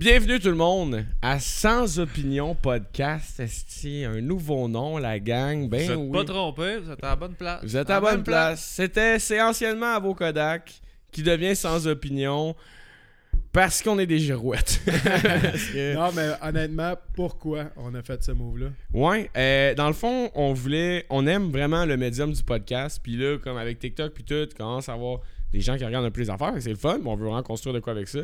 Bienvenue 0.00 0.40
tout 0.40 0.48
le 0.48 0.54
monde 0.54 1.04
à 1.20 1.38
Sans 1.40 1.98
Opinion 1.98 2.54
Podcast. 2.54 3.42
C'est 3.46 4.06
un 4.06 4.22
nouveau 4.22 4.66
nom, 4.66 4.96
la 4.96 5.18
gang. 5.18 5.68
Ben 5.68 5.84
vous 5.84 5.92
êtes 5.92 5.98
oui. 5.98 6.10
pas 6.10 6.24
trompé, 6.24 6.78
vous 6.78 6.90
êtes 6.90 7.04
à 7.04 7.08
la 7.08 7.16
bonne 7.16 7.34
place. 7.34 7.60
Vous 7.62 7.76
êtes 7.76 7.90
à 7.90 7.94
la 7.96 8.00
bonne 8.00 8.22
place. 8.22 8.64
C'était, 8.64 9.18
c'est 9.18 9.42
anciennement 9.42 9.94
à 9.94 10.00
Kodak 10.14 10.80
qui 11.12 11.22
devient 11.22 11.54
Sans 11.54 11.86
Opinion 11.86 12.56
parce 13.52 13.82
qu'on 13.82 13.98
est 13.98 14.06
des 14.06 14.20
girouettes. 14.20 14.80
Que- 14.86 15.94
Non, 15.94 16.08
mais 16.16 16.30
honnêtement, 16.40 16.94
pourquoi 17.14 17.66
on 17.76 17.94
a 17.94 18.02
fait 18.02 18.22
ce 18.24 18.32
move-là? 18.32 18.68
Ouais, 18.94 19.30
euh, 19.36 19.74
dans 19.74 19.88
le 19.88 19.92
fond, 19.92 20.30
on 20.34 20.54
voulait, 20.54 21.04
on 21.10 21.26
aime 21.26 21.50
vraiment 21.50 21.84
le 21.84 21.98
médium 21.98 22.32
du 22.32 22.42
podcast. 22.42 23.00
Puis 23.02 23.18
là, 23.18 23.36
comme 23.36 23.58
avec 23.58 23.78
TikTok 23.78 24.14
puis 24.14 24.24
tout, 24.24 24.46
tu 24.46 24.56
commences 24.56 24.88
à 24.88 24.94
avoir 24.94 25.20
des 25.52 25.60
gens 25.60 25.76
qui 25.76 25.84
regardent 25.84 26.06
un 26.06 26.10
peu 26.10 26.22
les 26.22 26.30
affaires. 26.30 26.54
C'est 26.58 26.70
le 26.70 26.76
fun, 26.76 27.00
mais 27.04 27.10
on 27.10 27.16
veut 27.16 27.26
vraiment 27.26 27.42
construire 27.42 27.74
de 27.74 27.80
quoi 27.80 27.92
avec 27.92 28.08
ça. 28.08 28.20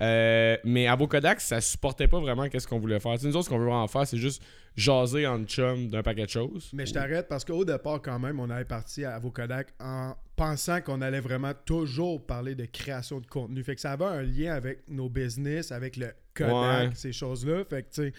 Euh, 0.00 0.56
mais 0.64 0.86
à 0.86 0.96
ça 1.38 1.60
supportait 1.60 2.08
pas 2.08 2.18
vraiment 2.18 2.48
qu'est-ce 2.48 2.66
qu'on 2.66 2.78
voulait 2.78 2.98
faire. 2.98 3.12
Tu 3.14 3.18
sais, 3.20 3.26
nous 3.28 3.36
autres, 3.36 3.44
ce 3.44 3.50
qu'on 3.50 3.58
veut 3.58 3.66
vraiment 3.66 3.86
faire, 3.88 4.06
c'est 4.06 4.16
juste 4.16 4.42
jaser 4.74 5.26
en 5.26 5.44
chum 5.44 5.90
d'un 5.90 6.02
paquet 6.02 6.24
de 6.24 6.30
choses. 6.30 6.70
Mais 6.72 6.86
je 6.86 6.94
t'arrête 6.94 7.28
parce 7.28 7.44
qu'au 7.44 7.64
départ, 7.64 8.00
quand 8.00 8.18
même, 8.18 8.40
on 8.40 8.48
avait 8.48 8.64
parti 8.64 9.04
à 9.04 9.20
Kodak 9.30 9.68
en 9.80 10.14
pensant 10.34 10.80
qu'on 10.80 11.02
allait 11.02 11.20
vraiment 11.20 11.52
toujours 11.66 12.24
parler 12.26 12.54
de 12.54 12.64
création 12.64 13.20
de 13.20 13.26
contenu. 13.26 13.62
Fait 13.62 13.74
que 13.74 13.80
ça 13.82 13.92
avait 13.92 14.04
un 14.06 14.22
lien 14.22 14.54
avec 14.54 14.80
nos 14.88 15.10
business, 15.10 15.70
avec 15.72 15.96
le 15.98 16.08
Kodak, 16.34 16.52
Ouais. 16.54 16.90
ces 16.94 17.12
choses-là. 17.12 17.64
Fait 17.68 17.82
que, 17.82 17.88
tu 17.92 18.02
sais, 18.02 18.12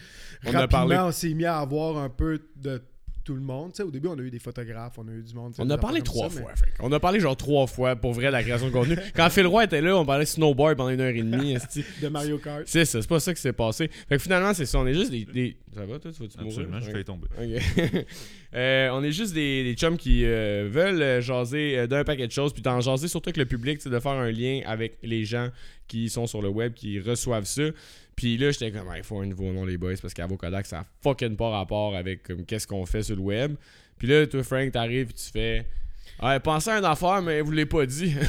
rapidement, 0.44 0.68
parlé- 0.68 0.96
on 0.98 1.10
s'est 1.12 1.34
mis 1.34 1.44
à 1.44 1.58
avoir 1.58 1.98
un 1.98 2.08
peu 2.08 2.40
de 2.54 2.80
tout 3.24 3.34
le 3.34 3.40
monde. 3.40 3.72
Tu 3.72 3.78
sais, 3.78 3.82
au 3.82 3.90
début, 3.90 4.08
on 4.08 4.18
a 4.18 4.22
eu 4.22 4.30
des 4.30 4.38
photographes, 4.38 4.98
on 4.98 5.08
a 5.08 5.12
eu 5.12 5.22
du 5.22 5.34
monde. 5.34 5.54
On 5.58 5.68
a 5.70 5.78
parlé 5.78 6.02
trois 6.02 6.28
ça, 6.28 6.34
mais- 6.36 6.42
fois. 6.42 6.54
fait. 6.54 6.64
On 6.80 6.92
a 6.92 7.00
parlé 7.00 7.20
genre 7.20 7.36
trois 7.36 7.66
fois 7.66 7.96
pour 7.96 8.12
vrai 8.12 8.26
de 8.26 8.32
la 8.32 8.42
création 8.42 8.66
de 8.68 8.72
contenu. 8.72 8.96
Quand 9.16 9.28
Phil 9.30 9.46
Roy 9.46 9.64
était 9.64 9.80
là, 9.80 9.96
on 9.96 10.04
parlait 10.04 10.26
snowboard 10.26 10.76
pendant 10.76 10.90
une 10.90 11.00
heure 11.00 11.08
et 11.14 11.22
demie. 11.22 11.56
De 12.02 12.08
Mario 12.08 12.38
Kart. 12.38 12.62
C'est 12.66 12.84
ça, 12.84 13.00
c'est 13.02 13.08
pas 13.08 13.20
ça 13.20 13.32
qui 13.34 13.40
s'est 13.40 13.52
passé. 13.52 13.88
Fait 14.08 14.16
que 14.16 14.22
finalement, 14.22 14.52
c'est 14.54 14.66
ça. 14.66 14.78
On 14.78 14.86
est 14.86 14.94
juste 14.94 15.10
des. 15.10 15.24
des- 15.24 15.56
Ça 15.74 15.84
va, 15.86 15.98
toi, 15.98 16.12
tu 16.12 16.22
vas-tu 16.22 16.38
mourir? 16.38 16.50
Absolument, 16.50 16.80
je 16.80 16.90
vais 16.92 17.04
tomber. 17.04 17.26
Euh, 18.54 18.88
on 18.92 19.02
est 19.02 19.10
juste 19.10 19.34
des, 19.34 19.64
des 19.64 19.74
chums 19.74 19.96
qui 19.96 20.24
euh, 20.24 20.68
veulent 20.70 21.02
euh, 21.02 21.20
jaser 21.20 21.88
d'un 21.88 22.04
paquet 22.04 22.28
de 22.28 22.30
choses, 22.32 22.52
puis 22.52 22.62
d'en 22.62 22.80
jaser 22.80 23.08
surtout 23.08 23.30
avec 23.30 23.36
le 23.36 23.46
public, 23.46 23.80
c'est 23.82 23.90
de 23.90 23.98
faire 23.98 24.12
un 24.12 24.30
lien 24.30 24.60
avec 24.64 24.96
les 25.02 25.24
gens 25.24 25.48
qui 25.88 26.08
sont 26.08 26.28
sur 26.28 26.40
le 26.40 26.48
web, 26.50 26.72
qui 26.72 27.00
reçoivent 27.00 27.46
ça. 27.46 27.62
Puis 28.16 28.36
là, 28.36 28.50
j'étais 28.50 28.70
comme, 28.70 28.88
Ah, 28.90 28.98
il 28.98 29.04
faut 29.04 29.20
un 29.20 29.26
nouveau 29.26 29.52
nom, 29.52 29.64
les 29.64 29.76
boys, 29.76 29.94
parce 30.00 30.14
qu'Avocodac, 30.14 30.66
ça 30.66 30.80
a 30.80 30.86
fucking 31.02 31.36
pas 31.36 31.50
rapport 31.50 31.96
avec 31.96 32.22
comme, 32.22 32.44
qu'est-ce 32.44 32.66
qu'on 32.66 32.86
fait 32.86 33.02
sur 33.02 33.16
le 33.16 33.22
web. 33.22 33.54
Puis 33.98 34.08
là, 34.08 34.26
toi, 34.26 34.42
Frank, 34.42 34.72
t'arrives, 34.72 35.06
puis 35.06 35.14
tu 35.14 35.30
fais. 35.30 35.66
Ouais, 36.22 36.38
pensez 36.38 36.70
à 36.70 36.78
une 36.78 36.84
affaire, 36.84 37.20
mais 37.22 37.40
vous 37.40 37.50
l'avez 37.50 37.66
pas 37.66 37.86
dit. 37.86 38.14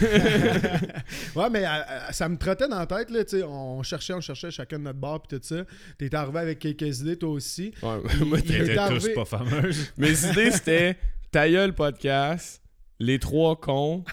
Ouais, 1.36 1.50
mais 1.52 1.66
euh, 1.66 1.70
euh, 1.70 2.00
ça 2.12 2.30
me 2.30 2.38
trottait 2.38 2.68
dans 2.68 2.80
la 2.80 2.86
tête, 2.88 3.12
là, 3.12 3.24
tu 3.24 3.38
sais, 3.38 3.44
on 3.44 3.84
cherchait, 3.84 4.14
on 4.14 4.22
cherchait 4.22 4.50
chacun 4.50 4.80
de 4.80 4.84
notre 4.86 4.98
bar 5.00 5.22
puis 5.22 5.38
tout 5.38 5.44
ça. 5.46 5.66
T'es 5.98 6.14
arrivé 6.16 6.40
avec 6.40 6.60
quelques 6.60 7.02
idées, 7.02 7.18
toi 7.18 7.30
aussi. 7.30 7.74
Ouais, 7.84 7.98
moi, 8.26 8.40
Il 8.44 8.56
étaient 8.56 8.88
tous 8.88 9.10
pas 9.14 9.26
fameuses. 9.26 9.92
Mes 9.98 10.26
idées, 10.26 10.52
c'était 10.52 10.98
Ta 11.32 11.50
gueule 11.50 11.74
podcast, 11.74 12.62
Les 13.00 13.20
Trois 13.20 13.60
Cons, 13.60 14.04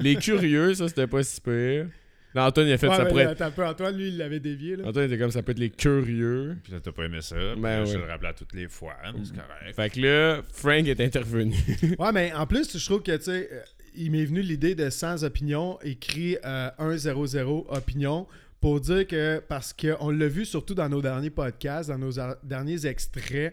Les 0.00 0.16
Curieux, 0.16 0.74
ça, 0.74 0.88
c'était 0.88 1.06
pas 1.06 1.22
si 1.22 1.40
pire. 1.40 1.86
Là, 2.34 2.46
Antoine, 2.46 2.66
il 2.66 2.72
a 2.72 2.78
fait 2.78 2.88
Ouais, 2.88 2.96
ça 2.96 3.04
pourrait 3.04 3.34
peu, 3.54 3.66
Antoine, 3.66 3.96
lui, 3.96 4.08
il 4.08 4.16
l'avait 4.18 4.40
dévié, 4.40 4.76
là. 4.76 4.86
Antoine 4.88 5.06
était 5.06 5.18
comme 5.18 5.30
ça 5.30 5.42
peut 5.42 5.52
être 5.52 5.58
les 5.58 5.70
curieux. 5.70 6.56
Puis 6.64 6.72
là, 6.72 6.80
t'as 6.82 6.92
pas 6.92 7.04
aimé 7.04 7.20
ça. 7.20 7.36
Puis 7.36 7.60
Ben 7.60 7.80
là, 7.80 7.84
Je 7.84 7.92
ouais. 7.92 7.98
le 7.98 8.04
rappelais 8.10 8.28
à 8.28 8.32
toutes 8.32 8.54
les 8.54 8.68
fois, 8.68 8.94
mais 9.04 9.20
c'est 9.24 9.34
correct. 9.34 9.74
Fait 9.76 9.90
que 9.90 10.00
là, 10.00 10.42
Frank 10.52 10.86
est 10.86 11.00
intervenu. 11.00 11.54
Ouais, 11.98 12.12
mais 12.12 12.32
en 12.32 12.46
plus, 12.46 12.76
je 12.76 12.84
trouve 12.84 13.02
que, 13.02 13.14
tu 13.16 13.24
sais, 13.24 13.48
euh, 13.52 13.60
il 13.94 14.10
m'est 14.10 14.24
venu 14.24 14.40
l'idée 14.40 14.74
de 14.74 14.88
sans 14.90 15.24
opinion, 15.24 15.78
écrit 15.82 16.36
euh, 16.44 16.70
100 16.96 17.66
opinion, 17.68 18.26
pour 18.60 18.80
dire 18.80 19.06
que, 19.06 19.42
parce 19.46 19.72
qu'on 19.74 20.10
l'a 20.10 20.28
vu 20.28 20.44
surtout 20.44 20.74
dans 20.74 20.88
nos 20.88 21.02
derniers 21.02 21.30
podcasts, 21.30 21.90
dans 21.90 21.98
nos 21.98 22.12
derniers 22.44 22.86
extraits, 22.86 23.52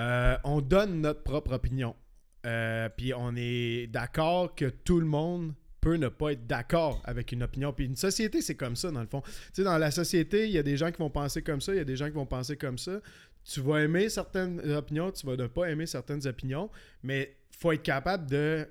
euh, 0.00 0.36
on 0.44 0.60
donne 0.60 1.00
notre 1.00 1.22
propre 1.22 1.52
opinion. 1.52 1.94
Euh, 2.46 2.88
Puis 2.96 3.12
on 3.14 3.34
est 3.36 3.86
d'accord 3.88 4.54
que 4.54 4.66
tout 4.66 5.00
le 5.00 5.06
monde 5.06 5.52
peut 5.84 5.96
ne 5.96 6.08
pas 6.08 6.32
être 6.32 6.46
d'accord 6.46 7.02
avec 7.04 7.30
une 7.32 7.42
opinion. 7.42 7.72
Puis 7.72 7.84
une 7.84 7.96
société, 7.96 8.40
c'est 8.40 8.54
comme 8.54 8.74
ça, 8.74 8.90
dans 8.90 9.02
le 9.02 9.06
fond. 9.06 9.20
Tu 9.20 9.32
sais, 9.52 9.64
dans 9.64 9.76
la 9.76 9.90
société, 9.90 10.46
il 10.46 10.52
y 10.52 10.58
a 10.58 10.62
des 10.62 10.78
gens 10.78 10.90
qui 10.90 10.98
vont 10.98 11.10
penser 11.10 11.42
comme 11.42 11.60
ça, 11.60 11.74
il 11.74 11.76
y 11.76 11.80
a 11.80 11.84
des 11.84 11.96
gens 11.96 12.06
qui 12.06 12.14
vont 12.14 12.26
penser 12.26 12.56
comme 12.56 12.78
ça. 12.78 13.00
Tu 13.44 13.60
vas 13.60 13.82
aimer 13.82 14.08
certaines 14.08 14.58
opinions, 14.72 15.12
tu 15.12 15.26
vas 15.26 15.36
ne 15.36 15.46
pas 15.46 15.66
aimer 15.66 15.84
certaines 15.84 16.26
opinions, 16.26 16.70
mais 17.02 17.36
faut 17.50 17.72
être 17.72 17.82
capable 17.82 18.28
de 18.28 18.66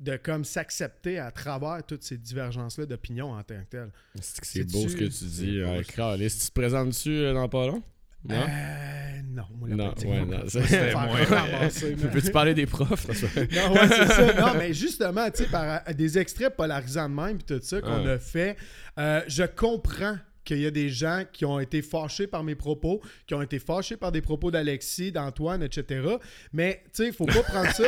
de 0.00 0.16
comme 0.16 0.44
s'accepter 0.44 1.18
à 1.18 1.30
travers 1.30 1.80
toutes 1.86 2.02
ces 2.02 2.18
divergences-là 2.18 2.84
d'opinions 2.84 3.30
en 3.30 3.42
tant 3.42 3.60
que 3.60 3.70
telles. 3.70 3.92
C'est 4.20 4.64
beau 4.64 4.88
ce 4.88 4.96
que 4.96 5.04
tu 5.04 5.24
dis. 5.24 5.60
Carlis, 5.94 6.30
tu 6.30 6.48
te 6.48 6.52
présentes-tu 6.52 7.10
euh, 7.10 7.32
dans 7.32 7.48
pas 7.48 7.68
long? 7.68 7.82
Non? 8.26 8.36
Euh, 8.36 9.20
non, 9.34 9.42
moi, 9.58 9.68
la 9.68 9.74
Non, 9.76 9.94
ouais, 10.06 10.24
non, 10.24 10.38
c'était 10.46 10.92
moins. 10.94 12.08
Peux-tu 12.12 12.30
parler 12.32 12.54
des 12.54 12.66
profs? 12.66 13.06
Non, 13.36 13.72
ouais, 13.72 13.88
c'est 13.88 14.06
ça. 14.06 14.40
Non, 14.40 14.54
mais 14.58 14.72
justement, 14.72 15.30
tu 15.30 15.44
sais, 15.44 15.50
par 15.50 15.82
euh, 15.86 15.92
des 15.92 16.18
extraits 16.18 16.56
polarisants 16.56 17.08
de 17.08 17.14
même, 17.14 17.38
puis 17.38 17.56
tout 17.56 17.60
ça, 17.62 17.80
qu'on 17.80 18.06
a 18.06 18.18
fait, 18.18 18.56
euh, 18.98 19.20
je 19.28 19.42
comprends 19.44 20.16
qu'il 20.44 20.60
y 20.60 20.66
a 20.66 20.70
des 20.70 20.88
gens 20.90 21.24
qui 21.32 21.44
ont 21.44 21.58
été 21.60 21.82
fâchés 21.82 22.26
par 22.26 22.44
mes 22.44 22.54
propos, 22.54 23.00
qui 23.26 23.34
ont 23.34 23.42
été 23.42 23.58
fâchés 23.58 23.96
par 23.96 24.12
des 24.12 24.20
propos 24.22 24.50
d'Alexis, 24.50 25.10
d'Antoine, 25.12 25.62
etc. 25.62 26.06
Mais, 26.52 26.82
tu 26.86 26.90
sais, 27.04 27.06
il 27.08 27.12
faut 27.12 27.26
pas 27.26 27.42
prendre 27.42 27.70
ça. 27.72 27.84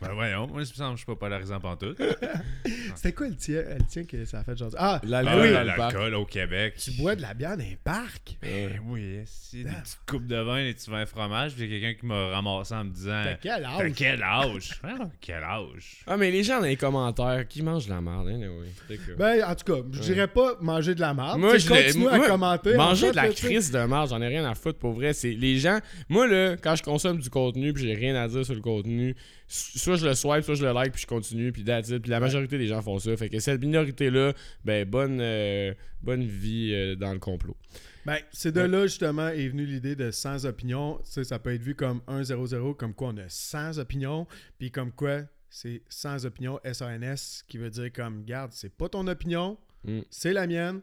Ben 0.00 0.12
voyons, 0.14 0.46
moi, 0.46 0.62
il 0.62 0.68
me 0.68 0.74
semble 0.74 0.92
je 0.92 0.98
suis 0.98 1.06
pas 1.06 1.16
polarisant 1.16 1.60
pantoute. 1.60 2.00
C'était 2.94 3.12
quoi 3.12 3.28
le 3.28 3.36
tien, 3.36 3.62
le 3.78 3.84
tien 3.88 4.04
que 4.04 4.24
ça 4.24 4.40
a 4.40 4.44
fait 4.44 4.56
genre. 4.56 4.70
Ah, 4.76 5.00
L'alcool 5.04 5.56
Ah 5.56 5.64
l'alcool 5.64 6.14
au 6.14 6.24
Québec. 6.26 6.74
tu 6.78 6.92
bois 6.92 7.14
de 7.16 7.22
la 7.22 7.34
bière 7.34 7.56
dans 7.56 7.62
un 7.64 7.74
parc? 7.82 8.36
Ben 8.42 8.80
oui, 8.86 9.20
si, 9.26 9.64
des 9.64 9.70
petites 9.70 9.98
coupes 10.06 10.26
de 10.26 10.36
vin, 10.36 10.62
des 10.62 10.74
petits 10.74 10.90
vins 10.90 11.06
fromage, 11.06 11.54
puis 11.54 11.64
il 11.64 11.72
y 11.72 11.76
a 11.76 11.80
quelqu'un 11.80 12.00
qui 12.00 12.06
m'a 12.06 12.28
ramassé 12.28 12.74
en 12.74 12.84
me 12.84 12.90
disant 12.90 13.22
T'as 13.24 13.34
quel 13.34 13.62
T'as 13.62 13.80
âge? 13.84 13.92
quel 13.96 14.22
âge? 14.22 14.80
Ah, 14.84 15.08
Quel 15.20 15.42
âge? 15.42 16.02
Ah, 16.06 16.16
mais 16.16 16.30
les 16.30 16.42
gens 16.42 16.58
dans 16.60 16.66
les 16.66 16.76
commentaires 16.76 17.46
qui 17.48 17.62
mangent 17.62 17.86
de 17.86 17.90
la 17.90 18.00
merde, 18.00 18.28
hein, 18.28 18.40
oui. 18.60 18.98
Ben, 19.16 19.42
en 19.44 19.54
tout 19.54 19.64
cas, 19.72 19.80
je 19.92 20.00
dirais 20.00 20.28
pas 20.28 20.56
manger 20.60 20.94
de 20.94 21.00
la 21.00 21.14
merde. 21.14 21.40
Moi, 21.42 21.58
je 21.58 21.68
continue 21.68 22.04
moi- 22.04 22.12
à 22.24 22.28
commenter. 22.28 22.74
en 22.74 22.78
Manger 22.78 23.06
fait, 23.06 23.10
de 23.12 23.16
la 23.16 23.26
là, 23.28 23.32
crise 23.34 23.70
de 23.70 23.84
marge, 23.84 24.10
j'en 24.10 24.22
ai 24.22 24.28
rien 24.28 24.44
à 24.48 24.54
foutre 24.54 24.78
pour 24.78 24.92
vrai. 24.92 25.12
C'est 25.12 25.32
les 25.32 25.58
gens. 25.58 25.78
Moi 26.08 26.26
là, 26.26 26.56
quand 26.56 26.74
je 26.76 26.82
consomme 26.82 27.18
du 27.18 27.28
contenu 27.30 27.72
puis 27.72 27.82
j'ai 27.84 27.94
rien 27.94 28.14
à 28.16 28.28
dire 28.28 28.44
sur 28.44 28.54
le 28.54 28.60
contenu, 28.60 29.14
soit 29.46 29.96
je 29.96 30.06
le 30.06 30.14
swipe, 30.14 30.44
soit 30.44 30.54
je 30.54 30.64
le 30.64 30.72
like 30.72 30.92
puis 30.92 31.02
je 31.02 31.06
continue 31.06 31.52
puis 31.52 31.64
that's 31.64 31.88
it. 31.90 32.00
Puis 32.02 32.10
la 32.10 32.20
majorité 32.20 32.58
des 32.58 32.66
gens 32.66 32.80
font 32.82 32.98
ça. 32.98 33.16
Fait 33.16 33.28
que 33.28 33.38
cette 33.38 33.60
minorité 33.60 34.10
là, 34.10 34.32
ben 34.64 34.88
bonne 34.88 35.18
euh, 35.20 35.72
bonne 36.02 36.24
vie 36.24 36.70
euh, 36.72 36.96
dans 36.96 37.12
le 37.12 37.18
complot. 37.18 37.56
Ben, 38.04 38.18
c'est 38.32 38.50
de 38.50 38.62
Ouais. 38.62 38.66
là, 38.68 38.82
justement, 38.86 39.28
est 39.28 39.46
venue 39.48 39.64
l'idée 39.64 39.94
de 39.94 40.10
sans 40.10 40.44
opinion. 40.44 40.98
Ça 41.04 41.38
peut 41.38 41.54
être 41.54 41.62
vu 41.62 41.76
comme 41.76 42.00
1-0-0, 42.08 42.74
comme 42.74 42.94
quoi 42.94 43.08
on 43.14 43.16
a 43.18 43.28
sans 43.28 43.78
opinion, 43.78 44.26
puis 44.58 44.72
comme 44.72 44.90
quoi 44.90 45.20
c'est 45.48 45.82
sans 45.88 46.26
opinion, 46.26 46.58
S-A-N-S, 46.64 47.44
qui 47.46 47.58
veut 47.58 47.70
dire 47.70 47.92
comme, 47.92 48.24
garde, 48.24 48.50
c'est 48.52 48.74
pas 48.74 48.88
ton 48.88 49.06
opinion, 49.06 49.56
Mm. 49.84 50.00
c'est 50.10 50.32
la 50.32 50.46
mienne, 50.46 50.80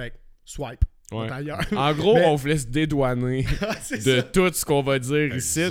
fait 0.00 0.10
que 0.10 0.16
swipe. 0.44 0.84
Ouais. 1.12 1.26
En 1.76 1.92
gros, 1.92 2.14
Mais- 2.14 2.24
on 2.26 2.36
vous 2.36 2.46
laisse 2.46 2.68
dédouaner 2.68 3.42
de 3.90 3.96
ça. 4.00 4.22
tout 4.22 4.48
ce 4.52 4.64
qu'on 4.64 4.80
va 4.80 5.00
dire 5.00 5.34
ici. 5.34 5.64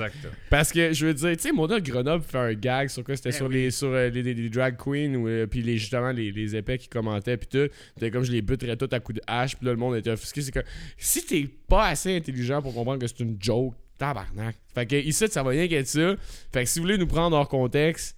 Parce 0.50 0.70
que 0.74 0.92
je 0.92 1.06
veux 1.06 1.14
dire, 1.14 1.32
tu 1.38 1.44
sais, 1.44 1.52
Mona 1.54 1.80
de 1.80 1.90
Grenoble 1.90 2.26
fait 2.26 2.38
un 2.38 2.54
gag 2.54 2.90
sur 2.90 3.06
quoi? 3.06 3.16
C'était 3.16 3.30
Ben 3.30 3.38
sur, 3.38 3.48
les, 3.48 3.72
sur 3.72 3.88
euh, 3.88 4.10
les, 4.10 4.22
les- 4.22 4.34
les 4.34 4.50
drag 4.50 4.76
queens 4.76 5.16
ou 5.16 5.30
euh, 5.30 5.48
puis 5.48 5.62
les, 5.62 5.78
justement 5.78 6.12
les, 6.12 6.34
les 6.34 6.58
épais 6.58 6.78
qui 6.78 6.90
commentaient 6.90 7.38
puis 7.38 7.48
tout. 7.48 7.74
C'était 7.94 8.12
comme 8.12 8.24
je 8.26 8.34
les 8.34 8.42
buterais 8.42 8.76
tout 8.76 8.90
à 8.92 9.00
coups 9.00 9.16
de 9.20 9.22
hache 9.28 9.56
puis 9.56 9.66
là 9.66 9.72
le 9.72 9.78
monde 9.78 9.96
était 9.96 10.10
offusqué. 10.12 10.42
C'est 10.42 10.52
que 10.52 10.60
si 10.98 11.26
t'es 11.26 11.48
pas 11.70 11.88
assez 11.88 12.14
intelligent 12.18 12.62
pour 12.62 12.74
comprendre 12.74 13.00
que 13.00 13.08
c'est 13.08 13.22
une 13.22 13.38
joke, 13.40 13.76
tabarnak. 13.98 14.58
Fait 14.76 14.86
que 14.86 14.96
ici, 14.98 15.26
ça 15.30 15.42
va 15.42 15.52
rien 15.52 15.70
qu'être 15.70 15.88
ça. 15.88 16.16
Fait 16.52 16.64
que 16.66 16.70
si 16.70 16.80
vous 16.80 16.84
voulez 16.84 16.98
nous 16.98 17.08
prendre 17.08 17.38
hors 17.38 17.48
contexte, 17.48 18.18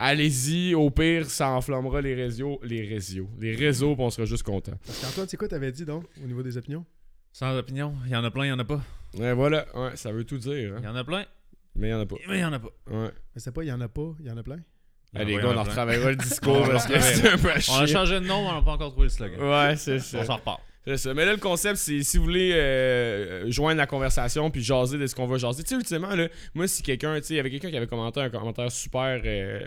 allez-y. 0.00 0.74
Au 0.74 0.90
pire, 0.90 1.26
ça 1.30 1.50
enflammera 1.50 2.00
les 2.00 2.14
réseaux. 2.14 2.58
Les 2.64 2.82
réseaux. 2.82 3.28
Les 3.38 3.54
réseaux, 3.54 3.94
puis 3.94 4.04
on 4.04 4.10
sera 4.10 4.24
juste 4.26 4.42
content. 4.42 4.72
Parce 4.84 5.00
qu'Antoine, 5.00 5.28
c'est 5.28 5.36
quoi 5.36 5.46
t'avais 5.48 5.70
dit 5.70 5.84
donc, 5.84 6.04
au 6.22 6.26
niveau 6.26 6.42
des 6.42 6.56
opinions? 6.56 6.84
Sans 7.32 7.56
opinion, 7.56 7.94
il 8.06 8.10
y 8.12 8.16
en 8.16 8.24
a 8.24 8.30
plein, 8.32 8.46
il 8.46 8.48
y 8.48 8.52
en 8.52 8.58
a 8.58 8.64
pas. 8.64 8.80
Ouais, 9.16 9.32
voilà. 9.34 9.66
Ouais, 9.76 9.94
ça 9.96 10.10
veut 10.10 10.24
tout 10.24 10.38
dire. 10.38 10.52
Il 10.52 10.62
y 10.82 10.86
Hein. 10.86 10.92
en 10.92 10.96
a 10.96 11.04
plein, 11.04 11.24
Mais 11.76 11.88
il 11.88 11.90
y 11.90 11.94
en 11.94 12.00
a 12.00 12.06
pas. 12.06 12.16
mais 12.28 12.38
il 12.38 12.40
y 12.40 12.44
en 12.44 12.52
a 12.52 12.58
pas. 12.58 12.68
Ouais. 12.90 13.10
Mais 13.34 13.40
c'est 13.40 13.52
pas, 13.52 13.62
il 13.62 13.68
y 13.68 13.72
en 13.72 13.80
a 13.80 13.88
pas, 13.88 14.12
il 14.18 14.26
y 14.26 14.30
en 14.30 14.36
a 14.36 14.42
plein? 14.42 14.58
Il 15.12 15.16
y 15.16 15.18
en 15.18 15.22
Allez, 15.22 15.34
a 15.34 15.36
les 15.38 15.42
gars, 15.44 15.50
on 15.54 15.56
en 15.58 15.62
retravaillera 15.62 16.10
le 16.10 16.16
discours 16.16 16.56
On 16.64 16.66
parce 16.66 16.86
que 16.86 17.00
c'est 17.00 17.28
un 17.30 17.38
peu 17.38 17.50
à 17.50 17.56
On 17.70 17.78
a 17.78 17.86
changé 17.86 18.20
de 18.20 18.26
nom, 18.26 18.48
on 18.48 18.52
n'a 18.52 18.62
pas 18.62 18.72
encore 18.72 18.90
trouvé 18.90 19.04
le 19.06 19.10
slogan. 19.10 19.40
Ouais, 19.40 19.76
c'est 19.76 19.98
ça. 20.00 20.18
On 20.20 20.24
s'en 20.24 20.36
repart. 20.36 20.60
C'est 20.86 20.96
ça. 20.96 21.12
Mais 21.12 21.26
là, 21.26 21.32
le 21.32 21.38
concept, 21.38 21.76
c'est 21.76 22.02
si 22.02 22.16
vous 22.16 22.24
voulez 22.24 22.52
euh, 22.54 23.50
joindre 23.50 23.76
la 23.76 23.86
conversation 23.86 24.50
puis 24.50 24.62
jaser 24.62 24.96
de 24.96 25.06
ce 25.06 25.14
qu'on 25.14 25.26
va 25.26 25.36
jaser. 25.36 25.62
Tu 25.62 25.68
sais, 25.68 25.74
ultimement, 25.74 26.14
là, 26.14 26.28
moi, 26.54 26.66
si 26.66 26.82
quelqu'un, 26.82 27.14
tu 27.20 27.26
sais, 27.26 27.34
il 27.34 27.36
y 27.36 27.40
avait 27.40 27.50
quelqu'un 27.50 27.70
qui 27.70 27.76
avait 27.76 27.86
commenté 27.86 28.20
un 28.20 28.30
commentaire 28.30 28.72
super 28.72 29.20
euh, 29.24 29.60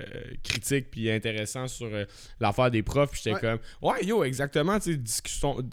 critique 0.44 0.89
puis 0.89 1.12
intéressant 1.12 1.68
sur 1.68 1.86
euh, 1.94 2.06
l'affaire 2.39 2.71
des 2.71 2.81
profs, 2.81 3.12
puis 3.12 3.21
j'étais 3.24 3.36
Ouais. 3.36 3.39
comme, 3.42 3.60
ouais, 3.92 4.04
yo, 4.06 4.24
exactement, 4.24 4.80
tu 4.80 5.00
sais, 5.06 5.21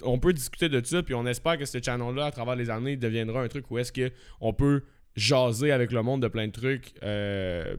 on 0.02 0.18
peut 0.18 0.34
discuter 0.34 0.68
de 0.68 0.84
ça, 0.84 1.02
puis 1.02 1.14
on 1.14 1.24
espère 1.26 1.56
que 1.56 1.64
ce 1.64 1.78
channel-là, 1.82 2.26
à 2.26 2.30
travers 2.32 2.54
les 2.56 2.68
années, 2.68 2.96
deviendra 2.96 3.40
un 3.40 3.48
truc 3.48 3.70
où 3.70 3.78
est-ce 3.78 3.92
que 3.92 4.10
on 4.42 4.52
peut 4.52 4.82
jaser 5.16 5.72
avec 5.72 5.90
le 5.90 6.02
monde 6.02 6.22
de 6.22 6.28
plein 6.28 6.46
de 6.48 6.52
trucs, 6.52 6.92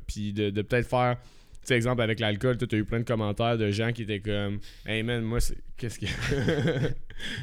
puis 0.07 0.34
de, 0.34 0.50
de 0.50 0.62
peut-être 0.64 0.88
faire 0.90 1.18
sais, 1.63 1.75
exemple, 1.75 2.02
avec 2.02 2.19
l'alcool, 2.19 2.58
tu 2.58 2.66
as 2.74 2.78
eu 2.78 2.84
plein 2.86 3.00
de 3.00 3.06
commentaires 3.06 3.58
de 3.58 3.69
gens 3.72 3.92
qui 3.92 4.04
étaient 4.04 4.19
comme 4.22 4.60
Hey 4.86 5.04
man, 5.04 5.22
moi, 5.24 5.40
c'est. 5.40 5.58
Qu'est-ce 5.78 6.00
que. 6.00 6.06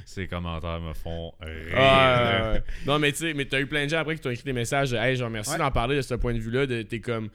Ces 0.07 0.27
commentaires 0.27 0.81
me 0.81 0.93
font 0.95 1.33
rire. 1.41 1.75
Ah. 1.77 2.55
Non, 2.87 2.99
mais 2.99 3.13
tu 3.13 3.19
sais, 3.19 3.35
mais 3.35 3.45
t'as 3.45 3.61
eu 3.61 3.67
plein 3.67 3.85
de 3.85 3.91
gens 3.91 3.99
après 3.99 4.15
qui 4.17 4.21
t'ont 4.21 4.31
écrit 4.31 4.45
des 4.45 4.53
messages 4.53 4.91
de 4.91 4.97
Hey, 4.97 5.17
je 5.17 5.25
remercie 5.25 5.53
Ouais. 5.53 5.59
d'en 5.59 5.71
parler 5.71 5.97
de 5.97 6.03
ce 6.03 6.15
point 6.15 6.35
de 6.35 6.39
vue-là. 6.39 6.67
de- 6.67 6.83
T'es 6.83 7.01
comme. 7.01 7.29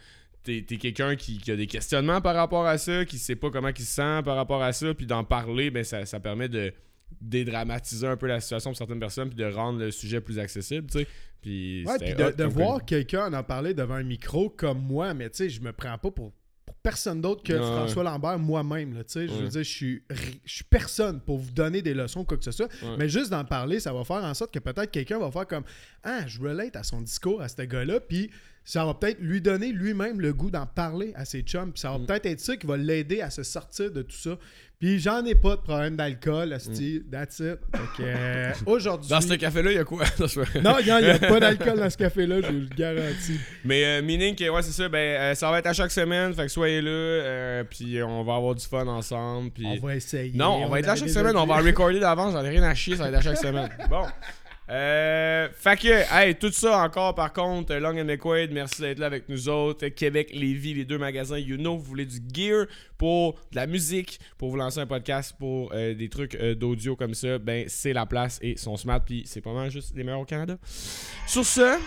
T'es 0.44 0.62
t'es 0.68 0.76
quelqu'un 0.76 1.16
qui, 1.16 1.38
qui 1.38 1.52
a 1.52 1.56
des 1.56 1.68
questionnements 1.68 2.20
par 2.20 2.36
rapport 2.36 2.66
à 2.66 2.78
ça, 2.78 3.06
qui 3.06 3.18
sait 3.18 3.38
pas 3.38 3.50
comment 3.50 3.70
il 3.70 3.78
se 3.80 3.86
sent 3.96 4.22
par 4.26 4.36
rapport 4.36 4.62
à 4.62 4.74
ça, 4.74 4.94
puis 4.94 5.06
d'en 5.06 5.24
parler, 5.24 5.72
ben 5.72 5.86
ça, 5.86 6.06
ça 6.06 6.20
permet 6.20 6.50
de 6.50 6.74
dédramatiser 7.22 8.08
un 8.08 8.18
peu 8.18 8.28
la 8.28 8.42
situation 8.42 8.72
pour 8.72 8.78
certaines 8.78 9.00
personnes, 9.00 9.30
puis 9.30 9.38
de 9.38 9.46
rendre 9.46 9.80
le 9.80 9.92
sujet 9.92 10.20
plus 10.20 10.40
accessible, 10.40 10.88
tu 10.92 11.00
sais. 11.00 11.08
Puis 11.42 11.86
Ouais, 11.88 11.98
puis 11.98 12.14
de, 12.14 12.24
hot 12.26 12.32
de 12.32 12.44
voir 12.44 12.84
quelqu'un 12.84 13.32
en 13.34 13.44
parler 13.44 13.74
devant 13.74 13.96
un 13.96 14.04
micro 14.04 14.50
comme 14.50 14.80
moi, 14.80 15.14
mais 15.14 15.30
tu 15.30 15.38
sais, 15.38 15.50
je 15.50 15.62
me 15.62 15.72
prends 15.72 15.98
pas 15.98 16.12
pour 16.12 16.34
personne 16.84 17.22
d'autre 17.22 17.42
que 17.44 17.54
Ouais. 17.54 17.60
François 17.60 18.04
Lambert 18.04 18.38
moi-même. 18.38 18.94
là, 18.94 19.04
Tu 19.04 19.14
sais, 19.14 19.28
je 19.28 19.34
veux 19.34 19.44
Ouais. 19.44 19.50
dire, 19.50 19.64
je 19.64 19.70
suis, 19.70 20.04
je 20.46 20.54
suis 20.54 20.64
personne 20.66 21.22
pour 21.22 21.38
vous 21.40 21.52
donner 21.52 21.82
des 21.82 21.94
leçons 21.94 22.20
ou 22.20 22.24
quoi 22.26 22.38
que 22.38 22.44
ce 22.44 22.52
soit. 22.52 22.70
Ouais. 22.84 22.96
Mais 23.00 23.08
juste 23.10 23.32
d'en 23.32 23.46
parler, 23.46 23.80
ça 23.80 23.94
va 23.94 24.04
faire 24.04 24.18
en 24.24 24.34
sorte 24.34 24.54
que 24.54 24.60
peut-être 24.60 24.92
quelqu'un 24.92 25.18
va 25.18 25.32
faire 25.32 25.48
comme 25.48 25.64
Ah, 26.04 26.28
je 26.28 26.40
relate 26.42 26.76
à 26.76 26.84
son 26.84 27.02
discours 27.02 27.42
à 27.42 27.48
ce 27.48 27.62
gars-là, 27.62 28.00
puis 28.02 28.30
ça 28.66 28.86
va 28.86 28.94
peut-être 28.94 29.20
lui 29.20 29.42
donner 29.42 29.72
lui-même 29.72 30.22
le 30.22 30.34
goût 30.34 30.50
d'en 30.52 30.66
parler 30.66 31.12
à 31.16 31.26
ses 31.26 31.42
chums, 31.42 31.72
puis 31.72 31.82
ça 31.82 31.92
va 31.92 31.98
Mm. 31.98 32.06
peut-être 32.06 32.26
être 32.28 32.40
ça 32.40 32.56
qui 32.56 32.66
va 32.68 32.78
l'aider 32.78 33.22
à 33.22 33.30
se 33.30 33.44
sortir 33.44 33.92
de 33.92 34.02
tout 34.02 34.16
ça. 34.16 34.38
Puis 34.80 35.00
j'en 35.00 35.24
ai 35.24 35.34
pas 35.36 35.56
de 35.56 35.62
problème 35.62 35.96
d'alcool, 35.96 36.52
asti, 36.52 37.02
that's 37.10 37.40
it. 37.40 37.58
Euh, 38.02 38.52
aujourd'hui. 38.66 39.08
Mm. 39.08 39.16
Dans 39.16 39.22
ce 39.22 39.34
café-là, 39.36 39.72
il 39.72 39.76
y 39.76 39.80
a 39.80 39.84
quoi? 39.86 40.04
Non, 40.62 40.76
il 40.80 40.86
n'y 40.86 40.92
a, 40.92 41.20
pas 41.20 41.40
d'alcool 41.40 41.80
dans 41.80 41.90
ce 41.90 41.98
café-là, 42.06 42.42
je 42.42 42.48
vous 42.48 42.60
le 42.62 42.76
garantis. 42.76 43.40
Mais 43.64 43.86
euh, 43.86 44.02
meaning 44.02 44.36
que 44.36 44.50
ouais 44.50 44.62
c'est 44.62 44.72
ça, 44.72 44.90
ben 44.90 44.98
euh, 44.98 45.36
ça 45.36 45.50
va 45.52 45.60
être 45.60 45.68
à 45.68 45.74
chaque 45.74 45.92
semaine, 45.92 46.34
fait 46.34 46.44
que 46.44 46.48
soyez 46.50 46.82
là, 46.82 46.90
euh, 46.90 47.64
puis 47.64 48.02
on 48.04 48.24
va 48.24 48.36
avoir 48.36 48.56
du 48.56 48.66
fun 48.66 48.86
ensemble, 48.88 49.52
puis 49.52 49.66
On 49.66 49.86
va 49.86 49.96
essayer. 49.96 50.32
non, 50.36 50.66
on 50.66 50.68
va 50.70 50.80
être 50.80 50.88
là 50.88 50.96
chaque 50.96 51.10
semaine, 51.10 51.38
on 51.38 51.46
va 51.46 51.58
recorder 51.58 52.00
d'avance, 52.02 52.34
j'en 52.34 52.44
ai 52.44 52.50
rien 52.50 52.64
à 52.64 52.76
chier, 52.76 52.96
ça 52.98 53.04
va 53.04 53.10
être 53.10 53.16
à 53.16 53.22
chaque 53.22 53.38
semaine. 53.38 53.70
Bon. 53.90 54.04
Euh, 54.70 55.50
fait 55.54 55.84
hey, 55.86 56.36
tout 56.36 56.52
ça 56.52 56.84
encore, 56.84 57.14
par 57.16 57.34
contre, 57.34 57.74
Long 57.76 58.00
and 58.00 58.06
McQuaid, 58.06 58.52
merci 58.52 58.82
d'être 58.82 59.00
là 59.00 59.08
avec 59.08 59.28
nous 59.28 59.50
autres. 59.50 59.88
Québec, 59.88 60.30
Lévis, 60.34 60.74
les 60.74 60.86
deux 60.86 60.98
magasins, 60.98 61.38
you 61.38 61.58
know, 61.58 61.78
vous 61.78 61.84
voulez 61.84 62.06
du 62.06 62.20
gear 62.34 62.66
pour 62.98 63.34
de 63.52 63.58
la 63.58 63.68
musique, 63.68 64.20
pour 64.38 64.50
vous 64.50 64.58
lancer 64.58 64.80
un 64.80 64.88
podcast, 64.88 65.36
pour 65.38 65.72
euh, 65.74 65.94
des 65.94 66.08
trucs 66.08 66.36
euh, 66.36 66.56
d'audio 66.56 66.96
comme 66.96 67.14
ça, 67.14 67.38
ben 67.40 67.66
c'est 67.68 67.94
la 67.94 68.06
place 68.06 68.40
et 68.42 68.56
son 68.56 68.78
smart, 68.78 69.02
puis 69.04 69.24
c'est 69.26 69.42
pas 69.42 69.54
mal 69.54 69.70
juste 69.70 69.94
les 69.96 70.04
meilleurs 70.04 70.22
au 70.22 70.26
Canada. 70.26 70.58
Sur 71.28 71.44
ce, 71.44 71.78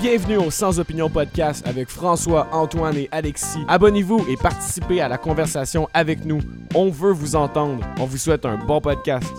Bienvenue 0.00 0.36
au 0.36 0.50
Sans 0.50 0.78
Opinion 0.80 1.08
Podcast 1.08 1.66
avec 1.66 1.88
François, 1.88 2.48
Antoine 2.52 2.96
et 2.96 3.08
Alexis. 3.10 3.60
Abonnez-vous 3.68 4.26
et 4.28 4.36
participez 4.36 5.00
à 5.00 5.08
la 5.08 5.16
conversation 5.16 5.88
avec 5.94 6.24
nous. 6.24 6.40
On 6.74 6.90
veut 6.90 7.12
vous 7.12 7.36
entendre. 7.36 7.86
On 7.98 8.04
vous 8.04 8.18
souhaite 8.18 8.44
un 8.44 8.56
bon 8.56 8.80
podcast. 8.80 9.32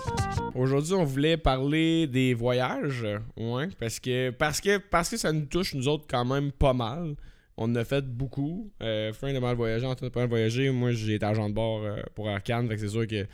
Aujourd'hui, 0.56 0.94
on 0.94 1.04
voulait 1.04 1.36
parler 1.36 2.06
des 2.06 2.34
voyages, 2.34 3.06
ouais, 3.36 3.68
parce 3.78 4.00
que 4.00 4.30
parce 4.30 4.60
que 4.60 4.78
parce 4.78 5.10
que 5.10 5.16
ça 5.16 5.32
nous 5.32 5.46
touche 5.46 5.74
nous 5.74 5.86
autres 5.88 6.06
quand 6.08 6.24
même 6.24 6.52
pas 6.52 6.72
mal. 6.72 7.14
On 7.58 7.64
en 7.70 7.74
a 7.76 7.84
fait 7.84 8.04
beaucoup. 8.04 8.70
Euh, 8.82 9.12
Frank 9.14 9.34
a 9.34 9.40
mal 9.40 9.56
voyagé, 9.56 9.86
Antoine 9.86 10.08
a 10.08 10.12
pas 10.12 10.20
mal 10.20 10.28
voyagé. 10.28 10.70
Moi, 10.70 10.92
j'ai 10.92 11.14
été 11.14 11.24
agent 11.24 11.48
de 11.48 11.54
bord 11.54 11.82
euh, 11.84 12.02
pour 12.14 12.28
fait 12.68 12.74
que 12.74 12.80
c'est 12.82 12.88
sûr 12.88 13.06
que 13.06 13.26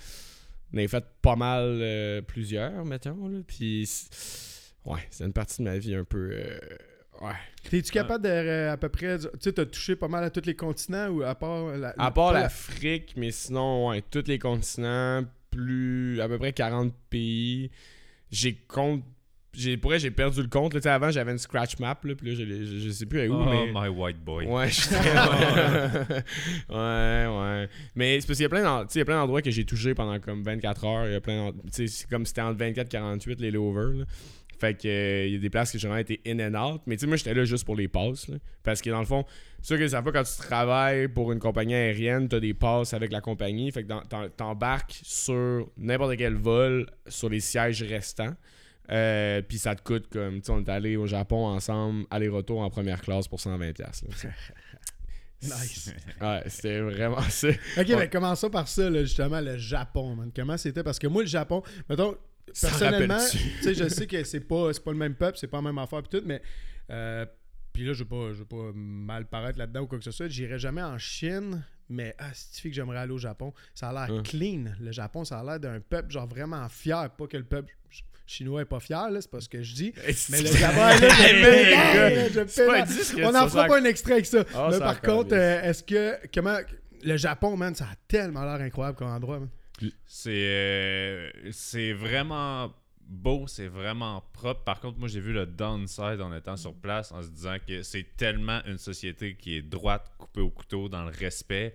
on 0.75 0.79
a 0.79 0.87
fait 0.89 1.05
pas 1.21 1.35
mal 1.37 1.63
euh, 1.65 2.23
plusieurs, 2.23 2.85
mettons. 2.85 3.29
Là. 3.29 3.39
Puis 3.47 3.85
c'est- 3.87 4.73
ouais, 4.85 5.01
c'est 5.11 5.25
une 5.25 5.33
partie 5.33 5.59
de 5.63 5.69
ma 5.69 5.77
vie 5.79 5.95
un 5.97 6.05
peu. 6.05 6.31
euh, 6.33 6.59
ouais. 7.21 7.33
T'es-tu 7.69 7.91
capable 7.91 8.25
de 8.25 8.29
euh, 8.31 8.73
à 8.73 8.77
peu 8.77 8.89
près. 8.89 9.19
Tu 9.19 9.27
sais, 9.41 9.53
t'as 9.53 9.67
touché 9.67 9.97
pas 9.97 10.09
mal 10.09 10.23
à 10.23 10.31
tous 10.31 10.47
les 10.47 10.55
continents 10.57 11.09
ou 11.09 11.23
à 11.23 11.35
part. 11.35 11.77
La, 11.77 11.93
À 11.99 12.11
part 12.13 12.33
l'Afrique, 12.33 13.15
mais 13.17 13.33
sinon, 13.33 13.89
ouais, 13.89 14.03
tous 14.09 14.25
les 14.29 14.39
continents, 14.39 15.25
plus 15.53 16.21
à 16.21 16.29
peu 16.29 16.39
près 16.39 16.53
40 16.53 16.93
pays. 17.11 17.71
J'ai 18.31 18.55
compte. 18.55 19.05
J'ai, 19.55 19.77
pour 19.77 19.91
vrai, 19.91 19.99
j'ai 19.99 20.11
perdu 20.11 20.41
le 20.41 20.49
compte. 20.49 20.73
là. 20.73 20.95
Avant, 20.95 21.11
j'avais 21.11 21.31
une 21.31 21.37
scratch 21.39 21.79
map, 21.79 21.99
là, 22.05 22.15
puis 22.15 22.27
là, 22.29 22.35
je, 22.35 22.45
je, 22.47 22.79
je 22.81 22.91
sais 22.91 23.05
plus 23.05 23.21
à 23.21 23.27
où, 23.27 23.35
Oh, 23.35 23.45
mais. 23.45 23.71
my 23.75 23.89
white 23.89 24.19
boy. 24.25 24.47
Ouais, 24.47 24.69
je 24.69 24.81
suis 24.81 24.89
très- 24.89 25.13
ouais, 26.71 27.27
ouais. 27.27 27.69
Mais 27.95 28.19
c'est 28.21 28.27
parce 28.27 28.39
qu'il 28.39 28.45
y 28.45 28.47
a 28.47 28.49
plein 28.49 28.87
il 28.95 28.99
y 28.99 29.01
a 29.01 29.05
plein 29.05 29.17
d'endroits 29.21 29.43
que 29.43 29.51
j'ai 29.51 29.67
touché 29.67 29.95
pendant 29.95 30.19
comme 30.21 30.43
24 30.43 30.85
heures. 30.87 31.07
Il 31.07 31.13
y 31.13 31.17
a 31.17 31.21
plein 31.21 31.53
c'est 31.71 32.09
comme 32.09 32.25
c'était 32.25 32.41
entre 32.41 32.59
24 32.59 32.87
et 32.87 32.89
48 32.89 33.41
les 33.41 33.51
layovers. 33.51 33.99
là. 33.99 34.05
Fait 34.63 34.75
que 34.81 34.87
euh, 34.87 35.27
il 35.27 35.33
y 35.33 35.37
a 35.37 35.39
des 35.41 35.51
places 35.51 35.73
que 35.73 35.79
j'ai 35.79 35.89
vraiment 35.89 36.01
été 36.01 36.21
in 36.25 36.39
and 36.39 36.55
out. 36.75 36.83
Mais 36.87 36.95
tu 36.97 37.01
sais, 37.01 37.07
moi, 37.09 37.17
j'étais 37.17 37.35
là 37.35 37.45
juste 37.45 37.65
pour 37.65 37.75
les 37.75 37.89
passes. 37.89 38.29
là. 38.29 38.37
Parce 38.63 38.81
que 38.81 38.91
dans 38.91 39.01
le 39.01 39.07
fond, 39.07 39.25
sûr 39.61 39.77
que 39.77 39.89
ça 39.89 40.01
fait 40.05 40.13
quand 40.13 40.23
tu 40.23 40.37
travailles 40.37 41.09
pour 41.09 41.33
une 41.33 41.41
compagnie 41.41 41.75
aérienne, 41.75 42.29
tu 42.29 42.37
as 42.37 42.41
des 42.41 42.55
passes 42.55 42.95
avec 42.95 43.11
la 43.11 43.21
compagnie. 43.21 43.73
Fait 43.73 43.83
que 43.83 44.29
t'embarques 44.37 45.01
sur 45.03 45.69
n'importe 45.77 46.17
quel 46.17 46.35
vol 46.35 46.87
sur 47.09 47.29
les 47.29 47.41
sièges 47.41 47.83
restants. 47.83 48.35
Euh, 48.91 49.43
puis 49.43 49.59
ça 49.59 49.75
te 49.75 49.83
coûte 49.83 50.07
comme, 50.13 50.37
tu 50.41 50.47
sais, 50.47 50.53
on 50.53 50.61
est 50.61 50.69
allé 50.69 50.97
au 50.97 51.07
Japon 51.07 51.47
ensemble, 51.47 52.05
aller-retour 52.11 52.61
en 52.61 52.71
première 52.71 53.01
classe 53.01 53.27
pour 53.27 53.41
120$. 53.41 53.73
piastres, 53.73 54.05
là, 54.07 54.11
tu 54.15 54.19
sais. 54.19 54.29
Nice. 55.45 55.93
Ouais, 56.21 56.41
c'était 56.47 56.79
vraiment 56.81 57.21
ça. 57.23 57.49
Ok, 57.49 57.89
Ouais. 57.89 57.97
ben 57.97 58.09
commençons 58.09 58.49
par 58.49 58.69
ça, 58.69 58.89
là, 58.89 59.01
justement, 59.01 59.41
le 59.41 59.57
Japon, 59.57 60.15
man. 60.15 60.31
Comment 60.35 60.57
c'était? 60.57 60.85
Parce 60.85 61.01
que 61.01 61.09
moi, 61.09 61.23
le 61.23 61.29
Japon, 61.29 61.65
mettons, 61.89 62.15
personnellement, 62.47 63.15
rappelles-tu? 63.17 63.39
tu 63.39 63.63
sais, 63.63 63.75
je 63.75 63.89
sais 63.89 64.07
que 64.07 64.23
c'est 64.25 64.41
pas, 64.41 64.73
c'est 64.73 64.85
pas 64.85 64.93
le 64.93 64.99
même 64.99 65.15
peuple, 65.15 65.39
c'est 65.39 65.47
pas 65.49 65.59
la 65.59 65.63
même 65.63 65.79
affaire, 65.79 66.03
pis 66.03 66.11
tout, 66.19 66.23
mais. 66.27 66.43
Euh, 66.91 67.25
puis 67.73 67.87
là, 67.87 67.95
je 67.95 68.01
veux 68.01 68.09
pas, 68.09 68.29
je 68.33 68.39
veux 68.41 68.45
pas 68.45 68.71
mal 68.75 69.27
paraître 69.27 69.59
là-dedans 69.59 69.83
ou 69.83 69.87
quoi 69.87 69.99
que 69.99 70.05
ce 70.05 70.11
soit. 70.11 70.29
J'irai 70.29 70.59
jamais 70.59 70.83
en 70.83 70.99
Chine, 70.99 71.65
mais 71.89 72.15
ah, 72.19 72.29
c'est 72.35 72.69
que 72.69 72.75
j'aimerais 72.75 72.99
aller 72.99 73.13
au 73.13 73.19
Japon. 73.19 73.55
Ça 73.75 73.89
a 73.89 73.93
l'air 74.07 74.15
Hein. 74.19 74.23
clean. 74.23 74.65
Le 74.79 74.93
Japon, 74.93 75.25
ça 75.25 75.41
a 75.41 75.45
l'air 75.45 75.59
d'un 75.59 75.81
peuple, 75.81 76.13
genre 76.13 76.27
vraiment 76.27 76.69
fier. 76.69 77.09
Pas 77.17 77.27
que 77.27 77.39
le 77.39 77.45
peuple 77.45 77.73
ch- 77.91 78.05
chinois 78.27 78.61
est 78.61 78.65
pas 78.67 78.81
fier, 78.81 79.11
là, 79.11 79.23
c'est 79.23 79.31
pas 79.31 79.41
ce 79.41 79.49
que 79.49 79.63
je 79.63 79.75
dis. 79.75 79.95
Mais 80.29 80.43
le 80.43 80.49
Japon, 80.55 80.81
là, 80.81 80.97
je 80.99 82.35
que 83.17 83.25
On 83.27 83.33
n'en 83.33 83.49
fera 83.49 83.67
pas 83.67 83.81
un 83.81 83.85
extrait 83.85 84.13
avec 84.15 84.27
ça. 84.27 84.45
Ah, 84.55 84.69
mais 84.71 84.79
ça 84.79 84.85
par 84.85 85.01
contre, 85.01 85.35
euh, 85.35 85.63
est-ce 85.63 85.83
que. 85.83 86.17
Comment. 86.35 86.59
Le 87.05 87.17
Japon, 87.17 87.57
man, 87.57 87.75
ça 87.75 87.87
a 87.87 87.95
tellement 88.07 88.45
l'air 88.45 88.61
incroyable 88.61 88.97
comme 88.99 89.09
endroit, 89.09 89.41
man. 89.41 89.49
C'est 90.07 90.31
euh, 90.31 91.31
c'est 91.51 91.93
vraiment 91.93 92.73
beau, 93.01 93.47
c'est 93.47 93.67
vraiment 93.69 94.23
propre. 94.33 94.63
Par 94.65 94.81
contre, 94.81 94.99
moi, 94.99 95.09
j'ai 95.09 95.21
vu 95.21 95.33
le 95.33 95.47
downside 95.47 96.21
en 96.21 96.35
étant 96.35 96.57
sur 96.57 96.75
place 96.75 97.13
en 97.13 97.23
se 97.23 97.29
disant 97.29 97.57
que 97.67 97.83
c'est 97.83 98.17
tellement 98.17 98.61
une 98.67 98.79
société 98.79 99.35
qui 99.35 99.57
est 99.57 99.63
droite, 99.63 100.11
coupée 100.19 100.41
au 100.41 100.51
couteau, 100.51 100.89
dans 100.89 101.05
le 101.05 101.11
respect, 101.11 101.75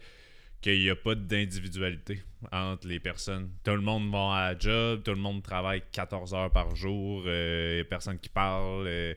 qu'il 0.62 0.80
n'y 0.80 0.90
a 0.90 0.96
pas 0.96 1.16
d'individualité 1.16 2.24
entre 2.52 2.88
les 2.88 3.00
personnes. 3.00 3.52
Tout 3.64 3.72
le 3.72 3.82
monde 3.82 4.10
va 4.12 4.34
à 4.34 4.54
la 4.54 4.60
job, 4.60 5.04
tout 5.04 5.12
le 5.12 5.18
monde 5.18 5.44
travaille 5.44 5.84
14 5.92 6.34
heures 6.34 6.52
par 6.52 6.76
jour, 6.76 7.24
il 7.26 7.74
n'y 7.76 7.80
a 7.82 7.86
personne 7.86 8.18
qui 8.20 8.30
parle. 8.30 8.88
euh, 8.88 9.14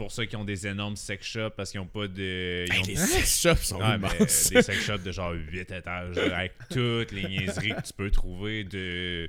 pour 0.00 0.12
ça 0.12 0.26
qu'ils 0.26 0.38
ont 0.38 0.44
des 0.44 0.66
énormes 0.66 0.96
sex 0.96 1.26
shops 1.26 1.54
parce 1.56 1.70
qu'ils 1.70 1.80
n'ont 1.80 1.86
pas 1.86 2.08
de. 2.08 2.64
ils 2.68 2.72
Hey, 2.72 2.80
ont- 2.80 2.86
les 2.86 2.96
sex 2.96 3.40
shops 3.42 3.62
sont 3.64 3.78
Ouais, 3.80 3.98
mais, 3.98 4.08
euh, 4.20 4.24
des 4.24 4.62
sex 4.62 4.72
shops 4.84 5.02
de 5.02 5.12
genre 5.12 5.32
8 5.32 5.70
étages 5.70 6.16
avec 6.18 6.52
toutes 6.70 7.12
les 7.12 7.28
niaiseries 7.28 7.74
que 7.74 7.82
tu 7.86 7.92
peux 7.92 8.10
trouver 8.10 8.64
de 8.64 9.28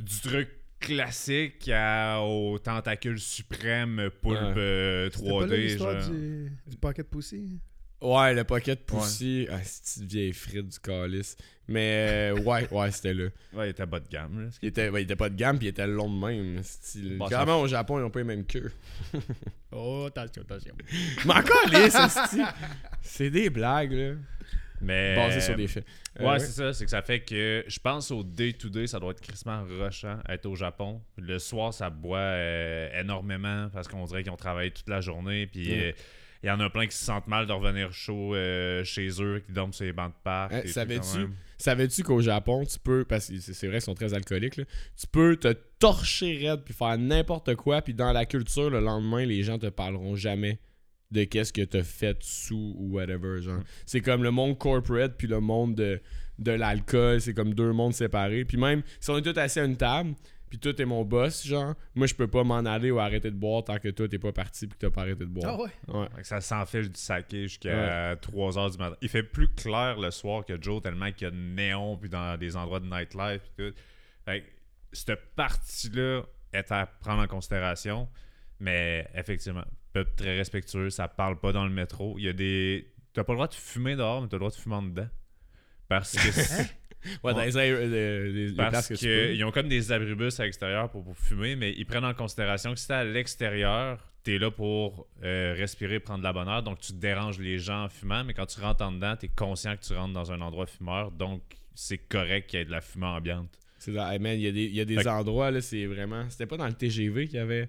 du 0.00 0.20
truc 0.20 0.48
classique 0.80 1.68
à, 1.72 2.20
au 2.22 2.58
tentacule 2.58 3.18
suprême 3.20 4.10
poulpe 4.20 4.38
Ouais. 4.40 4.54
euh, 4.56 5.10
C'était 5.12 5.28
pas 5.28 5.40
là 5.40 5.46
3D 5.46 5.56
l'histoire 5.56 6.00
genre. 6.00 6.10
du, 6.10 6.52
du 6.66 6.76
pocket 6.76 7.08
pussy? 7.10 7.60
Ouais, 8.00 8.34
le 8.34 8.42
pocket 8.42 8.84
poussy. 8.84 9.46
Ah, 9.50 9.60
c'est 9.62 10.00
une 10.00 10.08
vieille 10.08 10.32
frite 10.32 10.66
du 10.68 10.78
calice? 10.80 11.36
Mais 11.68 12.32
euh, 12.34 12.40
ouais, 12.42 12.66
ouais, 12.70 12.90
c'était 12.90 13.14
là. 13.14 13.28
Ouais, 13.52 13.68
il 13.68 13.70
était 13.70 13.86
bas 13.86 14.00
de 14.00 14.08
gamme 14.08 14.44
là. 14.44 14.48
Il 14.60 14.68
était, 14.68 14.88
ouais, 14.88 15.02
il 15.02 15.04
était 15.04 15.16
pas 15.16 15.28
de 15.28 15.36
gamme, 15.36 15.58
puis 15.58 15.66
il 15.68 15.70
était 15.70 15.86
long 15.86 16.10
de 16.12 16.26
même. 16.26 16.62
Style. 16.62 17.18
Bon, 17.18 17.26
Clairement, 17.26 17.60
au 17.60 17.68
Japon, 17.68 17.98
ils 17.98 18.02
ont 18.02 18.10
pas 18.10 18.18
les 18.20 18.24
mêmes 18.26 18.44
queues. 18.46 18.72
Oh, 19.74 20.04
attention, 20.06 20.42
attention. 20.42 20.74
Mais 21.24 21.32
encore 21.32 21.66
les. 21.72 21.88
C'est 23.00 23.30
des 23.30 23.48
blagues, 23.48 23.92
là. 23.92 24.14
Mais 24.82 25.14
Basées 25.16 25.40
sur 25.40 25.56
des 25.56 25.66
faits. 25.68 25.86
Euh, 26.20 26.28
Ouais, 26.28 26.38
c'est 26.40 26.52
ça, 26.52 26.72
c'est 26.74 26.84
que 26.84 26.90
ça 26.90 27.00
fait 27.00 27.20
que 27.20 27.64
je 27.66 27.78
pense 27.78 28.10
au 28.10 28.22
day-to-day, 28.22 28.86
ça 28.86 29.00
doit 29.00 29.12
être 29.12 29.22
crissement 29.22 29.64
rushant 29.64 30.18
être 30.28 30.44
au 30.44 30.56
Japon. 30.56 31.00
Le 31.16 31.38
soir, 31.38 31.72
ça 31.72 31.88
boit 31.88 32.18
euh, 32.18 33.00
énormément 33.00 33.70
parce 33.72 33.88
qu'on 33.88 34.04
dirait 34.04 34.22
qu'ils 34.22 34.32
ont 34.32 34.36
travaillé 34.36 34.72
toute 34.72 34.88
la 34.90 35.00
journée. 35.00 35.46
Puis 35.46 35.70
Mm. 35.74 35.92
Il 36.42 36.48
y 36.48 36.50
en 36.50 36.60
a 36.60 36.68
plein 36.70 36.86
qui 36.86 36.96
se 36.96 37.04
sentent 37.04 37.28
mal 37.28 37.46
de 37.46 37.52
revenir 37.52 37.92
chaud 37.92 38.34
euh, 38.34 38.82
chez 38.84 39.08
eux, 39.20 39.42
qui 39.46 39.52
dorment 39.52 39.72
sur 39.72 39.84
les 39.84 39.92
bancs 39.92 40.10
de 40.10 40.22
parc. 40.24 40.52
Hein, 40.52 40.60
trucs 40.60 40.72
savais-tu? 40.72 41.28
Savais-tu 41.58 42.02
qu'au 42.02 42.20
Japon, 42.20 42.64
tu 42.64 42.78
peux, 42.80 43.04
parce 43.04 43.28
que 43.28 43.38
c'est 43.38 43.68
vrai 43.68 43.76
qu'ils 43.76 43.82
sont 43.82 43.94
très 43.94 44.14
alcooliques, 44.14 44.56
là, 44.56 44.64
tu 44.96 45.06
peux 45.06 45.36
te 45.36 45.52
torcher 45.78 46.36
raide 46.38 46.62
puis 46.64 46.74
faire 46.74 46.98
n'importe 46.98 47.54
quoi, 47.54 47.82
puis 47.82 47.94
dans 47.94 48.12
la 48.12 48.26
culture, 48.26 48.70
le 48.70 48.80
lendemain, 48.80 49.24
les 49.24 49.44
gens 49.44 49.58
te 49.58 49.68
parleront 49.68 50.16
jamais 50.16 50.58
de 51.12 51.24
qu'est-ce 51.24 51.52
que 51.52 51.62
t'as 51.62 51.84
fait 51.84 52.16
sous 52.20 52.74
ou 52.76 52.94
whatever, 52.94 53.40
genre. 53.42 53.60
C'est 53.86 54.00
comme 54.00 54.22
le 54.22 54.30
monde 54.30 54.58
corporate 54.58 55.14
puis 55.16 55.28
le 55.28 55.40
monde 55.40 55.74
de, 55.74 56.00
de 56.38 56.52
l'alcool, 56.52 57.20
c'est 57.20 57.34
comme 57.34 57.54
deux 57.54 57.72
mondes 57.72 57.94
séparés. 57.94 58.44
Puis 58.44 58.56
même, 58.56 58.82
si 58.98 59.10
on 59.10 59.18
est 59.18 59.22
tous 59.22 59.38
assis 59.38 59.60
à 59.60 59.64
une 59.64 59.76
table, 59.76 60.14
puis 60.52 60.58
toi 60.58 60.74
t'es 60.74 60.84
mon 60.84 61.02
boss, 61.02 61.46
genre, 61.46 61.74
moi 61.94 62.06
je 62.06 62.14
peux 62.14 62.28
pas 62.28 62.44
m'en 62.44 62.58
aller 62.58 62.90
ou 62.90 62.98
arrêter 62.98 63.30
de 63.30 63.36
boire 63.36 63.64
tant 63.64 63.78
que 63.78 63.88
toi 63.88 64.06
t'es 64.06 64.18
pas 64.18 64.32
parti 64.32 64.66
puis 64.66 64.78
que 64.78 64.84
t'as 64.84 64.92
pas 64.92 65.00
arrêté 65.00 65.20
de 65.20 65.30
boire. 65.30 65.56
Ah 65.58 65.62
ouais? 65.62 65.98
Ouais. 65.98 66.06
Fait 66.14 66.20
que 66.20 66.26
ça 66.26 66.42
s'enfile 66.42 66.90
du 66.90 67.00
saké 67.00 67.44
jusqu'à 67.44 68.16
3h 68.16 68.72
du 68.72 68.76
matin. 68.76 68.94
Il 69.00 69.08
fait 69.08 69.22
plus 69.22 69.48
clair 69.48 69.98
le 69.98 70.10
soir 70.10 70.44
que 70.44 70.60
Joe, 70.60 70.82
tellement 70.82 71.10
qu'il 71.10 71.22
y 71.22 71.28
a 71.28 71.30
de 71.30 71.36
néon 71.36 71.96
puis 71.96 72.10
dans 72.10 72.36
des 72.36 72.54
endroits 72.54 72.80
de 72.80 72.84
nightlife 72.84 73.40
et 73.58 73.70
tout. 73.70 73.76
Fait 74.26 74.42
que 74.42 74.46
cette 74.92 75.34
partie-là 75.36 76.24
est 76.52 76.70
à 76.70 76.84
prendre 76.84 77.22
en 77.22 77.26
considération. 77.26 78.06
Mais 78.60 79.08
effectivement, 79.14 79.64
peuple 79.94 80.12
très 80.18 80.36
respectueux, 80.36 80.90
ça 80.90 81.08
parle 81.08 81.40
pas 81.40 81.52
dans 81.52 81.64
le 81.64 81.72
métro. 81.72 82.16
Il 82.18 82.24
y 82.24 82.28
a 82.28 82.34
des. 82.34 82.92
T'as 83.14 83.24
pas 83.24 83.32
le 83.32 83.38
droit 83.38 83.48
de 83.48 83.54
fumer 83.54 83.96
dehors, 83.96 84.20
mais 84.20 84.28
t'as 84.28 84.36
le 84.36 84.40
droit 84.40 84.50
de 84.50 84.56
fumer 84.56 84.74
en 84.74 84.82
dedans. 84.82 85.08
Parce 85.88 86.12
que 86.12 86.28
Hein? 86.60 86.66
Ouais, 87.24 87.32
dans 87.34 87.40
les, 87.40 87.50
les- 87.88 88.32
les 88.48 88.52
Parce 88.54 88.70
places 88.70 88.88
que 88.88 88.94
tu 88.94 89.06
peux. 89.06 89.32
qu'ils 89.32 89.44
ont 89.44 89.50
comme 89.50 89.68
des 89.68 89.90
abribus 89.92 90.38
à 90.40 90.44
l'extérieur 90.44 90.90
pour, 90.90 91.04
pour 91.04 91.16
fumer, 91.16 91.56
mais 91.56 91.72
ils 91.76 91.84
prennent 91.86 92.04
en 92.04 92.14
considération 92.14 92.72
que 92.74 92.78
si 92.80 92.86
t'es 92.88 92.94
à 92.94 93.04
l'extérieur, 93.04 93.98
t'es 94.22 94.38
là 94.38 94.50
pour 94.50 95.08
euh, 95.24 95.54
respirer, 95.56 95.98
prendre 96.00 96.20
de 96.20 96.24
la 96.24 96.32
bonne 96.32 96.48
air, 96.48 96.62
donc 96.62 96.78
tu 96.80 96.92
déranges 96.92 97.38
les 97.40 97.58
gens 97.58 97.84
en 97.84 97.88
fumant, 97.88 98.22
mais 98.24 98.34
quand 98.34 98.46
tu 98.46 98.60
rentres 98.60 98.82
en 98.84 98.92
dedans, 98.92 99.16
t'es 99.16 99.28
conscient 99.28 99.76
que 99.76 99.82
tu 99.82 99.94
rentres 99.94 100.12
dans 100.14 100.30
un 100.32 100.40
endroit 100.40 100.66
fumeur, 100.66 101.10
donc 101.10 101.42
c'est 101.74 101.98
correct 101.98 102.48
qu'il 102.50 102.58
y 102.58 102.62
ait 102.62 102.66
de 102.66 102.70
la 102.70 102.80
fumée 102.80 103.06
ambiante. 103.06 103.48
C'est 103.78 103.92
hey, 103.96 104.18
man, 104.20 104.34
il 104.38 104.42
y 104.42 104.46
a 104.46 104.52
des, 104.52 104.64
il 104.66 104.74
y 104.76 104.80
a 104.80 104.84
des 104.84 104.94
Fait 104.96 105.08
endroits, 105.08 105.50
là, 105.50 105.60
c'est 105.60 105.86
vraiment. 105.86 106.30
C'était 106.30 106.46
pas 106.46 106.56
dans 106.56 106.66
le 106.68 106.72
TGV 106.72 107.26
qu'il 107.26 107.36
y 107.36 107.40
avait 107.40 107.68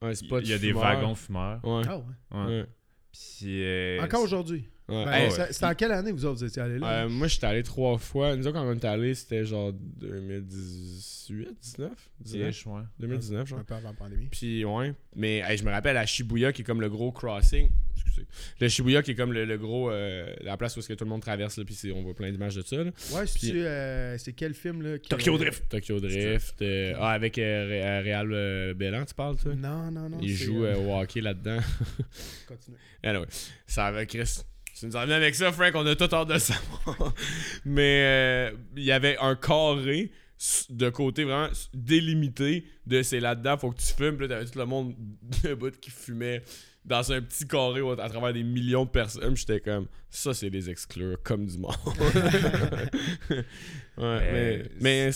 un 0.00 0.14
spot. 0.14 0.42
Il 0.42 0.48
y 0.50 0.54
a 0.54 0.58
des 0.58 0.72
wagons 0.72 1.14
fumeurs. 1.14 1.60
Ouais. 1.62 1.82
Ah 1.86 1.98
ouais. 1.98 2.04
Ouais. 2.30 2.46
ouais. 2.46 2.64
Puis, 3.12 3.62
euh, 3.64 4.00
Encore 4.02 4.22
aujourd'hui. 4.22 4.64
Ouais. 4.90 5.04
Ben, 5.04 5.12
Hey, 5.12 5.30
ça- 5.30 5.52
C'était 5.52 5.66
en 5.66 5.74
quelle 5.74 5.92
année 5.92 6.12
vous 6.12 6.24
autres 6.24 6.38
vous 6.40 6.44
étiez 6.44 6.62
allés 6.62 6.78
là? 6.78 7.04
euh, 7.04 7.08
moi, 7.08 7.26
j'étais 7.28 7.46
allé 7.46 7.62
trois 7.62 7.96
fois. 7.98 8.36
Nous 8.36 8.46
autres, 8.46 8.56
quand 8.58 8.66
on 8.66 8.72
est 8.74 8.84
allé, 8.84 9.14
c'était 9.14 9.44
genre 9.44 9.72
2018, 9.72 11.56
19 11.60 11.92
19 12.20 12.50
ish, 12.50 12.66
ouais. 12.66 12.82
2019, 12.98 13.48
genre. 13.48 13.58
Un 13.60 13.64
peu 13.64 13.74
avant 13.74 13.88
la 13.88 13.94
pandémie. 13.94 14.28
Puis, 14.30 14.64
ouais. 14.64 14.94
Mais 15.16 15.38
hey, 15.38 15.56
je 15.56 15.64
me 15.64 15.70
rappelle 15.70 15.96
à 15.96 16.04
Shibuya, 16.06 16.52
qui 16.52 16.62
est 16.62 16.64
comme 16.64 16.80
le 16.80 16.88
gros 16.90 17.12
crossing. 17.12 17.68
Excusez. 17.96 18.26
Le 18.60 18.68
Shibuya, 18.68 19.02
qui 19.02 19.12
est 19.12 19.14
comme 19.14 19.32
le, 19.32 19.44
le 19.44 19.58
gros. 19.58 19.90
euh, 19.90 20.34
la 20.42 20.56
place 20.56 20.76
où 20.76 20.80
est-ce 20.80 20.88
que 20.88 20.94
tout 20.94 21.04
le 21.04 21.10
monde 21.10 21.22
traverse, 21.22 21.56
là. 21.56 21.64
Puis, 21.64 21.92
on 21.92 22.02
voit 22.02 22.14
plein 22.14 22.30
d'images 22.30 22.54
de 22.56 22.62
ça, 22.62 22.76
là. 22.76 22.90
Ouais, 23.12 23.26
c'est 23.26 23.52
euh, 23.54 24.18
c'est 24.18 24.32
quel 24.32 24.54
film 24.54 24.82
là 24.82 24.98
qui- 24.98 25.08
Tokyo 25.08 25.38
Drift. 25.38 25.68
Tokyo 25.68 26.00
Drift. 26.00 26.60
euh, 26.62 26.94
ah, 26.98 27.10
avec 27.12 27.38
euh, 27.38 27.42
euh, 27.70 28.24
euh, 28.32 28.74
Bellan, 28.74 29.04
tu 29.04 29.14
parles, 29.14 29.36
toi? 29.36 29.54
Non, 29.54 29.90
non, 29.90 30.08
non. 30.08 30.18
Il 30.20 30.30
joue 30.34 30.64
euh, 30.64 30.74
euh, 30.74 30.78
au 30.78 31.00
hockey 31.00 31.20
là-dedans. 31.20 31.58
continue. 32.46 32.76
Anyway, 33.02 33.26
ça 33.66 33.86
avait 33.86 34.06
Chris. 34.06 34.40
Tu 34.78 34.86
nous 34.86 34.92
venais 34.92 35.14
avec 35.14 35.34
ça, 35.34 35.52
Frank, 35.52 35.72
on 35.74 35.86
a 35.86 35.94
tout 35.94 36.12
hâte 36.14 36.28
de 36.28 36.38
savoir. 36.38 37.14
Mais 37.64 38.02
euh, 38.02 38.50
il 38.76 38.84
y 38.84 38.92
avait 38.92 39.16
un 39.18 39.36
carré 39.36 40.10
de 40.70 40.88
côté 40.88 41.24
vraiment 41.24 41.52
délimité 41.74 42.64
de 42.86 43.02
c'est 43.02 43.20
là-dedans, 43.20 43.58
faut 43.58 43.70
que 43.72 43.80
tu 43.80 43.92
fumes. 43.92 44.16
Puis 44.16 44.26
là, 44.26 44.36
t'avais 44.36 44.46
tout 44.50 44.58
le 44.58 44.64
monde 44.64 44.94
debout 45.42 45.72
qui 45.80 45.90
fumait 45.90 46.42
dans 46.84 47.12
un 47.12 47.20
petit 47.20 47.46
carré 47.46 47.82
à 47.98 48.08
travers 48.08 48.32
des 48.32 48.42
millions 48.42 48.84
de 48.84 48.90
personnes. 48.90 49.36
J'étais 49.36 49.60
comme, 49.60 49.86
ça, 50.08 50.32
c'est 50.32 50.48
les 50.48 50.70
exclure 50.70 51.18
comme 51.22 51.44
du 51.44 51.58
monde. 51.58 51.74
ouais, 53.98 54.62
mais, 54.80 55.10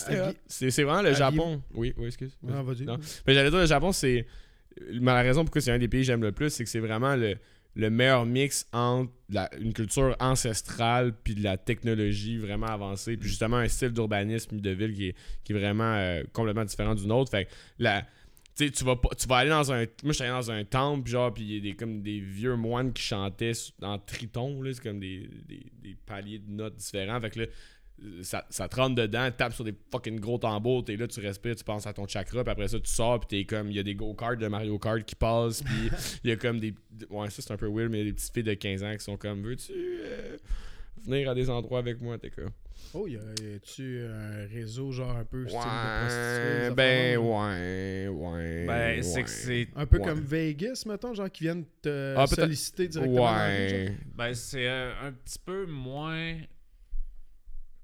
c'est 0.46 0.82
vraiment 0.82 1.02
le 1.02 1.14
Japon. 1.14 1.62
Oui, 1.72 1.94
oui, 1.96 2.06
excuse. 2.06 2.36
Ah, 2.52 2.62
vas-y. 2.62 2.82
Non. 2.84 2.98
Mais 3.26 3.34
j'allais 3.34 3.50
dire, 3.50 3.60
le 3.60 3.66
Japon, 3.66 3.92
c'est. 3.92 4.26
mais 4.92 5.12
La 5.12 5.22
raison 5.22 5.42
pourquoi 5.44 5.62
c'est 5.62 5.72
un 5.72 5.78
des 5.78 5.88
pays 5.88 6.02
que 6.02 6.06
j'aime 6.06 6.22
le 6.22 6.32
plus, 6.32 6.50
c'est 6.50 6.64
que 6.64 6.70
c'est 6.70 6.80
vraiment 6.80 7.16
le, 7.16 7.36
le 7.76 7.90
meilleur 7.90 8.24
mix 8.26 8.66
entre 8.72 9.12
la- 9.30 9.50
une 9.58 9.72
culture 9.72 10.16
ancestrale 10.20 11.12
puis 11.24 11.34
de 11.34 11.42
la 11.42 11.56
technologie 11.56 12.38
vraiment 12.38 12.66
avancée, 12.68 13.16
puis 13.16 13.28
justement 13.28 13.56
un 13.56 13.68
style 13.68 13.90
d'urbanisme 13.90 14.60
de 14.60 14.70
ville 14.70 14.94
qui 14.94 15.08
est, 15.08 15.16
qui 15.44 15.52
est 15.52 15.58
vraiment 15.58 15.94
euh, 15.94 16.22
complètement 16.32 16.64
différent 16.64 16.94
d'une 16.94 17.12
autre. 17.12 17.30
Fait 17.30 17.46
que 17.46 17.50
la. 17.78 18.06
Tu 18.56 18.70
vas, 18.84 18.94
pas- 18.94 19.08
tu 19.18 19.26
vas 19.26 19.38
aller 19.38 19.50
dans 19.50 19.72
un. 19.72 19.78
Moi, 19.78 19.86
je 20.04 20.12
suis 20.12 20.22
allé 20.22 20.30
dans 20.32 20.50
un 20.52 20.64
temple, 20.64 21.10
genre, 21.10 21.34
puis 21.34 21.42
il 21.42 21.54
y 21.54 21.58
a 21.58 21.60
des, 21.60 21.74
comme 21.74 22.02
des 22.02 22.20
vieux 22.20 22.54
moines 22.54 22.92
qui 22.92 23.02
chantaient 23.02 23.50
en 23.82 23.98
triton, 23.98 24.62
là. 24.62 24.72
C'est 24.72 24.80
comme 24.80 25.00
des, 25.00 25.28
des, 25.48 25.66
des 25.82 25.96
paliers 26.06 26.38
de 26.38 26.48
notes 26.52 26.76
différents. 26.76 27.20
Fait 27.20 27.30
que 27.30 27.40
là, 27.40 27.46
ça, 28.22 28.44
ça 28.50 28.68
te 28.68 28.76
rentre 28.76 28.94
dedans, 28.96 29.30
tape 29.36 29.52
sur 29.54 29.64
des 29.64 29.74
fucking 29.90 30.18
gros 30.20 30.38
tambours, 30.38 30.84
t'es 30.84 30.96
là, 30.96 31.06
tu 31.06 31.20
respires, 31.20 31.56
tu 31.56 31.64
penses 31.64 31.86
à 31.86 31.92
ton 31.92 32.06
chakra, 32.06 32.42
puis 32.44 32.50
après 32.52 32.68
ça, 32.68 32.78
tu 32.80 32.90
sors, 32.90 33.20
puis 33.20 33.28
t'es 33.28 33.44
comme, 33.46 33.70
il 33.70 33.76
y 33.76 33.78
a 33.78 33.82
des 33.82 33.94
go-karts 33.94 34.36
de 34.36 34.48
Mario 34.48 34.78
Kart 34.78 35.02
qui 35.04 35.14
passent, 35.14 35.62
puis 35.62 35.90
il 36.24 36.30
y 36.30 36.32
a 36.32 36.36
comme 36.36 36.60
des. 36.60 36.74
Ouais, 37.10 37.30
ça 37.30 37.40
c'est 37.42 37.52
un 37.52 37.56
peu 37.56 37.68
weird, 37.68 37.90
mais 37.90 37.98
il 38.00 38.06
y 38.06 38.08
a 38.08 38.10
des 38.10 38.12
petites 38.14 38.34
filles 38.34 38.42
de 38.42 38.54
15 38.54 38.82
ans 38.82 38.92
qui 38.96 39.04
sont 39.04 39.16
comme, 39.16 39.42
veux-tu 39.42 39.72
euh, 39.72 40.36
venir 41.06 41.30
à 41.30 41.34
des 41.34 41.48
endroits 41.48 41.78
avec 41.78 42.00
moi, 42.00 42.18
t'es 42.18 42.30
comme. 42.30 42.50
Oh, 42.92 43.06
y 43.08 43.16
a-tu 43.16 44.04
un 44.04 44.46
réseau 44.52 44.92
genre 44.92 45.16
un 45.16 45.24
peu 45.24 45.46
style 45.48 45.58
Ouais, 45.58 46.70
ben 46.76 47.18
ouais, 47.18 48.08
ouais. 48.08 48.64
Ben, 48.66 49.02
c'est 49.02 49.22
que 49.22 49.30
c'est. 49.30 49.68
Un 49.74 49.86
peu 49.86 49.98
Ouais. 49.98 50.04
comme 50.04 50.20
Vegas, 50.20 50.84
mettons, 50.86 51.14
genre 51.14 51.30
qui 51.30 51.44
viennent 51.44 51.64
te 51.80 52.14
Ah, 52.16 52.26
solliciter 52.26 52.88
directement. 52.88 53.32
Ouais. 53.32 53.96
Ben, 54.14 54.34
c'est 54.34 54.68
euh, 54.68 54.92
un 55.02 55.12
petit 55.12 55.38
peu 55.44 55.66
moins 55.66 56.34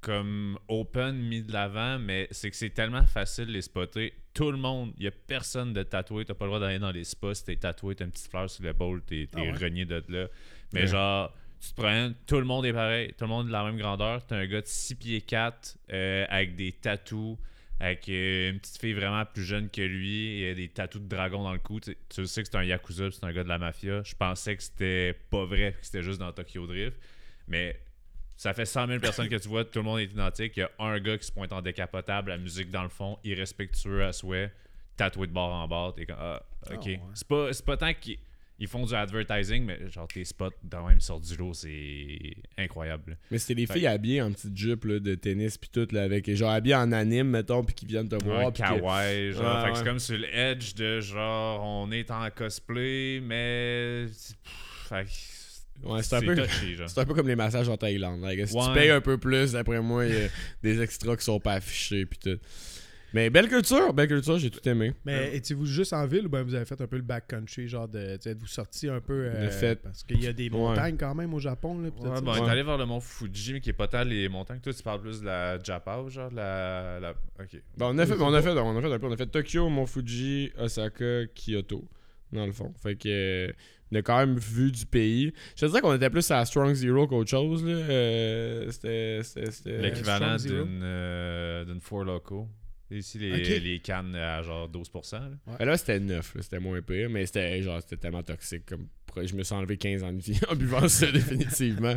comme 0.00 0.58
open 0.68 1.16
mis 1.16 1.42
de 1.42 1.52
l'avant, 1.52 1.98
mais 1.98 2.26
c'est 2.30 2.50
que 2.50 2.56
c'est 2.56 2.70
tellement 2.70 3.04
facile 3.04 3.46
de 3.46 3.52
les 3.52 3.62
spotter. 3.62 4.14
Tout 4.32 4.50
le 4.50 4.56
monde, 4.58 4.92
il 4.98 5.04
y 5.04 5.08
a 5.08 5.10
personne 5.10 5.72
de 5.72 5.82
tatoué. 5.82 6.24
T'as 6.24 6.34
pas 6.34 6.44
le 6.46 6.50
droit 6.50 6.60
d'aller 6.60 6.78
dans 6.78 6.90
les 6.92 7.04
spas 7.04 7.34
si 7.34 7.44
t'es 7.44 7.56
tatoué, 7.56 7.94
t'as 7.94 8.04
une 8.06 8.10
petite 8.10 8.30
fleur 8.30 8.48
sur 8.48 8.62
l'épaule, 8.64 9.02
t'es 9.02 9.28
t'es 9.30 9.38
Ah 9.40 9.42
ouais? 9.42 9.56
renié 9.56 9.84
de 9.84 10.02
là. 10.08 10.28
Mais 10.72 10.82
Ouais. 10.82 10.86
genre, 10.86 11.34
tu 11.60 11.70
te 11.70 11.74
prends, 11.80 12.12
tout 12.26 12.38
le 12.38 12.44
monde 12.44 12.64
est 12.64 12.72
pareil, 12.72 13.08
tout 13.18 13.24
le 13.24 13.28
monde 13.28 13.46
est 13.46 13.48
de 13.48 13.52
la 13.52 13.64
même 13.64 13.76
grandeur. 13.76 14.24
T'as 14.26 14.36
un 14.36 14.46
gars 14.46 14.62
de 14.62 14.66
6 14.66 14.94
pieds 14.94 15.20
4 15.20 15.76
euh, 15.92 16.24
avec 16.30 16.54
des 16.56 16.72
tatous, 16.72 17.36
avec 17.80 18.08
euh, 18.08 18.50
une 18.52 18.60
petite 18.60 18.78
fille 18.78 18.92
vraiment 18.94 19.24
plus 19.26 19.44
jeune 19.44 19.68
que 19.68 19.82
lui, 19.82 20.42
et 20.42 20.54
des 20.54 20.68
tatous 20.68 21.02
de 21.02 21.08
dragon 21.08 21.42
dans 21.42 21.52
le 21.52 21.58
cou. 21.58 21.80
Tu, 21.80 21.90
sais- 21.90 21.98
tu 22.08 22.26
sais 22.26 22.42
que 22.42 22.48
c'est 22.50 22.56
un 22.56 22.64
Yakuza, 22.64 23.10
c'est 23.10 23.24
un 23.24 23.32
gars 23.32 23.44
de 23.44 23.48
la 23.48 23.58
mafia. 23.58 24.02
Je 24.04 24.14
pensais 24.14 24.56
que 24.56 24.62
c'était 24.62 25.14
pas 25.30 25.44
vrai, 25.44 25.72
que 25.78 25.84
c'était 25.84 26.02
juste 26.02 26.20
dans 26.20 26.32
Tokyo 26.32 26.66
Drift. 26.66 26.96
Mais 27.48 27.78
ça 28.40 28.54
fait 28.54 28.64
100 28.64 28.86
000 28.86 29.00
personnes 29.00 29.28
que 29.28 29.36
tu 29.36 29.48
vois, 29.48 29.66
tout 29.66 29.80
le 29.80 29.82
monde 29.84 29.98
est 30.00 30.04
identique. 30.04 30.54
Il 30.56 30.60
y 30.60 30.62
a 30.62 30.70
un 30.78 30.98
gars 30.98 31.18
qui 31.18 31.26
se 31.26 31.32
pointe 31.32 31.52
en 31.52 31.60
décapotable, 31.60 32.30
la 32.30 32.38
musique 32.38 32.70
dans 32.70 32.82
le 32.82 32.88
fond, 32.88 33.18
irrespectueux 33.22 34.02
à 34.02 34.14
souhait, 34.14 34.50
tatoué 34.96 35.26
de 35.26 35.32
bord 35.32 35.52
en 35.52 35.68
bord. 35.68 35.94
T'es 35.94 36.06
comme, 36.06 36.16
ah, 36.18 36.42
ok. 36.70 36.74
Ah, 36.74 36.86
ouais. 36.86 37.00
C'est 37.12 37.28
pas, 37.28 37.52
c'est 37.52 37.64
pas 37.66 37.76
tant 37.76 37.92
qu'ils 37.92 38.16
ils 38.58 38.66
font 38.66 38.86
du 38.86 38.94
advertising, 38.94 39.62
mais 39.64 39.90
genre 39.90 40.08
tes 40.08 40.24
spots 40.24 40.50
dans 40.62 40.86
même 40.86 41.00
sortent 41.00 41.24
du 41.24 41.36
lot, 41.36 41.52
c'est 41.52 42.34
incroyable. 42.56 43.18
Mais 43.30 43.36
c'était 43.38 43.54
les 43.60 43.66
Fait- 43.66 43.74
filles 43.74 43.86
habillées 43.86 44.22
en 44.22 44.32
petite 44.32 44.56
jupe 44.56 44.84
là, 44.86 44.98
de 45.00 45.14
tennis 45.16 45.58
puis 45.58 45.68
tout 45.70 45.88
là 45.92 46.02
avec 46.04 46.34
genre 46.34 46.50
habillées 46.50 46.74
en 46.76 46.92
anime 46.92 47.28
mettons 47.28 47.62
puis 47.62 47.74
qui 47.74 47.84
viennent 47.86 48.08
te 48.08 48.22
voir 48.24 48.52
que- 48.54 48.58
kawaii, 48.58 49.32
genre. 49.32 49.42
Ouais, 49.44 49.64
fait 49.64 49.70
que 49.70 49.74
c'est 49.76 49.82
ouais. 49.82 49.88
comme 49.88 49.98
sur 49.98 50.16
l'edge 50.18 50.74
de 50.76 51.00
genre, 51.00 51.62
on 51.62 51.90
est 51.92 52.10
en 52.10 52.28
cosplay, 52.30 53.20
mais. 53.22 54.06
pff, 54.08 54.88
Fait 54.88 55.04
que 55.04 55.10
Ouais, 55.84 56.02
c'est 56.02 56.16
un 56.16 56.20
peu 56.20 56.34
touchy, 56.36 56.74
genre. 56.74 56.88
c'est 56.88 57.00
un 57.00 57.04
peu 57.04 57.14
comme 57.14 57.28
les 57.28 57.36
massages 57.36 57.68
en 57.68 57.76
Thaïlande. 57.76 58.20
like, 58.22 58.46
si 58.48 58.54
tu 58.56 58.72
payes 58.74 58.90
un 58.90 59.00
peu 59.00 59.18
plus, 59.18 59.52
d'après 59.52 59.80
moi, 59.80 60.06
il 60.06 60.14
y 60.14 60.16
a 60.24 60.28
des 60.62 60.80
extras 60.82 61.16
qui 61.16 61.24
sont 61.24 61.40
pas 61.40 61.54
affichés 61.54 62.06
puis 62.06 62.18
tout. 62.18 62.38
Mais 63.12 63.28
belle 63.28 63.48
culture, 63.48 63.92
belle 63.92 64.06
culture, 64.06 64.38
j'ai 64.38 64.50
tout 64.50 64.68
aimé. 64.68 64.92
Mais 65.04 65.34
étiez-vous 65.34 65.66
juste 65.66 65.92
en 65.92 66.06
ville 66.06 66.26
ou 66.26 66.28
ben 66.28 66.42
vous 66.44 66.54
avez 66.54 66.64
fait 66.64 66.80
un 66.80 66.86
peu 66.86 66.94
le 66.94 67.02
backcountry, 67.02 67.66
genre 67.66 67.88
de. 67.88 68.14
tu 68.14 68.22
sais, 68.22 68.30
Êtes-vous 68.30 68.46
sorti 68.46 68.88
un 68.88 69.00
peu. 69.00 69.24
euh, 69.34 69.46
De 69.46 69.50
fait. 69.50 69.82
Parce 69.82 70.04
qu'il 70.04 70.22
y 70.22 70.28
a 70.28 70.32
des 70.32 70.44
Ouais. 70.44 70.50
montagnes 70.50 70.96
quand 70.96 71.12
même 71.16 71.34
au 71.34 71.40
Japon, 71.40 71.76
là. 71.80 71.88
Ouais, 71.88 72.20
bon, 72.20 72.30
on 72.30 72.36
est 72.36 72.40
Ouais. 72.40 72.48
allé 72.50 72.62
vers 72.62 72.78
le 72.78 72.86
mont 72.86 73.00
Fuji, 73.00 73.54
mais 73.54 73.60
qui 73.60 73.70
est 73.70 73.72
pas 73.72 73.88
tant 73.88 74.04
les 74.04 74.28
montagnes. 74.28 74.60
Toi, 74.60 74.72
tu 74.72 74.82
parles 74.84 75.00
plus 75.00 75.22
de 75.22 75.26
la 75.26 75.58
Japao, 75.60 76.08
genre 76.08 76.30
la. 76.32 77.00
la... 77.00 77.10
Ok. 77.40 77.60
Bon, 77.76 77.86
on 77.92 77.98
a 77.98 78.06
fait, 78.06 78.14
on 78.20 78.32
a 78.32 78.40
fait, 78.42 78.50
on 78.50 78.76
a 78.78 78.80
fait 78.80 78.92
un 78.92 78.98
peu, 79.00 79.06
on 79.08 79.12
a 79.12 79.16
fait 79.16 79.26
Tokyo, 79.26 79.68
Mont 79.68 79.86
Fuji, 79.86 80.52
Osaka, 80.56 81.26
Kyoto, 81.34 81.88
dans 82.32 82.46
le 82.46 82.52
fond. 82.52 82.72
Fait 82.82 82.96
que 82.96 83.52
on 83.92 83.96
a 83.96 84.02
quand 84.02 84.18
même 84.18 84.38
vu 84.38 84.70
du 84.70 84.86
pays. 84.86 85.32
Je 85.56 85.62
te 85.62 85.66
dirais 85.66 85.80
qu'on 85.80 85.94
était 85.94 86.10
plus 86.10 86.30
à 86.30 86.44
Strong 86.44 86.72
Zero 86.74 87.06
qu'autre 87.08 87.30
chose 87.30 87.64
là. 87.64 87.72
Euh, 87.72 88.70
c'était, 88.70 89.20
c'était, 89.24 89.50
c'était- 89.50 89.82
L'équivalent 89.82 90.36
d'une 90.36 90.80
euh, 90.82 91.64
d'une 91.64 91.80
Four 91.80 92.04
Loco. 92.04 92.48
Ici, 92.92 93.18
les, 93.18 93.60
les 93.60 93.78
cannes 93.78 94.16
à 94.16 94.42
genre 94.42 94.68
12%. 94.68 95.12
là. 95.12 95.30
Ben 95.60 95.64
là, 95.64 95.76
c'était 95.76 96.00
neuf, 96.00 96.34
c'était 96.40 96.58
moins 96.58 96.82
pire, 96.82 97.08
mais 97.08 97.24
c'était 97.24 97.62
genre 97.62 97.80
c'était 97.80 97.96
tellement 97.96 98.22
toxique 98.24 98.66
comme 98.66 98.88
je 99.24 99.34
me 99.34 99.42
suis 99.44 99.54
enlevé 99.54 99.76
15 99.76 100.02
ans 100.04 100.12
de 100.12 100.20
vie 100.20 100.40
en 100.48 100.54
buvant 100.56 100.88
ça 100.88 101.10
définitivement. 101.12 101.94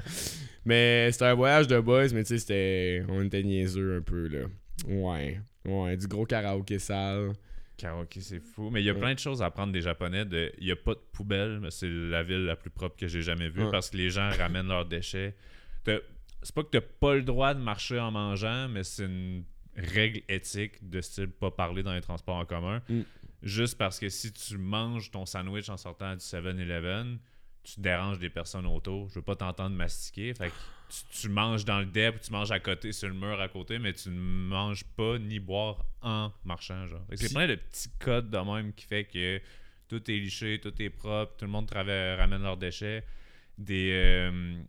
Mais 0.65 1.11
c'était 1.11 1.25
un 1.25 1.33
voyage 1.33 1.67
de 1.67 1.79
boys, 1.79 2.07
mais 2.13 2.23
tu 2.23 2.29
sais 2.29 2.37
c'était 2.39 3.03
on 3.09 3.23
était 3.23 3.41
niaiseux 3.43 3.97
un 3.97 4.01
peu 4.01 4.27
là. 4.27 4.45
Ouais. 4.87 5.39
Ouais, 5.65 5.95
du 5.97 6.07
gros 6.07 6.25
karaoké 6.25 6.77
sale. 6.79 7.31
Karaoke, 7.77 8.21
c'est 8.21 8.39
fou. 8.39 8.69
Mais 8.69 8.81
il 8.81 8.85
y 8.85 8.89
a 8.89 8.93
Ouais. 8.93 8.99
plein 8.99 9.13
de 9.13 9.19
choses 9.19 9.41
à 9.41 9.47
apprendre 9.47 9.73
des 9.73 9.81
Japonais. 9.81 10.25
De... 10.25 10.51
Il 10.59 10.65
n'y 10.65 10.71
a 10.71 10.75
pas 10.75 10.93
de 10.93 10.99
poubelle, 11.11 11.59
mais 11.59 11.71
c'est 11.71 11.89
la 11.89 12.23
ville 12.23 12.45
la 12.45 12.55
plus 12.55 12.69
propre 12.69 12.95
que 12.97 13.07
j'ai 13.07 13.21
jamais 13.21 13.49
vue 13.49 13.63
Ouais. 13.65 13.71
parce 13.71 13.89
que 13.89 13.97
les 13.97 14.09
gens 14.09 14.29
ramènent 14.29 14.67
leurs 14.67 14.85
déchets. 14.85 15.35
C'est 15.85 16.53
pas 16.55 16.63
que 16.63 16.77
tu 16.77 16.83
pas 16.99 17.15
le 17.15 17.21
droit 17.23 17.53
de 17.53 17.59
marcher 17.59 17.99
en 17.99 18.11
mangeant, 18.11 18.67
mais 18.69 18.83
c'est 18.83 19.05
une 19.05 19.43
règle 19.75 20.21
éthique 20.29 20.87
de 20.87 21.01
style 21.01 21.29
pas 21.29 21.51
parler 21.51 21.81
dans 21.83 21.93
les 21.93 22.01
transports 22.01 22.35
en 22.35 22.45
commun. 22.45 22.81
Mm. 22.89 23.01
Juste 23.41 23.77
parce 23.77 23.99
que 23.99 24.07
si 24.09 24.31
tu 24.31 24.57
manges 24.57 25.09
ton 25.11 25.25
sandwich 25.25 25.69
en 25.69 25.77
sortant 25.77 26.13
du 26.13 26.19
7-Eleven, 26.19 27.17
tu 27.63 27.79
déranges 27.79 28.19
des 28.19 28.29
personnes 28.29 28.65
autour. 28.65 29.09
Je 29.09 29.15
veux 29.15 29.21
pas 29.21 29.35
t'entendre 29.35 29.75
mastiquer. 29.75 30.33
Fait 30.33 30.49
que 30.49 30.53
tu, 30.89 31.21
tu 31.21 31.29
manges 31.29 31.65
dans 31.65 31.79
le 31.79 31.85
dep, 31.85 32.19
tu 32.21 32.31
manges 32.31 32.51
à 32.51 32.59
côté, 32.59 32.91
sur 32.91 33.07
le 33.07 33.13
mur 33.15 33.39
à 33.39 33.47
côté, 33.47 33.79
mais 33.79 33.93
tu 33.93 34.09
ne 34.09 34.19
manges 34.19 34.83
pas 34.83 35.17
ni 35.17 35.39
boire 35.39 35.85
en 36.01 36.31
marchant. 36.43 36.85
Genre. 36.87 37.01
Fait 37.09 37.15
que 37.15 37.21
C'est 37.21 37.33
plein 37.33 37.47
de 37.47 37.55
petits 37.55 37.89
codes 37.99 38.29
de 38.29 38.37
même 38.37 38.73
qui 38.73 38.85
fait 38.85 39.05
que 39.05 39.41
tout 39.87 40.09
est 40.11 40.17
liché, 40.17 40.59
tout 40.61 40.73
est 40.81 40.89
propre, 40.89 41.35
tout 41.37 41.45
le 41.45 41.51
monde 41.51 41.69
ramène 41.71 42.41
leurs 42.43 42.57
déchets. 42.57 43.03
Des. 43.57 43.91
euh, 43.91 44.61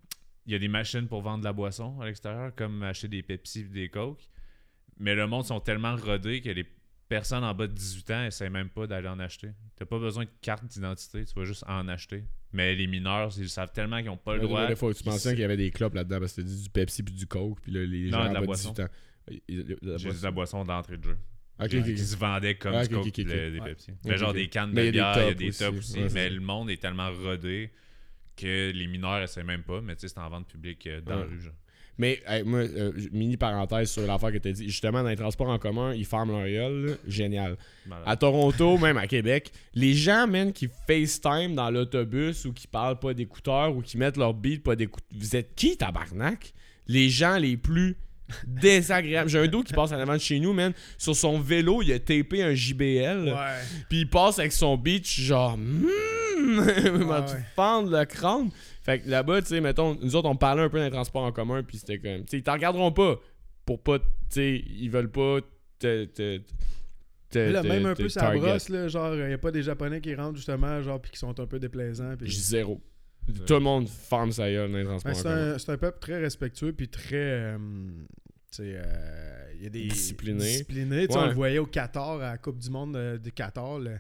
il 0.46 0.52
y 0.52 0.54
a 0.54 0.58
des 0.58 0.68
machines 0.68 1.08
pour 1.08 1.22
vendre 1.22 1.38
de 1.40 1.44
la 1.44 1.54
boisson 1.54 1.98
à 2.00 2.06
l'extérieur, 2.06 2.54
comme 2.54 2.82
acheter 2.82 3.08
des 3.08 3.22
Pepsi 3.22 3.60
et 3.60 3.64
des 3.64 3.88
Coke. 3.88 4.28
Mais 4.98 5.14
le 5.14 5.26
monde 5.26 5.44
sont 5.44 5.60
tellement 5.60 5.96
rodés 5.96 6.42
que 6.42 6.50
les 6.50 6.66
personnes 7.08 7.44
en 7.44 7.54
bas 7.54 7.66
de 7.66 7.72
18 7.72 8.10
ans 8.10 8.24
essaient 8.24 8.50
même 8.50 8.68
pas 8.70 8.86
d'aller 8.86 9.08
en 9.08 9.18
acheter. 9.20 9.50
T'as 9.76 9.84
pas 9.84 9.98
besoin 9.98 10.24
de 10.24 10.30
carte 10.40 10.64
d'identité, 10.66 11.24
tu 11.24 11.34
vas 11.34 11.44
juste 11.44 11.64
en 11.66 11.86
acheter. 11.88 12.24
Mais 12.52 12.74
les 12.74 12.86
mineurs, 12.86 13.32
ils 13.38 13.48
savent 13.48 13.72
tellement 13.72 13.98
qu'ils 14.00 14.10
ont 14.10 14.16
pas 14.16 14.34
le 14.36 14.42
droit. 14.42 14.66
Des 14.66 14.76
fois, 14.76 14.94
tu 14.94 15.04
mentionnes 15.04 15.32
qu'il 15.32 15.40
y 15.42 15.44
avait 15.44 15.56
des 15.56 15.70
clopes 15.70 15.94
là-dedans 15.94 16.20
parce 16.20 16.34
que 16.34 16.42
c'était 16.42 16.62
du 16.62 16.70
Pepsi 16.70 17.02
puis 17.02 17.14
du 17.14 17.26
Coke. 17.26 17.60
Puis 17.62 17.72
là, 17.72 17.84
les 17.84 18.10
Non, 18.10 18.18
gens 18.18 18.24
de 18.24 18.28
en 18.28 18.32
la 18.32 18.34
bas 18.34 18.40
de 18.40 18.46
boisson. 18.46 18.70
18 18.72 18.84
ans. 18.84 18.88
De 19.48 19.76
la 19.82 19.96
J'ai 19.96 19.98
dit 19.98 20.04
boisson. 20.04 20.18
de 20.18 20.22
la 20.24 20.30
boisson 20.30 20.64
d'entrée 20.64 20.96
de 20.98 21.02
jeu. 21.04 21.18
Ok, 21.60 21.68
Qui- 21.68 21.78
ok, 21.78 21.84
qui 21.84 21.98
se 21.98 22.16
vendait 22.16 22.54
comme 22.56 22.74
Ah, 22.74 22.86
du 22.86 22.94
ok, 22.94 23.00
Coke 23.02 23.08
ok, 23.08 23.18
et 23.18 23.22
ok. 23.22 23.28
le- 23.28 23.50
des. 23.52 23.60
Pepsi. 23.60 23.92
Mais 24.04 24.16
genre 24.18 24.32
des 24.32 24.48
cannes 24.48 24.72
de 24.72 24.80
il 24.82 24.84
y 24.86 24.88
a 25.00 25.12
bière, 25.14 25.14
des 25.14 25.20
il 25.20 25.22
y 25.22 25.30
a 25.30 25.34
tops 25.34 25.38
des 25.38 25.48
aussi. 25.48 25.58
tops 25.64 25.78
aussi. 25.78 25.98
Ouais, 26.02 26.08
mais 26.14 26.30
le 26.30 26.40
monde 26.40 26.70
est 26.70 26.80
tellement 26.80 27.10
rodé 27.12 27.70
que 28.36 28.70
les 28.72 28.86
mineurs 28.86 29.22
essaient 29.22 29.44
même 29.44 29.62
pas. 29.62 29.80
Mais 29.80 29.94
tu 29.96 30.02
sais, 30.02 30.08
c'est 30.08 30.18
en 30.20 30.28
vente 30.28 30.48
publique 30.48 30.86
euh, 30.86 31.00
dans 31.00 31.16
la 31.20 31.24
rue. 31.24 31.40
Genre. 31.40 31.52
Mais 31.98 32.20
hey, 32.26 32.42
moi, 32.42 32.60
euh, 32.60 32.92
mini 33.12 33.36
parenthèse 33.36 33.90
sur 33.90 34.06
l'affaire 34.06 34.32
que 34.32 34.38
tu 34.38 34.48
as 34.48 34.52
dit. 34.52 34.64
Justement, 34.68 35.02
dans 35.02 35.08
les 35.08 35.16
transports 35.16 35.48
en 35.48 35.58
commun, 35.58 35.94
ils 35.94 36.04
ferment 36.04 36.38
leur 36.38 36.48
gueule. 36.48 36.86
là. 36.86 36.92
Génial. 37.06 37.56
Malade. 37.86 38.04
À 38.06 38.16
Toronto, 38.16 38.78
même 38.78 38.96
à 38.98 39.06
Québec, 39.06 39.52
les 39.74 39.94
gens, 39.94 40.26
man, 40.26 40.52
qui 40.52 40.68
FaceTime 40.88 41.54
dans 41.54 41.70
l'autobus 41.70 42.44
ou 42.46 42.52
qui 42.52 42.66
parlent 42.66 42.98
pas 42.98 43.14
d'écouteurs 43.14 43.76
ou 43.76 43.80
qui 43.82 43.96
mettent 43.96 44.16
leur 44.16 44.34
beat 44.34 44.62
pas 44.62 44.74
d'écouteurs. 44.76 45.06
Vous 45.16 45.36
êtes 45.36 45.54
qui, 45.54 45.76
tabarnak? 45.76 46.52
Les 46.88 47.08
gens 47.10 47.36
les 47.38 47.56
plus 47.56 47.96
désagréables. 48.46 49.28
J'ai 49.28 49.38
un 49.38 49.46
dos 49.46 49.62
qui 49.62 49.72
passe 49.72 49.92
en 49.92 49.98
avant 49.98 50.14
de 50.14 50.18
chez 50.18 50.40
nous, 50.40 50.52
man. 50.52 50.72
Sur 50.98 51.14
son 51.14 51.38
vélo, 51.38 51.82
il 51.82 51.92
a 51.92 51.98
tapé 51.98 52.42
un 52.42 52.54
JBL. 52.54 53.34
Puis 53.88 54.00
il 54.00 54.08
passe 54.08 54.38
avec 54.38 54.52
son 54.52 54.76
beat, 54.76 55.06
genre, 55.08 55.56
il 56.38 56.90
va 56.90 57.20
Ouais, 57.20 57.30
ouais. 57.32 57.38
fendre 57.54 57.96
le 57.96 58.04
crâne. 58.04 58.50
Fait 58.84 59.00
que 59.00 59.08
là-bas, 59.08 59.40
tu 59.42 59.48
sais, 59.48 59.60
mettons, 59.60 59.96
nous 60.00 60.14
autres, 60.14 60.28
on 60.28 60.36
parlait 60.36 60.62
un 60.62 60.68
peu 60.68 60.78
d'un 60.78 60.90
transport 60.90 61.22
en 61.24 61.32
commun, 61.32 61.62
puis 61.62 61.78
c'était 61.78 61.98
comme, 61.98 62.20
tu 62.24 62.30
sais, 62.32 62.36
ils 62.38 62.42
t'en 62.42 62.52
regarderont 62.52 62.92
pas 62.92 63.18
pour 63.64 63.82
pas, 63.82 63.98
tu 63.98 64.04
sais, 64.30 64.62
ils 64.66 64.88
veulent 64.90 65.10
pas 65.10 65.38
te. 65.78 66.04
te, 66.04 66.38
te 67.30 67.38
Mais 67.38 67.50
Là, 67.52 67.62
te- 67.62 67.66
même 67.66 67.86
un 67.86 67.94
peu 67.94 68.08
sa 68.10 68.30
brosse, 68.36 68.68
là, 68.68 68.86
genre, 68.88 69.14
il 69.14 69.26
n'y 69.26 69.32
a 69.32 69.38
pas 69.38 69.50
des 69.50 69.62
Japonais 69.62 70.00
qui 70.00 70.14
rentrent 70.14 70.36
justement, 70.36 70.82
genre, 70.82 71.00
puis 71.00 71.10
qui 71.10 71.18
sont 71.18 71.38
un 71.40 71.46
peu 71.46 71.58
déplaisants. 71.58 72.14
Dis 72.20 72.30
zéro. 72.30 72.80
Tout 73.46 73.54
le 73.54 73.60
monde 73.60 73.88
ferme 73.88 74.32
sa 74.32 74.50
gueule 74.50 74.70
dans 74.70 74.76
les 74.76 74.84
transports 74.84 75.12
Ben, 75.12 75.18
en 75.18 75.22
c'est, 75.22 75.28
commun. 75.30 75.54
un, 75.54 75.58
c'est 75.58 75.72
un 75.72 75.78
peuple 75.78 75.98
très 75.98 76.18
respectueux, 76.20 76.72
puis 76.74 76.88
très. 76.88 77.16
euh, 77.16 77.56
tu 78.50 78.56
sais, 78.58 78.72
euh, 78.76 79.52
il 79.56 79.62
y 79.62 79.66
a 79.66 79.70
des. 79.70 79.86
Discipliné. 79.86 80.40
Discipliné. 80.44 81.06
Tu 81.06 81.12
sais, 81.14 81.18
Ouais. 81.18 81.24
On 81.24 81.28
le 81.28 81.34
voyait 81.34 81.58
au 81.58 81.64
Qatar, 81.64 82.20
à 82.20 82.32
la 82.32 82.38
Coupe 82.38 82.58
du 82.58 82.68
Monde 82.68 82.96
euh, 82.96 83.16
de 83.16 83.30
Qatar. 83.30 83.78
le- 83.78 83.96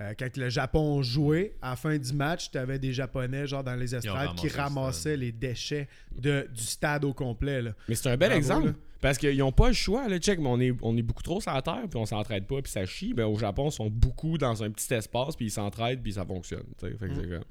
euh, 0.00 0.12
quand 0.18 0.36
le 0.36 0.48
Japon 0.48 1.02
jouait, 1.02 1.56
à 1.62 1.70
la 1.70 1.76
fin 1.76 1.96
du 1.96 2.12
match, 2.12 2.50
tu 2.50 2.58
avais 2.58 2.78
des 2.78 2.92
Japonais 2.92 3.46
genre 3.46 3.62
dans 3.62 3.76
les 3.76 3.94
estrades 3.94 4.34
qui 4.36 4.48
ramassaient 4.48 5.16
les 5.16 5.30
déchets 5.32 5.88
de, 6.16 6.48
du 6.52 6.62
stade 6.62 7.04
au 7.04 7.12
complet. 7.14 7.62
Là. 7.62 7.72
Mais 7.88 7.94
c'est 7.94 8.08
un 8.10 8.16
bel 8.16 8.30
Bravo, 8.30 8.36
exemple. 8.38 8.66
là. 8.68 8.72
Parce 9.00 9.18
qu'ils 9.18 9.36
n'ont 9.36 9.52
pas 9.52 9.68
le 9.68 9.74
choix, 9.74 10.08
là, 10.08 10.18
check, 10.18 10.38
mais 10.38 10.48
on 10.48 10.58
est, 10.60 10.72
on 10.80 10.96
est 10.96 11.02
beaucoup 11.02 11.22
trop 11.22 11.38
sur 11.40 11.52
la 11.52 11.60
terre, 11.60 11.82
puis 11.90 11.98
on 11.98 12.06
s'entraide 12.06 12.46
pas, 12.46 12.62
puis 12.62 12.72
ça 12.72 12.86
chie. 12.86 13.12
Ben, 13.12 13.26
au 13.26 13.36
Japon, 13.38 13.68
ils 13.68 13.72
sont 13.72 13.90
beaucoup 13.90 14.38
dans 14.38 14.62
un 14.64 14.70
petit 14.70 14.92
espace, 14.94 15.36
puis 15.36 15.46
ils 15.46 15.50
s'entraident, 15.50 16.02
puis 16.02 16.14
ça 16.14 16.24
fonctionne. 16.24 16.64
Fait 16.80 16.90
que 16.92 17.04
Mm. 17.04 17.14
c'est 17.20 17.28
comme... 17.28 17.44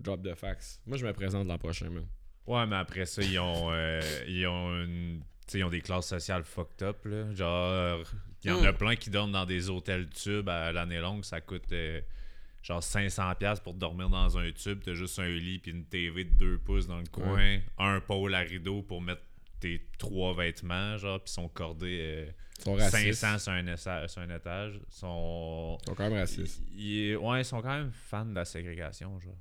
Drop 0.00 0.20
de 0.22 0.34
fax. 0.34 0.80
Moi, 0.86 0.96
je 0.96 1.06
me 1.06 1.12
présente 1.12 1.46
l'an 1.46 1.58
prochain, 1.58 1.88
man. 1.90 2.04
Ouais, 2.46 2.66
mais 2.66 2.76
après 2.76 3.04
ça, 3.06 3.22
ils 3.22 3.38
ont, 3.38 3.70
euh, 3.72 4.00
ils 4.26 4.46
ont, 4.46 4.70
une- 4.84 5.20
tu 5.46 5.52
sais, 5.52 5.58
ils 5.58 5.64
ont 5.64 5.68
des 5.70 5.80
classes 5.80 6.06
sociales 6.06 6.44
fucked 6.44 6.82
up. 6.82 7.04
Là. 7.04 7.32
Genre, 7.34 8.02
il 8.44 8.50
y 8.50 8.52
en 8.52 8.62
a 8.64 8.72
plein 8.72 8.96
qui 8.96 9.10
dorment 9.10 9.32
dans 9.32 9.46
des 9.46 9.68
hôtels 9.68 10.08
tubes 10.10 10.48
à 10.48 10.72
l'année 10.72 11.00
longue. 11.00 11.24
Ça 11.24 11.40
coûte 11.40 11.72
euh, 11.72 12.00
genre 12.62 12.80
500$ 12.80 13.62
pour 13.62 13.74
dormir 13.74 14.08
dans 14.08 14.38
un 14.38 14.50
tube. 14.52 14.80
T'as 14.84 14.94
juste 14.94 15.18
un 15.18 15.28
lit 15.28 15.58
puis 15.58 15.72
une 15.72 15.84
TV 15.84 16.24
de 16.24 16.30
2 16.30 16.58
pouces 16.58 16.86
dans 16.86 16.98
le 16.98 17.06
coin. 17.10 17.58
Un 17.78 18.00
pôle 18.00 18.34
à 18.34 18.40
rideau 18.40 18.82
pour 18.82 19.02
mettre 19.02 19.22
tes 19.60 19.80
trois 19.98 20.34
vêtements. 20.34 20.96
Genre, 20.96 21.20
puis 21.22 21.32
sont 21.32 21.48
cordés 21.48 21.98
euh, 22.00 22.26
Ils 22.60 22.64
sont 22.64 22.74
racistes. 22.74 23.20
500 23.20 23.38
sur 23.38 23.52
un, 23.52 23.66
essa- 23.66 24.08
sur 24.08 24.20
un 24.22 24.34
étage. 24.34 24.74
Ils 24.74 24.94
sont. 24.94 25.78
Ils 25.82 25.86
sont 25.88 25.94
quand 25.94 26.10
même 26.10 26.18
racistes. 26.18 26.62
Ils- 26.76 27.10
ils- 27.10 27.16
ouais, 27.16 27.40
ils 27.42 27.44
sont 27.44 27.60
quand 27.62 27.76
même 27.76 27.90
fans 27.92 28.24
de 28.26 28.34
la 28.34 28.44
ségrégation, 28.44 29.18
genre. 29.20 29.36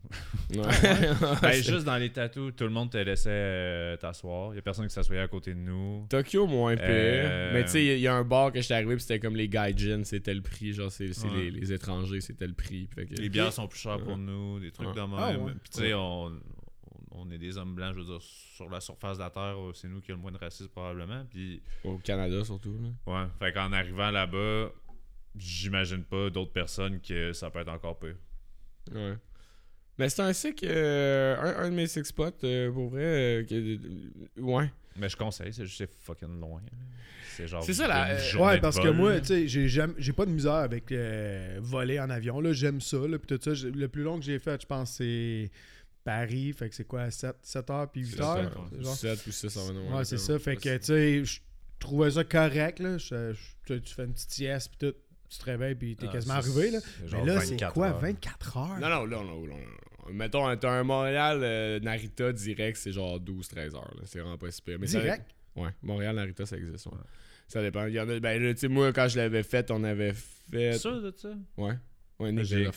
Ouais. 0.51 0.61
Ben, 1.41 1.51
juste 1.53 1.83
dans 1.85 1.97
les 1.97 2.11
tatous, 2.11 2.53
tout 2.55 2.63
le 2.65 2.69
monde 2.69 2.91
te 2.91 2.97
laissait 2.97 3.29
euh, 3.31 3.97
t'asseoir. 3.97 4.53
Il 4.53 4.57
y 4.57 4.59
a 4.59 4.61
personne 4.61 4.87
qui 4.87 4.93
s'assoyait 4.93 5.21
à 5.21 5.27
côté 5.27 5.53
de 5.53 5.59
nous. 5.59 6.05
Tokyo, 6.09 6.45
moins 6.47 6.75
pire. 6.75 6.85
Euh, 6.87 7.53
Mais 7.53 7.63
tu 7.65 7.71
sais, 7.71 7.85
il 7.85 7.99
y 7.99 8.07
a 8.07 8.13
un 8.13 8.23
bar 8.23 8.51
que 8.51 8.61
j'étais 8.61 8.75
arrivé, 8.75 8.95
puis 8.95 9.01
c'était 9.01 9.19
comme 9.19 9.35
les 9.35 9.49
gaijins, 9.49 10.03
c'était 10.03 10.33
le 10.33 10.41
prix. 10.41 10.73
Genre, 10.73 10.91
c'est 10.91 11.09
Ouais. 11.25 11.35
les, 11.35 11.51
les 11.51 11.73
étrangers, 11.73 12.21
c'était 12.21 12.47
le 12.47 12.53
prix. 12.53 12.87
Que- 12.95 13.01
Les 13.19 13.29
bières 13.29 13.51
sont 13.53 13.67
plus 13.67 13.79
chères 13.79 13.99
pour 13.99 14.17
nous, 14.17 14.59
des 14.59 14.71
trucs 14.71 14.93
de 14.93 15.01
même. 15.01 15.13
Ah 15.17 15.31
ouais. 15.37 15.51
Puis 15.63 15.69
tu 15.73 15.79
sais, 15.81 15.93
on, 15.95 16.31
on 17.17 17.29
est 17.31 17.37
des 17.37 17.57
hommes 17.57 17.75
blancs, 17.75 17.93
je 17.95 17.99
veux 17.99 18.05
dire, 18.05 18.21
sur 18.21 18.69
la 18.69 18.79
surface 18.79 19.17
de 19.17 19.23
la 19.23 19.29
Terre, 19.29 19.55
c'est 19.73 19.87
nous 19.87 20.01
qui 20.01 20.11
avons 20.11 20.17
le 20.19 20.21
moins 20.23 20.31
de 20.31 20.37
racisme 20.37 20.69
probablement. 20.69 21.25
Puis, 21.29 21.61
Au 21.83 21.97
Canada, 21.97 22.43
surtout. 22.43 22.77
Là. 22.81 22.89
ouais, 23.23 23.27
fait 23.39 23.53
qu'en 23.53 23.71
arrivant 23.73 24.11
là-bas, 24.11 24.69
j'imagine 25.35 26.03
pas 26.03 26.29
d'autres 26.29 26.51
personnes 26.53 26.99
que 27.01 27.33
ça 27.33 27.49
peut 27.49 27.59
être 27.59 27.69
encore 27.69 27.99
pire. 27.99 28.15
Ouais. 28.93 29.15
Mais 29.99 30.09
c'est 30.09 30.21
un 30.21 30.33
sick, 30.33 30.63
euh, 30.63 31.35
un, 31.37 31.65
un 31.65 31.69
de 31.71 31.75
mes 31.75 31.87
six 31.87 32.03
spots, 32.05 32.29
euh, 32.43 32.71
pour 32.71 32.89
vrai. 32.89 33.01
euh, 33.03 33.43
que- 33.43 33.79
ouais. 34.41 34.71
Mais 34.95 35.09
je 35.09 35.17
conseille, 35.17 35.53
c'est 35.53 35.65
juste 35.65 35.77
c'est 35.77 35.91
fucking 36.03 36.39
loin. 36.39 36.61
C'est 37.35 37.47
genre. 37.47 37.63
C'est 37.63 37.73
ça, 37.73 37.87
la- 37.87 38.11
euh, 38.15 38.37
Ouais, 38.37 38.59
parce 38.59 38.79
que 38.79 38.87
moi, 38.89 39.19
tu 39.19 39.47
sais, 39.47 39.47
j'ai, 39.47 40.13
pas 40.13 40.25
de 40.25 40.31
misère 40.31 40.53
avec 40.53 40.91
euh, 40.91 41.59
voler 41.61 41.99
en 41.99 42.09
avion. 42.09 42.39
Là, 42.39 42.51
j'aime 42.53 42.81
ça. 42.81 42.97
Là, 43.07 43.19
puis 43.19 43.27
tout 43.37 43.39
ça. 43.55 43.67
Le 43.67 43.87
plus 43.87 44.01
long 44.03 44.17
que 44.19 44.25
j'ai 44.25 44.39
fait, 44.39 44.59
je 44.61 44.65
pense, 44.65 44.91
c'est 44.93 45.51
Paris. 46.11 46.53
Fait 46.53 46.69
que 46.69 46.75
c'est 46.75 46.85
quoi, 46.87 47.11
7, 47.11 47.35
7 47.41 47.69
heures 47.69 47.91
puis 47.91 48.01
8 48.01 48.07
C'est 48.15 48.21
heures? 48.21 48.35
ça, 48.71 48.81
genre? 48.81 48.95
7 48.95 49.27
ou 49.27 49.31
6 49.31 49.57
Ouais, 49.91 50.05
c'est 50.05 50.17
ça. 50.17 50.39
Fait 50.39 50.55
que, 50.55 50.77
tu 50.77 50.85
sais, 50.85 51.25
je 51.25 51.39
trouvais 51.79 52.11
ça 52.11 52.23
correct. 52.23 52.79
Là. 52.79 52.97
Je- 52.97 53.33
je- 53.67 53.73
tu- 53.75 53.93
fais 53.93 54.05
une 54.05 54.13
petite 54.13 54.31
sieste, 54.31 54.71
puis 54.77 54.89
tout. 54.89 54.97
Tu 55.29 55.39
te 55.39 55.43
réveilles, 55.43 55.75
puis 55.75 55.95
t'es 55.97 56.05
Ah, 56.07 56.13
quasiment 56.13 56.35
arrivé. 56.35 56.71
Là. 56.71 56.79
Mais 57.11 57.25
là, 57.25 57.41
c'est 57.41 57.49
24 57.51 57.73
quoi, 57.73 57.87
heures. 57.87 57.99
24 57.99 58.57
heures? 58.57 58.79
Non, 58.79 58.87
non, 58.89 59.05
non, 59.07 59.23
non, 59.25 59.45
non, 59.45 59.57
non. 59.57 60.13
Mettons, 60.13 60.55
t'as 60.55 60.71
un 60.71 60.83
Montréal 60.83 61.41
euh, 61.43 61.79
Narita 61.81 62.31
direct, 62.31 62.77
c'est 62.77 62.93
genre 62.93 63.19
12-13 63.19 63.75
heures. 63.75 63.93
là. 63.97 64.03
C'est 64.05 64.19
vraiment 64.19 64.37
pas 64.37 64.49
si 64.51 64.61
pire. 64.61 64.77
Mais 64.79 64.87
ça- 64.87 65.01
Direct? 65.01 65.29
ouais, 65.57 65.71
Montréal 65.83 66.15
Narita, 66.15 66.45
ça 66.45 66.55
existe. 66.55 66.85
ouais. 66.85 66.93
Ça 67.49 67.61
dépend. 67.61 67.85
Il 67.87 67.93
y 67.95 67.99
en 67.99 68.07
a, 68.07 68.17
ben, 68.21 68.41
là, 68.41 68.53
tu 68.53 68.61
sais, 68.61 68.67
moi, 68.69 68.93
quand 68.93 69.09
je 69.09 69.17
l'avais 69.17 69.43
fait, 69.43 69.69
on 69.69 69.83
avait 69.83 70.13
fait. 70.13 70.77
sûr 70.79 71.01
de 71.01 71.13
ça? 71.17 71.33
Ouais. 71.57 71.73
Ouais, 72.19 72.31
Nick 72.31 72.45
J'ai 72.45 72.61
vient 72.61 72.71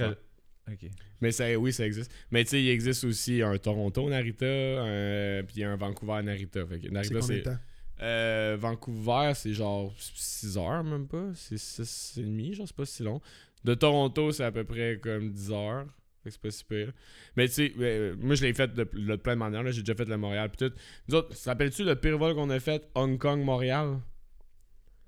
Mais 1.21 1.33
ça, 1.33 1.59
oui, 1.59 1.73
ça 1.73 1.85
existe. 1.87 2.13
Mais 2.31 2.45
tu 2.45 2.51
sais, 2.51 2.63
il 2.63 2.69
existe 2.71 3.05
aussi 3.05 3.43
un 3.43 3.57
Toronto 3.59 4.09
Narita, 4.09 4.47
un- 4.47 5.43
puis 5.45 5.65
un 5.65 5.77
Vancouver 5.77 6.23
Narita. 6.23 6.65
Fait 6.67 6.79
que 6.79 6.85
C'est 6.87 6.93
Narita, 6.93 7.21
combien 7.21 7.37
de 7.37 7.43
c'est. 7.43 7.43
temps? 7.51 7.59
Euh, 8.03 8.57
Vancouver, 8.59 9.33
c'est 9.35 9.53
genre 9.53 9.93
6 9.99 10.57
heures, 10.57 10.85
même 10.85 11.07
pas. 11.07 11.27
C'est 11.35 11.59
6 11.59 12.19
et 12.19 12.23
demi, 12.23 12.55
genre, 12.55 12.67
c'est 12.67 12.77
pas 12.77 12.87
si 12.87 13.03
long. 13.03 13.21
De 13.65 13.75
Toronto, 13.75 14.33
c'est 14.33 14.45
à 14.45 14.53
peu 14.53 14.65
près 14.65 14.99
comme 15.03 15.31
10 15.31 15.51
heures. 15.53 15.87
Fait 16.23 16.31
que 16.31 16.35
c'est 16.35 16.41
pas 16.43 16.51
si 16.51 16.65
pire. 16.65 16.93
Mais 17.37 17.47
tu 17.49 17.55
sais, 17.55 17.73
euh, 17.79 18.15
moi, 18.19 18.35
je 18.35 18.43
l'ai 18.45 18.53
fait 18.55 18.73
de, 18.73 18.85
de 18.85 19.17
plein 19.17 19.35
de 19.35 19.39
manières. 19.39 19.63
là. 19.63 19.71
J'ai 19.71 19.81
déjà 19.83 19.95
fait 19.95 20.09
le 20.09 20.17
Montréal. 20.17 20.51
Puis 20.51 20.69
tout. 20.69 20.75
Nous 21.09 21.15
autres, 21.17 21.35
rappelles-tu 21.47 21.83
le 21.85 21.97
pire 21.97 22.17
vol 22.19 22.35
qu'on 22.35 22.49
a 22.51 22.61
fait? 22.61 22.89
Hong 22.95 23.19
Kong-Montréal 23.19 23.99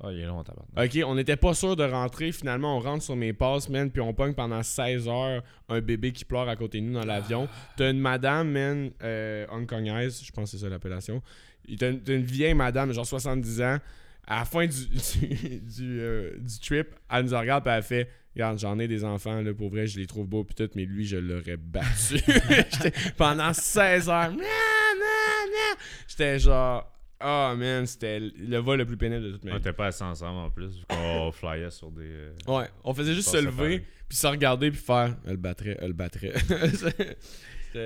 Ah, 0.02 0.10
il 0.10 0.20
est 0.20 0.26
long, 0.26 0.42
tabarnak. 0.42 0.94
Ok, 0.94 1.02
on 1.06 1.14
n'était 1.14 1.36
pas 1.36 1.54
sûr 1.54 1.76
de 1.76 1.84
rentrer. 1.84 2.32
Finalement, 2.32 2.76
on 2.76 2.80
rentre 2.80 3.04
sur 3.04 3.14
mes 3.14 3.32
passes, 3.32 3.68
man, 3.68 3.90
puis 3.90 4.00
on 4.00 4.12
pogne 4.12 4.34
pendant 4.34 4.62
16 4.62 5.08
heures 5.08 5.42
un 5.68 5.80
bébé 5.80 6.12
qui 6.12 6.24
pleure 6.24 6.48
à 6.48 6.56
côté 6.56 6.80
de 6.80 6.86
nous 6.86 6.94
dans 6.94 7.06
l'avion. 7.06 7.48
T'as 7.76 7.90
une 7.90 8.00
madame, 8.00 8.50
man, 8.50 8.90
euh, 9.02 9.46
hongkongaise, 9.50 10.22
je 10.24 10.32
pense 10.32 10.50
que 10.50 10.56
c'est 10.56 10.64
ça 10.64 10.68
l'appellation. 10.68 11.22
T'as 11.78 11.90
une, 11.90 12.22
vieille 12.22 12.54
madame, 12.54 12.92
genre 12.92 13.06
70 13.06 13.62
ans. 13.62 13.78
À 14.26 14.40
la 14.40 14.44
fin 14.44 14.66
du, 14.66 14.86
du, 14.88 15.60
du, 15.60 16.00
euh, 16.00 16.36
du 16.38 16.58
trip, 16.60 16.88
elle 17.10 17.26
nous 17.26 17.38
regarde, 17.38 17.64
puis 17.64 17.72
elle 17.72 17.82
fait 17.82 18.08
Regarde, 18.34 18.58
j'en 18.58 18.78
ai 18.78 18.88
des 18.88 19.04
enfants, 19.04 19.42
là, 19.42 19.52
pour 19.52 19.68
vrai, 19.68 19.86
je 19.86 19.98
les 19.98 20.06
trouve 20.06 20.26
beaux, 20.26 20.42
puis 20.42 20.54
tout, 20.54 20.70
mais 20.74 20.86
lui, 20.86 21.04
je 21.04 21.18
l'aurais 21.18 21.58
battu. 21.58 22.18
Pendant 23.18 23.52
16 23.52 24.08
heures. 24.08 24.32
J'étais 26.08 26.38
genre. 26.38 26.90
Oh 27.24 27.54
man, 27.56 27.86
c'était 27.86 28.18
le 28.20 28.56
vol 28.58 28.78
le 28.78 28.86
plus 28.86 28.96
pénible 28.96 29.22
de 29.22 29.30
toute 29.32 29.44
ma 29.44 29.52
On 29.52 29.54
vie. 29.54 29.60
était 29.60 29.72
pas 29.72 29.86
assis 29.86 30.02
ensemble 30.02 30.38
en 30.38 30.50
plus, 30.50 30.78
vu 30.78 30.84
qu'on 30.88 31.30
flyait 31.32 31.70
sur 31.70 31.90
des. 31.90 32.02
euh, 32.04 32.32
Ouais, 32.48 32.68
on 32.84 32.92
faisait 32.94 33.14
juste 33.14 33.28
se 33.30 33.36
lever, 33.36 33.84
puis 34.08 34.16
se 34.18 34.26
regarder, 34.26 34.70
puis 34.70 34.80
faire 34.80 35.16
elle 35.26 35.36
battrait, 35.36 35.76
elle 35.80 35.92
battrait. 35.92 36.32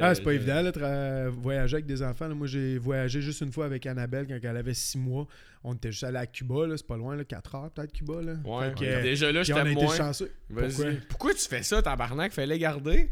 Ah, 0.01 0.17
c'est 0.17 0.23
pas 0.25 0.31
Je- 0.33 0.37
évident, 0.37 0.63
là, 0.63 0.73
tra- 0.73 1.29
voyager 1.29 1.75
avec 1.77 1.87
des 1.87 2.03
enfants. 2.03 2.27
là. 2.27 2.35
Moi, 2.35 2.49
j'ai 2.49 2.77
voyagé 2.77 3.21
juste 3.21 3.41
une 3.41 3.53
fois 3.53 3.67
avec 3.67 3.87
Annabelle 3.87 4.27
quand 4.27 4.37
elle 4.43 4.57
avait 4.57 4.75
6 4.75 4.99
mois. 4.99 5.29
On 5.63 5.75
était 5.75 5.93
juste 5.93 6.03
allé 6.03 6.17
à 6.19 6.27
Cuba, 6.27 6.67
là. 6.67 6.77
C'est 6.77 6.87
pas 6.89 6.97
loin, 6.97 7.15
là, 7.15 7.23
4 7.25 7.55
heures 7.55 7.71
peut-être, 7.71 7.93
Cuba, 7.93 8.21
là. 8.21 8.33
Ouais, 8.45 8.71
Fait 8.71 8.75
que, 8.75 9.03
déjà 9.03 9.31
là, 9.31 9.41
on 9.41 9.43
j'étais 9.45 9.61
été 9.73 9.75
moins. 9.85 9.97
chanceux. 9.97 10.33
Pourquoi? 10.53 10.85
Pourquoi? 11.09 11.35
tu 11.35 11.47
fais 11.49 11.63
ça, 11.63 11.81
tabarnak? 11.83 12.33
Fallait 12.33 12.59
garder? 12.59 13.11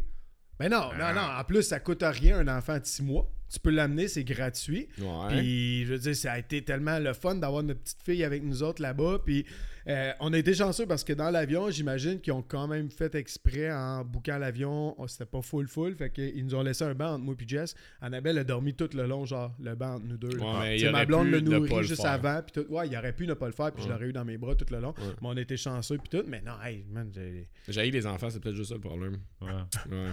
Ben 0.58 0.68
non, 0.68 0.90
non, 0.98 1.14
non. 1.14 1.20
En 1.38 1.44
plus, 1.44 1.62
ça 1.62 1.78
coûte 1.78 2.02
rien 2.04 2.38
un 2.40 2.48
enfant 2.58 2.76
de 2.76 2.84
6 2.84 3.04
mois. 3.04 3.30
Tu 3.54 3.60
peux 3.60 3.70
l'amener, 3.70 4.08
c'est 4.08 4.24
gratuit. 4.24 4.88
Ouais. 4.98 5.28
Puis, 5.28 5.84
je 5.86 5.92
veux 5.92 5.98
dire, 5.98 6.16
ça 6.16 6.32
a 6.32 6.38
été 6.40 6.62
tellement 6.62 6.98
le 6.98 7.12
fun 7.12 7.36
d'avoir 7.36 7.62
notre 7.62 7.80
petite 7.80 8.02
fille 8.02 8.24
avec 8.24 8.42
nous 8.42 8.62
autres 8.64 8.82
là-bas. 8.82 9.20
Puis, 9.24 9.46
euh, 9.86 10.12
on 10.18 10.32
a 10.32 10.38
été 10.38 10.54
chanceux 10.54 10.86
parce 10.86 11.04
que 11.04 11.12
dans 11.12 11.30
l'avion, 11.30 11.70
j'imagine 11.70 12.18
qu'ils 12.20 12.32
ont 12.32 12.42
quand 12.42 12.66
même 12.66 12.90
fait 12.90 13.14
exprès 13.14 13.70
en 13.70 14.02
bouquant 14.04 14.38
l'avion. 14.38 14.94
Oh, 14.98 15.06
C'était 15.06 15.26
pas 15.26 15.40
full 15.42 15.68
full. 15.68 15.94
Fait 15.94 16.10
qu'ils 16.10 16.44
nous 16.44 16.54
ont 16.56 16.62
laissé 16.62 16.82
un 16.84 16.94
banc 16.94 17.12
entre 17.12 17.24
moi 17.24 17.34
et 17.38 17.44
Jess. 17.48 17.74
Annabelle 18.00 18.38
a 18.38 18.44
dormi 18.44 18.74
tout 18.74 18.88
le 18.94 19.06
long, 19.06 19.24
genre, 19.24 19.54
le 19.62 19.74
banc 19.76 19.94
entre 19.96 20.06
nous 20.06 20.16
deux. 20.16 20.36
Ouais, 20.38 20.78
il 20.80 20.90
ma 20.90 21.04
blonde 21.04 21.28
le 21.28 21.40
nourrit 21.40 21.68
juste 21.84 22.02
faire. 22.02 22.10
avant. 22.12 22.42
Puis 22.42 22.62
tout. 22.64 22.72
Ouais, 22.72 22.88
il 22.88 22.96
aurait 22.96 23.12
pu 23.12 23.26
ne 23.26 23.34
pas 23.34 23.46
le 23.46 23.52
faire. 23.52 23.72
Puis 23.72 23.84
je 23.84 23.88
l'aurais 23.90 24.06
eu 24.08 24.12
dans 24.12 24.24
mes 24.24 24.38
bras 24.38 24.54
tout 24.56 24.66
le 24.70 24.80
long. 24.80 24.94
Ouais. 24.98 25.04
Mais 25.20 25.28
on 25.28 25.36
a 25.36 25.40
été 25.40 25.56
chanceux. 25.56 25.98
Puis 25.98 26.08
tout. 26.18 26.26
Mais 26.26 26.40
non, 26.44 26.54
hey, 26.64 26.84
man, 26.90 27.10
j'ai- 27.14 27.48
J'ai 27.68 27.90
les 27.90 28.06
enfants, 28.06 28.30
c'est 28.30 28.40
peut-être 28.40 28.56
juste 28.56 28.70
ça 28.70 28.74
le 28.76 28.80
problème. 28.80 29.18
Ouais. 29.42 29.48
Ouais. 29.92 30.12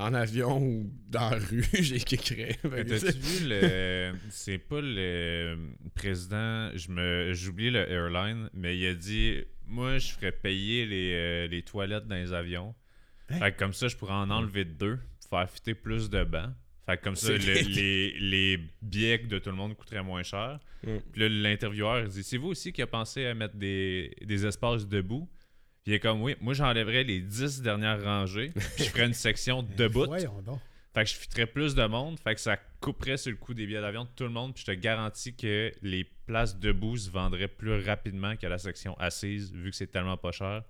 En 0.00 0.14
avion 0.14 0.62
ou 0.62 0.90
dans 1.08 1.30
la 1.30 1.36
rue, 1.38 1.64
j'ai 1.74 2.00
kékré. 2.00 2.56
Mais 2.64 2.84
T'as-tu 2.84 3.18
vu 3.18 3.48
le. 3.48 4.12
C'est 4.30 4.58
pas 4.58 4.80
le 4.80 5.56
président, 5.94 6.70
je 6.74 6.90
me 6.90 7.32
j'oublie 7.34 7.70
le 7.70 7.88
airline, 7.90 8.48
mais 8.54 8.76
il 8.78 8.86
a 8.86 8.94
dit 8.94 9.36
Moi, 9.66 9.98
je 9.98 10.12
ferais 10.12 10.32
payer 10.32 10.86
les, 10.86 11.12
euh, 11.14 11.46
les 11.48 11.62
toilettes 11.62 12.06
dans 12.06 12.16
les 12.16 12.32
avions. 12.32 12.74
Hein? 13.30 13.38
Fait 13.38 13.52
que 13.52 13.58
comme 13.58 13.72
ça, 13.74 13.88
je 13.88 13.96
pourrais 13.96 14.14
en 14.14 14.30
enlever 14.30 14.64
deux, 14.64 14.98
pour 15.20 15.38
faire 15.38 15.50
fitter 15.50 15.74
plus 15.74 16.08
de 16.10 16.24
bancs. 16.24 16.50
Fait 16.86 16.96
que 16.96 17.04
comme 17.04 17.14
ça, 17.16 17.32
le- 17.32 17.38
les, 17.38 18.18
les 18.18 18.58
billets 18.82 19.18
de 19.18 19.38
tout 19.38 19.50
le 19.50 19.56
monde 19.56 19.76
coûteraient 19.76 20.02
moins 20.02 20.22
cher. 20.22 20.58
Ouais. 20.84 21.00
Puis 21.12 21.20
là, 21.20 21.28
l'intervieweur, 21.28 22.08
dit 22.08 22.22
C'est 22.24 22.38
vous 22.38 22.48
aussi 22.48 22.72
qui 22.72 22.80
a 22.82 22.86
pensé 22.86 23.26
à 23.26 23.34
mettre 23.34 23.54
des, 23.56 24.16
des 24.24 24.46
espaces 24.46 24.88
debout? 24.88 25.28
Puis 25.82 25.92
il 25.92 25.94
est 25.94 26.00
comme 26.00 26.22
Oui, 26.22 26.36
moi, 26.40 26.54
j'enlèverais 26.54 27.04
les 27.04 27.20
10 27.20 27.62
dernières 27.62 28.02
rangées, 28.02 28.50
puis 28.76 28.84
je 28.84 28.90
ferais 28.90 29.06
une 29.06 29.14
section 29.14 29.62
debout. 29.76 30.06
Voyons 30.06 30.42
donc. 30.42 30.60
Fait 30.92 31.04
que 31.04 31.10
je 31.10 31.14
fitterais 31.14 31.46
plus 31.46 31.76
de 31.76 31.84
monde, 31.86 32.18
fait 32.18 32.34
que 32.34 32.40
ça 32.40 32.56
couperait 32.80 33.16
sur 33.16 33.30
le 33.30 33.36
coût 33.36 33.54
des 33.54 33.64
billets 33.64 33.80
d'avion 33.80 34.04
de 34.04 34.08
tout 34.16 34.24
le 34.24 34.30
monde, 34.30 34.54
puis 34.54 34.64
je 34.66 34.72
te 34.72 34.76
garantis 34.76 35.36
que 35.36 35.72
les 35.82 36.04
places 36.26 36.58
debout 36.58 36.96
se 36.96 37.08
vendraient 37.10 37.46
plus 37.48 37.84
rapidement 37.84 38.34
que 38.36 38.46
la 38.48 38.58
section 38.58 38.98
assise, 38.98 39.52
vu 39.52 39.70
que 39.70 39.76
c'est 39.76 39.86
tellement 39.86 40.16
pas 40.16 40.32
cher. 40.32 40.64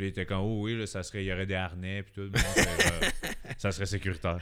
Puis 0.00 0.06
il 0.06 0.12
était 0.12 0.24
comme, 0.24 0.40
oh 0.40 0.60
oui, 0.62 0.78
là, 0.78 0.86
ça 0.86 1.02
serait, 1.02 1.22
il 1.22 1.26
y 1.26 1.32
aurait 1.32 1.44
des 1.44 1.52
harnais, 1.56 2.02
puis 2.02 2.12
tout, 2.14 2.30
mais 2.32 2.38
non, 2.38 2.48
c'est, 2.54 2.86
euh, 2.86 3.28
ça 3.58 3.70
serait 3.70 3.84
sécuritaire. 3.84 4.38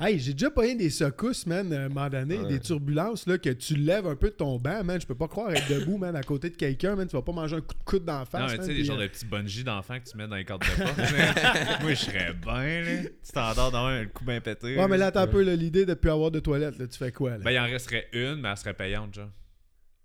Hey, 0.00 0.18
j'ai 0.18 0.32
déjà 0.32 0.50
pas 0.50 0.66
eu 0.66 0.74
des 0.74 0.88
secousses, 0.88 1.44
man, 1.44 1.70
à 1.74 1.80
un 1.82 1.88
moment 1.90 2.08
donné, 2.08 2.38
Ouais. 2.38 2.48
des 2.48 2.58
turbulences, 2.58 3.26
là, 3.26 3.36
que 3.36 3.50
tu 3.50 3.74
lèves 3.74 4.06
un 4.06 4.16
peu 4.16 4.30
de 4.30 4.34
ton 4.34 4.56
banc, 4.58 4.82
man. 4.82 4.98
Je 4.98 5.06
peux 5.06 5.14
pas 5.14 5.28
croire 5.28 5.52
être 5.52 5.68
debout, 5.68 5.98
man, 5.98 6.16
à 6.16 6.22
côté 6.22 6.48
de 6.48 6.56
quelqu'un, 6.56 6.96
man. 6.96 7.06
Tu 7.06 7.14
vas 7.14 7.20
pas 7.20 7.32
manger 7.32 7.56
un 7.56 7.60
coup 7.60 7.74
de 7.74 7.84
coude 7.84 8.06
d'en 8.06 8.24
face. 8.24 8.40
non, 8.40 8.46
mais 8.46 8.58
tu 8.60 8.64
sais, 8.64 8.72
les 8.72 8.84
genres 8.84 8.96
euh, 8.98 9.02
de 9.02 9.08
petits 9.08 9.26
bungees 9.26 9.62
d'enfants 9.62 10.00
que 10.00 10.08
tu 10.08 10.16
mets 10.16 10.26
dans 10.26 10.36
les 10.36 10.44
cordes 10.46 10.62
de 10.62 10.82
porte. 10.82 10.96
Moi, 11.82 11.90
je 11.90 11.94
serais 11.94 12.32
bien, 12.32 12.80
là. 12.80 13.02
Tu 13.22 13.32
t'endors 13.34 13.72
dans 13.72 13.84
un 13.88 14.06
coup 14.06 14.24
bien 14.24 14.40
pété. 14.40 14.74
Ouais, 14.78 14.88
mais 14.88 14.96
là, 14.96 15.08
attends 15.08 15.20
un 15.20 15.26
peu, 15.26 15.42
l'idée 15.42 15.84
de 15.84 15.92
plus 15.92 16.10
avoir 16.10 16.30
de 16.30 16.40
toilette, 16.40 16.78
là, 16.78 16.86
tu 16.86 16.96
fais 16.96 17.12
quoi, 17.12 17.32
là? 17.32 17.44
Ben, 17.44 17.50
il 17.50 17.58
en 17.58 17.64
resterait 17.64 18.08
une, 18.14 18.36
mais 18.40 18.48
elle 18.48 18.56
serait 18.56 18.72
payante, 18.72 19.12
genre. 19.16 19.28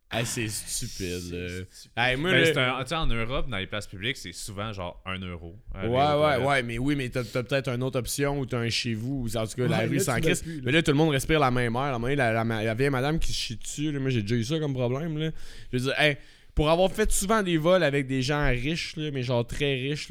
Ah, 0.09 0.23
c'est 0.23 0.47
stupide. 0.47 1.33
là. 1.33 2.07
Hey, 2.09 2.15
moi, 2.15 2.31
Ben, 2.31 2.57
un- 2.57 2.97
en 3.01 3.07
Europe, 3.07 3.49
dans 3.49 3.57
les 3.57 3.67
places 3.67 3.87
publiques, 3.87 4.15
c'est 4.15 4.31
souvent 4.31 4.71
genre 4.71 5.01
1 5.05 5.19
euro. 5.19 5.55
Ouais, 5.75 5.81
ouais, 5.81 5.87
toilettes. 5.89 6.47
ouais, 6.47 6.63
mais 6.63 6.77
oui, 6.77 6.95
mais 6.95 7.09
t'as 7.09 7.25
t'as 7.25 7.43
peut-être 7.43 7.67
une 7.69 7.83
autre 7.83 7.99
option 7.99 8.39
où 8.39 8.45
t'as 8.45 8.59
un 8.59 8.69
chez 8.69 8.93
vous, 8.93 9.27
ou 9.27 9.37
en 9.37 9.45
tout 9.45 9.55
cas 9.57 9.67
la 9.67 9.79
rue 9.79 9.99
sans 9.99 10.17
là. 10.17 10.33
Mais 10.63 10.71
là, 10.71 10.81
tout 10.81 10.91
le 10.91 10.97
monde 10.97 11.09
respire 11.11 11.39
la 11.41 11.51
même 11.51 11.75
air. 11.75 11.81
À 11.81 11.87
un 11.89 11.91
moment 11.93 12.03
donné, 12.03 12.15
la, 12.15 12.31
la, 12.31 12.43
la 12.63 12.73
vieille 12.73 12.89
madame 12.89 13.19
qui 13.19 13.33
se 13.33 13.37
chie 13.37 13.55
dessus, 13.57 13.91
là, 13.91 13.99
moi 13.99 14.09
j'ai 14.09 14.21
déjà 14.21 14.35
eu 14.35 14.43
ça 14.45 14.59
comme 14.59 14.73
problème. 14.73 15.17
Là. 15.17 15.31
Je 15.73 15.77
veux 15.77 15.83
dire, 15.83 15.99
hey, 15.99 16.15
pour 16.55 16.69
avoir 16.69 16.89
fait 16.91 17.11
souvent 17.11 17.43
des 17.43 17.57
vols 17.57 17.83
avec 17.83 18.07
des 18.07 18.21
gens 18.21 18.47
riches, 18.49 18.95
là, 18.95 19.11
mais 19.11 19.23
genre 19.23 19.45
très 19.45 19.75
riches, 19.75 20.07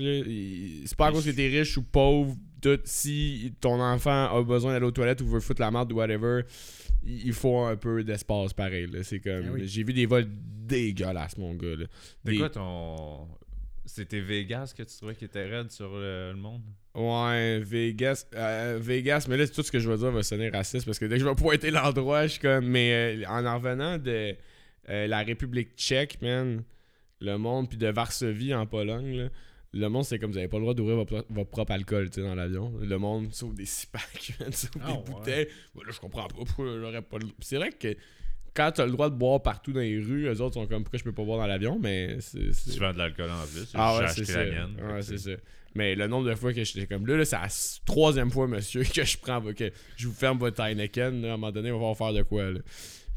c'est 0.84 0.96
pas 0.96 1.06
à 1.06 1.12
cause 1.12 1.24
que 1.24 1.30
t'es 1.30 1.48
riche 1.48 1.76
ou 1.78 1.82
pauvre. 1.82 2.36
Tout, 2.74 2.80
si 2.84 3.54
ton 3.60 3.80
enfant 3.80 4.36
a 4.36 4.42
besoin 4.42 4.72
d'aller 4.72 4.86
aux 4.86 4.90
toilettes 4.90 5.20
ou 5.20 5.26
veut 5.26 5.40
foutre 5.40 5.60
la 5.60 5.70
merde 5.70 5.92
ou 5.92 5.96
whatever, 5.96 6.42
il 7.04 7.32
faut 7.32 7.60
un 7.60 7.76
peu 7.76 8.02
d'espace 8.02 8.52
pareil. 8.52 8.86
là. 8.88 9.02
C'est 9.02 9.20
comme. 9.20 9.44
Ah 9.48 9.52
oui. 9.52 9.66
J'ai 9.68 9.84
vu 9.84 9.92
des 9.92 10.06
vols 10.06 10.26
dégueulasses, 10.28 11.38
mon 11.38 11.54
gars. 11.54 11.76
là. 11.76 11.86
C'est 12.24 12.32
Des- 12.32 12.38
quoi 12.38 12.50
ton. 12.50 13.28
C'était 13.84 14.20
Vegas 14.20 14.74
que 14.76 14.82
tu 14.82 14.96
trouvais 14.96 15.14
qui 15.14 15.26
était 15.26 15.44
raide 15.46 15.70
sur 15.70 15.94
le, 15.96 16.32
le 16.32 16.36
monde? 16.36 16.62
Ouais, 16.94 17.60
Vegas. 17.60 18.26
euh, 18.34 18.78
Vegas, 18.82 19.26
mais 19.28 19.36
là, 19.36 19.46
tout 19.46 19.62
ce 19.62 19.70
que 19.70 19.78
je 19.78 19.88
vais 19.88 19.96
dire 19.96 20.10
va 20.10 20.22
sonner 20.24 20.48
raciste 20.48 20.86
parce 20.86 20.98
que 20.98 21.04
dès 21.04 21.16
que 21.16 21.20
je 21.22 21.28
vais 21.28 21.34
pointer 21.36 21.70
l'endroit, 21.70 22.22
je 22.26 22.32
suis 22.32 22.40
comme. 22.40 22.66
Mais 22.66 23.22
euh, 23.22 23.28
en 23.28 23.46
en 23.46 23.54
revenant 23.58 23.96
de 23.98 24.34
euh, 24.88 25.06
la 25.06 25.18
République 25.22 25.76
tchèque, 25.76 26.20
man, 26.20 26.64
le 27.20 27.36
monde, 27.38 27.68
puis 27.68 27.78
de 27.78 27.86
Varsovie 27.86 28.54
en 28.54 28.66
Pologne, 28.66 29.16
là, 29.16 29.28
le 29.76 29.88
monde, 29.88 30.04
c'est 30.04 30.18
comme 30.18 30.32
vous 30.32 30.38
avez 30.38 30.48
pas 30.48 30.56
le 30.56 30.62
droit 30.62 30.74
d'ouvrir 30.74 30.96
votre, 30.96 31.24
votre 31.30 31.50
propre 31.50 31.72
alcool 31.72 32.08
tu 32.10 32.20
sais, 32.20 32.26
dans 32.26 32.34
l'avion. 32.34 32.72
Le 32.80 32.98
monde 32.98 33.32
sauve 33.32 33.54
des 33.54 33.66
six 33.66 33.86
packs, 33.86 34.32
sauve 34.52 34.70
Ah, 34.82 34.86
des 34.86 34.92
ouais. 34.92 35.04
bouteilles. 35.06 35.48
Là, 35.76 35.82
je 35.92 36.00
comprends 36.00 36.26
pas 36.28 36.34
pourquoi 36.34 36.66
j'aurais 36.80 37.02
pas 37.02 37.18
le 37.18 37.26
C'est 37.40 37.56
vrai 37.56 37.70
que 37.70 37.96
quand 38.54 38.72
t'as 38.74 38.86
le 38.86 38.92
droit 38.92 39.10
de 39.10 39.14
boire 39.14 39.42
partout 39.42 39.72
dans 39.72 39.80
les 39.80 39.98
rues, 39.98 40.26
eux 40.26 40.40
autres 40.40 40.54
sont 40.54 40.66
comme 40.66 40.82
pourquoi 40.82 40.98
je 40.98 41.04
peux 41.04 41.12
pas 41.12 41.24
boire 41.24 41.38
dans 41.38 41.46
l'avion, 41.46 41.78
mais 41.80 42.16
c'est. 42.20 42.50
Tu 42.72 42.78
vends 42.80 42.92
de 42.92 42.98
l'alcool 42.98 43.30
en 43.30 43.44
plus. 43.46 43.70
ah 43.74 43.98
ouais, 43.98 44.08
c'est 44.08 44.24
ça. 44.24 44.44
mienne. 44.44 44.76
C'est 45.02 45.18
ça. 45.18 45.30
Mais 45.74 45.94
le 45.94 46.06
nombre 46.06 46.26
de 46.30 46.34
fois 46.34 46.54
que 46.54 46.64
j'étais 46.64 46.86
comme 46.86 47.06
là, 47.06 47.18
là 47.18 47.24
c'est 47.26 47.36
la 47.36 47.48
troisième 47.84 48.30
fois, 48.30 48.46
monsieur, 48.46 48.82
que 48.94 49.04
je 49.04 49.18
prends, 49.18 49.42
que 49.52 49.70
je 49.96 50.06
vous 50.08 50.14
ferme 50.14 50.38
votre 50.38 50.62
Heineken. 50.62 51.20
là, 51.20 51.28
à 51.28 51.34
un 51.34 51.36
moment 51.36 51.52
donné, 51.52 51.70
on 51.70 51.86
va 51.86 51.94
faire 51.94 52.14
de 52.14 52.22
quoi. 52.22 52.50
Là. 52.50 52.60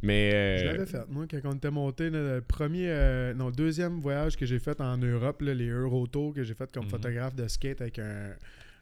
Mais. 0.01 0.59
Je 0.59 0.65
euh, 0.65 0.71
l'avais 0.73 0.85
fait, 0.85 1.07
moi, 1.09 1.25
quand 1.29 1.39
on 1.45 1.53
était 1.55 1.71
monté, 1.71 2.09
le 2.09 2.41
premier, 2.47 2.89
euh, 2.89 3.33
non, 3.33 3.51
deuxième 3.51 3.99
voyage 3.99 4.37
que 4.37 4.45
j'ai 4.45 4.59
fait 4.59 4.79
en 4.81 4.97
Europe, 4.97 5.41
là, 5.41 5.53
les 5.53 5.69
Eurotours 5.69 6.33
que 6.33 6.43
j'ai 6.43 6.53
fait 6.53 6.71
comme 6.71 6.85
Mhm. 6.85 6.89
photographe 6.91 7.35
de 7.35 7.47
skate 7.47 7.81
avec 7.81 7.99
un, 7.99 8.31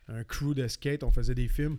un 0.09 0.23
crew 0.23 0.53
de 0.53 0.67
skate, 0.67 1.03
on 1.03 1.09
faisait 1.11 1.35
des 1.35 1.47
films. 1.47 1.77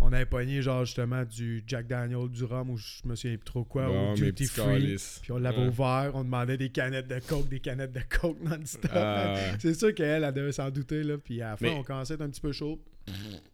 On 0.00 0.12
avait 0.12 0.26
pogné, 0.26 0.60
genre, 0.60 0.84
justement, 0.84 1.24
du 1.24 1.62
Jack 1.68 1.86
Daniel, 1.86 2.28
du 2.28 2.42
rhum, 2.42 2.68
ou 2.70 2.76
je 2.76 3.06
me 3.08 3.14
souviens 3.14 3.36
plus 3.36 3.44
trop 3.44 3.62
quoi, 3.62 3.86
bon, 3.86 4.10
ou 4.10 4.14
Duty 4.16 4.46
Free. 4.46 4.96
Puis 5.22 5.30
on 5.30 5.38
l'avait 5.38 5.58
Ouais. 5.58 5.68
ouvert, 5.68 6.10
on 6.14 6.24
demandait 6.24 6.56
des 6.56 6.70
canettes 6.70 7.06
de 7.06 7.20
coke, 7.20 7.48
des 7.48 7.60
canettes 7.60 7.92
de 7.92 8.00
coke 8.10 8.42
non-stop. 8.42 8.90
Ah. 8.92 9.36
C'est 9.60 9.72
sûr 9.74 9.94
qu'elle, 9.94 10.24
elle 10.24 10.34
devait 10.34 10.50
s'en 10.50 10.68
douter, 10.70 11.04
là. 11.04 11.16
Puis 11.16 11.40
à 11.40 11.50
la 11.50 11.56
fin, 11.56 11.66
Mais- 11.66 11.76
on 11.78 11.84
commençait 11.84 12.14
à 12.14 12.16
être 12.16 12.22
un 12.22 12.28
petit 12.28 12.40
peu 12.40 12.50
chaud. 12.50 12.82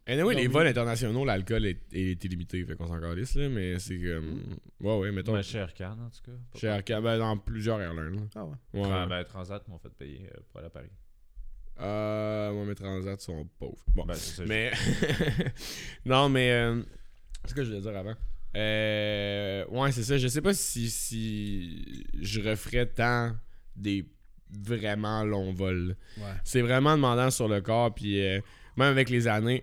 Anyway, 0.06 0.34
les 0.34 0.46
Non, 0.46 0.52
vols 0.52 0.66
internationaux, 0.68 1.24
l'alcool 1.24 1.66
est, 1.66 1.80
est 1.92 2.24
illimité. 2.24 2.64
Fait 2.64 2.74
qu'on 2.76 2.86
s'en 2.86 3.00
calisse, 3.00 3.34
là. 3.36 3.48
Mais 3.48 3.78
c'est 3.78 3.98
comme. 3.98 4.42
Ouais, 4.80 4.98
ouais, 4.98 5.12
mettons. 5.12 5.34
Mais 5.34 5.42
chez 5.42 5.58
Air 5.58 5.72
Canada, 5.74 6.02
en 6.02 6.10
tout 6.10 6.22
cas. 6.30 6.58
Chez 6.58 6.66
Air 6.68 6.82
Canada, 6.84 7.12
ben, 7.12 7.18
dans 7.18 7.36
plusieurs 7.38 7.80
airlines. 7.80 8.16
là. 8.16 8.22
Ah 8.34 8.44
ouais. 8.44 8.56
Ouais. 8.80 8.88
Tra- 8.88 9.08
ben, 9.08 9.24
Transat 9.24 9.66
m'ont 9.68 9.78
fait 9.78 9.90
payer 9.90 10.28
euh, 10.34 10.40
pour 10.48 10.58
aller 10.58 10.66
à 10.66 10.70
Paris. 10.70 10.90
Euh, 11.80 12.52
moi, 12.52 12.64
mes 12.64 12.74
transats 12.74 13.18
sont 13.18 13.48
pauvres. 13.58 13.84
Bon. 13.94 14.04
Ben, 14.04 14.14
c'est 14.14 14.36
ça. 14.36 14.44
Mais. 14.46 14.70
non, 16.04 16.28
mais. 16.28 16.50
euh, 16.52 16.82
C'est 17.44 17.50
ce 17.50 17.54
que 17.54 17.62
je 17.64 17.68
voulais 17.70 17.80
dire 17.82 17.96
avant. 17.96 18.14
Euh, 18.56 19.64
ouais, 19.68 19.92
c'est 19.92 20.02
ça. 20.02 20.18
Je 20.18 20.28
sais 20.28 20.42
pas 20.42 20.54
si, 20.54 20.90
si 20.90 22.04
je 22.20 22.40
referais 22.40 22.86
tant 22.86 23.32
des 23.76 24.04
vraiment 24.50 25.22
longs 25.24 25.52
vols. 25.52 25.96
Ouais. 26.18 26.24
C'est 26.44 26.60
vraiment 26.62 26.96
demandant 26.96 27.30
sur 27.30 27.46
le 27.48 27.60
corps. 27.60 27.94
Puis 27.94 28.20
euh, 28.20 28.40
même 28.80 28.92
avec 28.92 29.10
les 29.10 29.28
années. 29.28 29.62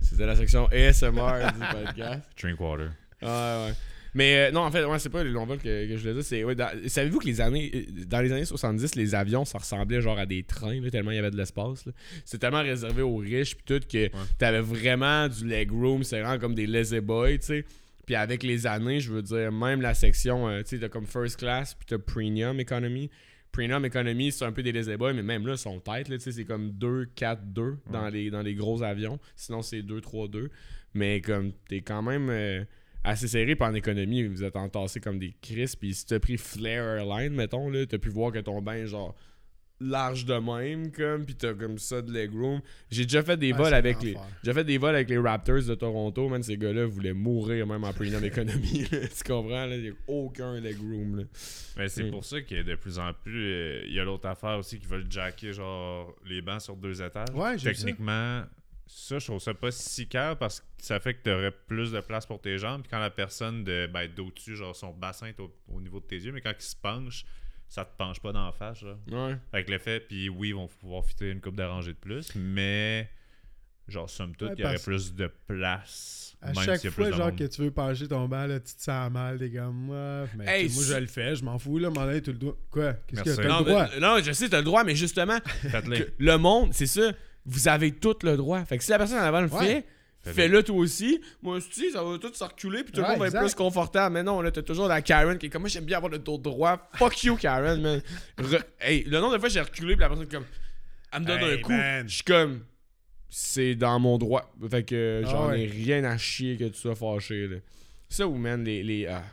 C'était 0.00 0.26
la 0.26 0.36
section 0.36 0.66
ASMR 0.66 1.52
du 1.52 1.60
podcast. 1.84 2.30
Drink 2.40 2.60
water. 2.60 2.92
Ah, 3.22 3.66
ouais. 3.66 3.74
Mais 4.16 4.36
euh, 4.36 4.50
non, 4.52 4.60
en 4.60 4.70
fait, 4.70 4.84
ouais, 4.84 4.98
c'est 5.00 5.08
pas 5.08 5.24
les 5.24 5.30
longs 5.30 5.44
vols 5.44 5.58
que, 5.58 5.88
que 5.88 5.96
je 5.96 6.00
voulais 6.00 6.14
dire. 6.14 6.22
C'est, 6.24 6.44
ouais, 6.44 6.54
savez-vous 6.86 7.18
que 7.18 7.26
les 7.26 7.40
années, 7.40 7.72
euh, 7.74 8.04
dans 8.06 8.20
les 8.20 8.30
années 8.30 8.44
70, 8.44 8.94
les 8.94 9.14
avions, 9.14 9.44
ça 9.44 9.58
ressemblait 9.58 10.00
genre 10.00 10.18
à 10.18 10.26
des 10.26 10.44
trains, 10.44 10.80
là, 10.80 10.90
tellement 10.90 11.10
il 11.10 11.16
y 11.16 11.18
avait 11.18 11.32
de 11.32 11.36
l'espace. 11.36 11.84
C'était 12.24 12.38
tellement 12.38 12.62
réservé 12.62 13.02
aux 13.02 13.16
riches, 13.16 13.56
puis 13.56 13.64
tout, 13.66 13.84
que 13.88 14.08
t'avais 14.38 14.60
vraiment 14.60 15.28
du 15.28 15.48
legroom. 15.48 16.04
C'est 16.04 16.20
vraiment 16.20 16.38
comme 16.38 16.54
des 16.54 16.68
lazy 16.68 17.00
boys, 17.00 17.38
tu 17.38 17.42
sais. 17.42 17.64
Puis 18.06 18.14
avec 18.14 18.42
les 18.42 18.66
années, 18.66 19.00
je 19.00 19.12
veux 19.12 19.22
dire, 19.22 19.50
même 19.52 19.80
la 19.80 19.94
section, 19.94 20.48
euh, 20.48 20.62
tu 20.62 20.70
sais, 20.70 20.78
t'as 20.78 20.88
comme 20.88 21.06
first 21.06 21.38
class, 21.38 21.74
puis 21.74 21.86
t'as 21.86 21.98
premium 21.98 22.60
economy. 22.60 23.10
Premium 23.52 23.84
economy, 23.84 24.32
c'est 24.32 24.44
un 24.44 24.52
peu 24.52 24.62
des 24.62 24.96
boys, 24.96 25.12
mais 25.12 25.22
même 25.22 25.46
là, 25.46 25.54
têtes, 25.56 26.08
là, 26.08 26.16
tu 26.16 26.24
sais, 26.24 26.32
c'est 26.32 26.44
comme 26.44 26.72
2, 26.72 27.06
4, 27.14 27.52
2 27.52 27.78
dans, 27.90 28.08
les, 28.08 28.30
dans 28.30 28.42
les 28.42 28.54
gros 28.54 28.82
avions. 28.82 29.20
Sinon, 29.36 29.62
c'est 29.62 29.82
2, 29.82 30.00
3, 30.00 30.26
2. 30.28 30.50
Mais 30.94 31.20
comme, 31.20 31.52
t'es 31.68 31.80
quand 31.80 32.02
même 32.02 32.30
euh, 32.30 32.64
assez 33.04 33.28
serré, 33.28 33.54
puis 33.54 33.64
en 33.64 33.74
économie, 33.74 34.24
vous 34.24 34.42
êtes 34.42 34.56
entassés 34.56 35.00
comme 35.00 35.18
des 35.18 35.36
crisps. 35.40 35.76
Puis 35.76 35.94
si 35.94 36.06
t'as 36.06 36.18
pris 36.18 36.36
Flair 36.36 36.82
Airline, 36.82 37.34
mettons, 37.34 37.70
là, 37.70 37.86
t'as 37.86 37.98
pu 37.98 38.08
voir 38.08 38.32
que 38.32 38.40
ton 38.40 38.60
bain 38.60 38.86
genre 38.86 39.14
large 39.84 40.24
de 40.24 40.34
même, 40.34 40.90
comme, 40.92 41.24
puis 41.24 41.34
t'as 41.34 41.54
comme 41.54 41.78
ça 41.78 42.02
de 42.02 42.12
legroom. 42.12 42.60
J'ai 42.90 43.04
déjà 43.04 43.22
fait 43.22 43.36
des 43.36 43.52
Ouais, 43.52 43.58
vols 43.58 43.74
avec 43.74 44.02
les. 44.02 44.16
J'ai 44.42 44.52
fait 44.52 44.64
des 44.64 44.78
vols 44.78 44.94
avec 44.94 45.08
les 45.08 45.18
Raptors 45.18 45.62
de 45.62 45.74
Toronto, 45.74 46.28
man. 46.28 46.42
Ces 46.42 46.56
gars-là 46.56 46.86
voulaient 46.86 47.12
mourir 47.12 47.66
même 47.66 47.84
en 47.84 47.92
premium 47.92 48.22
economy. 48.24 48.86
là. 48.90 48.98
tu 49.08 49.24
comprends? 49.24 49.66
là? 49.66 49.76
Il 49.76 49.82
n'y 49.82 49.88
a 49.90 49.92
aucun 50.08 50.60
legroom. 50.60 51.16
Là. 51.18 51.22
Mais 51.76 51.88
c'est 51.88 52.04
Mm. 52.04 52.10
pour 52.10 52.24
ça 52.24 52.40
que 52.40 52.62
de 52.62 52.74
plus 52.74 52.98
en 52.98 53.12
plus, 53.12 53.52
euh, 53.52 53.82
il 53.86 53.92
y 53.94 54.00
a 54.00 54.04
l'autre 54.04 54.26
affaire 54.28 54.58
aussi 54.58 54.78
qui 54.78 54.86
veulent 54.86 55.06
jacker 55.10 55.52
genre 55.52 56.14
les 56.26 56.42
bancs 56.42 56.60
sur 56.60 56.76
deux 56.76 57.02
étages. 57.02 57.28
Ouais, 57.34 57.58
ça. 57.58 57.70
Techniquement, 57.70 58.42
ça. 58.86 59.18
je 59.18 59.26
trouve 59.26 59.40
ça 59.40 59.54
pas 59.54 59.70
si 59.70 60.06
calme 60.06 60.36
parce 60.38 60.60
que 60.60 60.66
ça 60.78 61.00
fait 61.00 61.14
que 61.14 61.22
tu 61.24 61.30
aurais 61.32 61.50
plus 61.66 61.90
de 61.92 62.00
place 62.00 62.26
pour 62.26 62.40
tes 62.40 62.58
jambes. 62.58 62.82
Puis 62.82 62.90
quand 62.90 62.98
la 63.00 63.10
personne 63.10 63.64
de 63.64 63.88
ben, 63.92 64.08
d'au-dessus, 64.14 64.54
genre 64.56 64.76
son 64.76 64.92
bassin 64.92 65.26
est 65.28 65.40
au, 65.40 65.52
au 65.68 65.80
niveau 65.80 66.00
de 66.00 66.04
tes 66.06 66.16
yeux, 66.16 66.32
mais 66.32 66.40
quand 66.40 66.52
il 66.56 66.62
se 66.62 66.76
penche, 66.76 67.24
ça 67.74 67.84
te 67.84 67.96
penche 67.96 68.20
pas 68.20 68.30
dans 68.32 68.46
la 68.46 68.52
face. 68.52 68.78
Genre. 68.78 68.96
Ouais. 69.10 69.36
Avec 69.52 69.68
l'effet, 69.68 69.98
puis 70.00 70.28
oui, 70.28 70.50
ils 70.50 70.54
vont 70.54 70.68
pouvoir 70.68 71.04
fitter 71.04 71.30
une 71.30 71.40
coupe 71.40 71.56
d'arrangée 71.56 71.92
de 71.92 71.98
plus, 71.98 72.32
mais 72.36 73.08
genre, 73.88 74.08
somme 74.08 74.36
toute, 74.36 74.50
Ouais, 74.50 74.54
il 74.58 74.62
y 74.62 74.64
aurait 74.64 74.78
plus 74.78 75.12
de 75.14 75.26
place. 75.48 76.36
À 76.40 76.52
même 76.52 76.56
chaque 76.64 76.88
fois, 76.90 77.10
genre, 77.10 77.28
monde. 77.28 77.38
que 77.38 77.44
tu 77.44 77.62
veux 77.62 77.70
pencher 77.70 78.06
ton 78.06 78.28
banc, 78.28 78.46
là, 78.46 78.60
tu 78.60 78.74
te 78.74 78.82
sens 78.82 79.10
mal, 79.10 79.38
des 79.38 79.50
gars. 79.50 79.70
Moi, 79.70 80.26
mais 80.36 80.44
Hey, 80.46 80.68
moi, 80.72 80.82
je 80.86 80.94
le 80.94 81.06
fais, 81.06 81.34
je 81.34 81.42
m'en 81.44 81.58
fous, 81.58 81.78
là, 81.78 81.90
m'en 81.90 82.02
aller, 82.02 82.20
tu 82.22 82.32
le 82.32 82.38
dois. 82.38 82.56
Quoi? 82.70 82.92
Qu'est-ce 83.08 83.22
que 83.22 83.30
t'as 83.42 83.48
Non, 83.48 83.58
le 83.60 83.64
droit? 83.64 83.88
non, 84.00 84.18
je 84.22 84.30
sais, 84.32 84.48
t'as 84.48 84.58
le 84.58 84.64
droit, 84.64 84.84
mais 84.84 84.94
justement, 84.94 85.38
le 86.18 86.36
monde, 86.36 86.68
c'est 86.74 86.86
ça, 86.86 87.12
vous 87.46 87.66
avez 87.68 87.92
tout 87.92 88.16
le 88.22 88.36
droit. 88.36 88.64
Fait 88.66 88.78
que 88.78 88.84
si 88.84 88.90
la 88.90 88.98
personne 88.98 89.18
en 89.18 89.22
avant 89.22 89.40
le 89.40 89.48
Ouais. 89.48 89.66
fait, 89.66 89.86
Fais-le. 90.32 90.62
toi 90.62 90.76
aussi. 90.76 91.20
Moi 91.42 91.56
aussi, 91.56 91.90
ça 91.90 92.02
va 92.02 92.18
tout 92.18 92.32
se 92.32 92.44
reculer, 92.44 92.82
puis 92.82 92.92
tout 92.92 93.00
le 93.00 93.04
Ouais, 93.04 93.10
monde 93.10 93.18
va 93.20 93.26
exact. 93.26 93.40
être 93.40 93.46
plus 93.46 93.54
confortable. 93.54 94.14
Mais 94.14 94.22
non, 94.22 94.40
là, 94.40 94.50
t'as 94.50 94.62
toujours 94.62 94.88
la 94.88 95.02
Karen 95.02 95.36
qui 95.38 95.46
est 95.46 95.50
comme 95.50 95.62
moi, 95.62 95.68
j'aime 95.68 95.84
bien 95.84 95.96
avoir 95.98 96.10
le 96.12 96.18
dos 96.18 96.38
droit. 96.38 96.88
Fuck 96.94 97.24
you, 97.24 97.36
Karen, 97.36 97.80
man. 97.80 98.00
Re- 98.38 98.62
hey, 98.80 99.04
le 99.04 99.20
nombre 99.20 99.34
de 99.34 99.38
fois 99.38 99.48
j'ai 99.48 99.60
reculé, 99.60 99.94
puis 99.94 100.00
la 100.00 100.08
personne 100.08 100.28
comme, 100.28 100.44
elle 101.12 101.20
me 101.20 101.26
donne 101.26 101.40
Hey, 101.42 101.58
un 101.58 101.62
coup. 101.62 101.72
man. 101.72 102.08
Je 102.08 102.14
suis 102.14 102.24
comme, 102.24 102.64
c'est 103.28 103.74
dans 103.74 103.98
mon 104.00 104.16
droit. 104.18 104.52
Fait 104.70 104.84
que 104.84 105.22
Ah 105.24 105.28
j'en 105.30 105.48
ouais. 105.50 105.62
ai 105.62 105.66
rien 105.66 106.04
à 106.04 106.16
chier 106.16 106.56
que 106.56 106.64
tu 106.64 106.78
sois 106.78 106.94
fâché, 106.94 107.46
là. 107.48 107.56
Ça 108.08 108.26
ou, 108.28 108.36
man, 108.36 108.62
les, 108.64 108.82
les, 108.82 109.06
ah, 109.06 109.24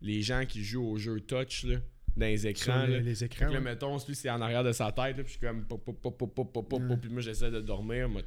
les 0.00 0.22
gens 0.22 0.44
qui 0.46 0.64
jouent 0.64 0.88
au 0.90 0.96
jeu 0.98 1.20
touch, 1.20 1.64
là, 1.64 1.76
dans 2.16 2.26
les 2.26 2.46
écrans, 2.46 2.84
les, 2.86 2.94
là. 2.94 2.98
les 3.00 3.24
écrans. 3.24 3.46
là, 3.46 3.52
ouais. 3.52 3.60
mettons, 3.60 3.96
lui, 4.08 4.14
c'est 4.14 4.30
en 4.30 4.40
arrière 4.40 4.64
de 4.64 4.72
sa 4.72 4.86
tête, 4.92 5.16
là, 5.16 5.22
puis 5.22 5.26
je 5.26 5.30
suis 5.30 5.40
comme 5.40 5.64
pop, 5.64 5.84
pop, 5.84 6.00
pop, 6.00 6.16
pop, 6.18 6.34
pop, 6.34 6.52
pop, 6.52 6.68
pop, 6.68 6.80
Ouais. 6.82 6.96
puis 6.96 7.10
moi, 7.10 7.20
j'essaie 7.20 7.50
de 7.50 7.60
dormir. 7.60 8.08
Moi. 8.08 8.22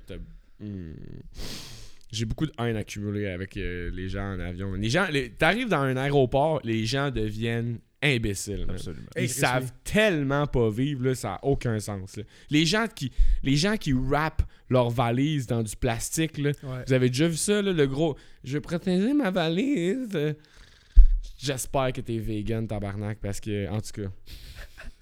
J'ai 2.15 2.25
beaucoup 2.25 2.45
de 2.45 2.51
haine 2.59 2.75
accumulée 2.77 3.27
avec 3.27 3.57
euh, 3.57 3.91
les 3.93 4.07
gens 4.09 4.33
en 4.35 4.39
avion. 4.39 4.73
Les 4.73 4.89
gens, 4.89 5.07
les- 5.11 5.29
t'arrives 5.31 5.69
dans 5.69 5.81
un 5.81 5.97
aéroport, 5.97 6.61
les 6.63 6.85
gens 6.85 7.11
deviennent 7.11 7.79
imbéciles. 8.01 8.65
Absolument. 8.69 9.07
Ils 9.17 9.29
savent 9.29 9.71
tellement 9.83 10.45
pas 10.47 10.69
vivre, 10.69 11.05
là, 11.05 11.15
ça 11.15 11.29
n'a 11.29 11.39
aucun 11.43 11.79
sens. 11.79 12.17
là. 12.17 12.23
Les 12.51 12.65
gens 12.65 12.85
qui 12.93 13.11
les 13.43 13.55
gens 13.55 13.77
qui 13.77 13.93
wrappent 13.93 14.43
leur 14.69 14.89
valise 14.89 15.47
dans 15.47 15.63
du 15.63 15.75
plastique, 15.75 16.37
là, 16.37 16.51
Ouais. 16.63 16.83
vous 16.87 16.93
avez 16.93 17.09
déjà 17.09 17.27
vu 17.27 17.35
ça, 17.35 17.61
là, 17.61 17.71
le 17.73 17.87
gros 17.87 18.15
Je 18.43 18.53
vais 18.53 18.61
protéger 18.61 19.13
ma 19.13 19.31
valise. 19.31 20.35
J'espère 21.37 21.91
que 21.93 22.01
t'es 22.01 22.17
vegan, 22.17 22.67
tabarnak, 22.67 23.19
parce 23.21 23.39
que, 23.39 23.67
en 23.69 23.81
tout 23.81 24.01
cas, 24.03 24.09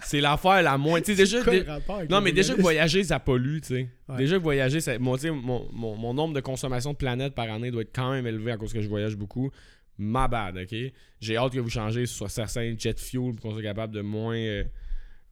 c'est 0.04 0.20
l'affaire 0.20 0.62
la 0.62 0.78
moins. 0.78 1.00
Tu 1.00 1.12
sais, 1.12 1.14
déjà. 1.16 1.42
Quoi 1.42 1.52
dé- 1.52 1.64
Non, 2.10 2.20
mais 2.20 2.32
déjà 2.32 2.54
que 2.54 2.60
voyager, 2.60 3.02
ça 3.04 3.18
pollue, 3.20 3.60
tu 3.60 3.68
sais. 3.68 3.88
Ouais. 4.08 4.16
Déjà 4.18 4.36
que 4.38 4.42
voyager, 4.42 4.80
ça, 4.80 4.92
sais, 5.18 5.30
mon, 5.30 5.68
mon- 5.72 5.96
mon 5.96 6.14
nombre 6.14 6.34
de 6.34 6.40
consommation 6.40 6.92
de 6.92 6.96
planète 6.96 7.34
par 7.34 7.50
année 7.50 7.70
doit 7.70 7.82
être 7.82 7.94
quand 7.94 8.12
même 8.12 8.26
élevé 8.26 8.52
à 8.52 8.56
cause 8.56 8.72
que 8.72 8.80
je 8.80 8.88
voyage 8.88 9.16
beaucoup. 9.16 9.50
Ma 9.98 10.26
bad, 10.28 10.56
ok? 10.56 10.74
J'ai 11.20 11.36
hâte 11.36 11.52
que 11.52 11.60
vous 11.60 11.70
changez 11.70 12.06
sur 12.06 12.28
certains 12.30 12.74
jet 12.76 12.98
fuel 12.98 13.32
pour 13.34 13.42
qu'on 13.42 13.52
soit 13.52 13.62
capable 13.62 13.94
de 13.94 14.00
moins, 14.00 14.36
euh, 14.36 14.64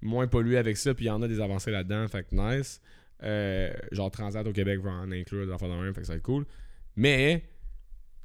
moins 0.00 0.26
polluer 0.28 0.56
avec 0.58 0.76
ça. 0.76 0.94
Puis 0.94 1.06
il 1.06 1.08
y 1.08 1.10
en 1.10 1.20
a 1.22 1.28
des 1.28 1.40
avancées 1.40 1.70
là-dedans, 1.72 2.06
fait 2.08 2.22
que 2.28 2.34
nice. 2.34 2.80
Euh, 3.24 3.72
genre 3.92 4.10
Transat 4.10 4.46
au 4.46 4.52
Québec 4.52 4.80
va 4.80 4.90
en 4.90 5.10
inclure 5.12 5.46
des 5.46 5.52
affaires 5.52 5.68
de 5.68 5.74
même, 5.74 5.92
fait 5.94 6.00
que 6.00 6.06
ça 6.06 6.12
va 6.12 6.16
être 6.18 6.22
cool. 6.24 6.44
Mais 6.96 7.42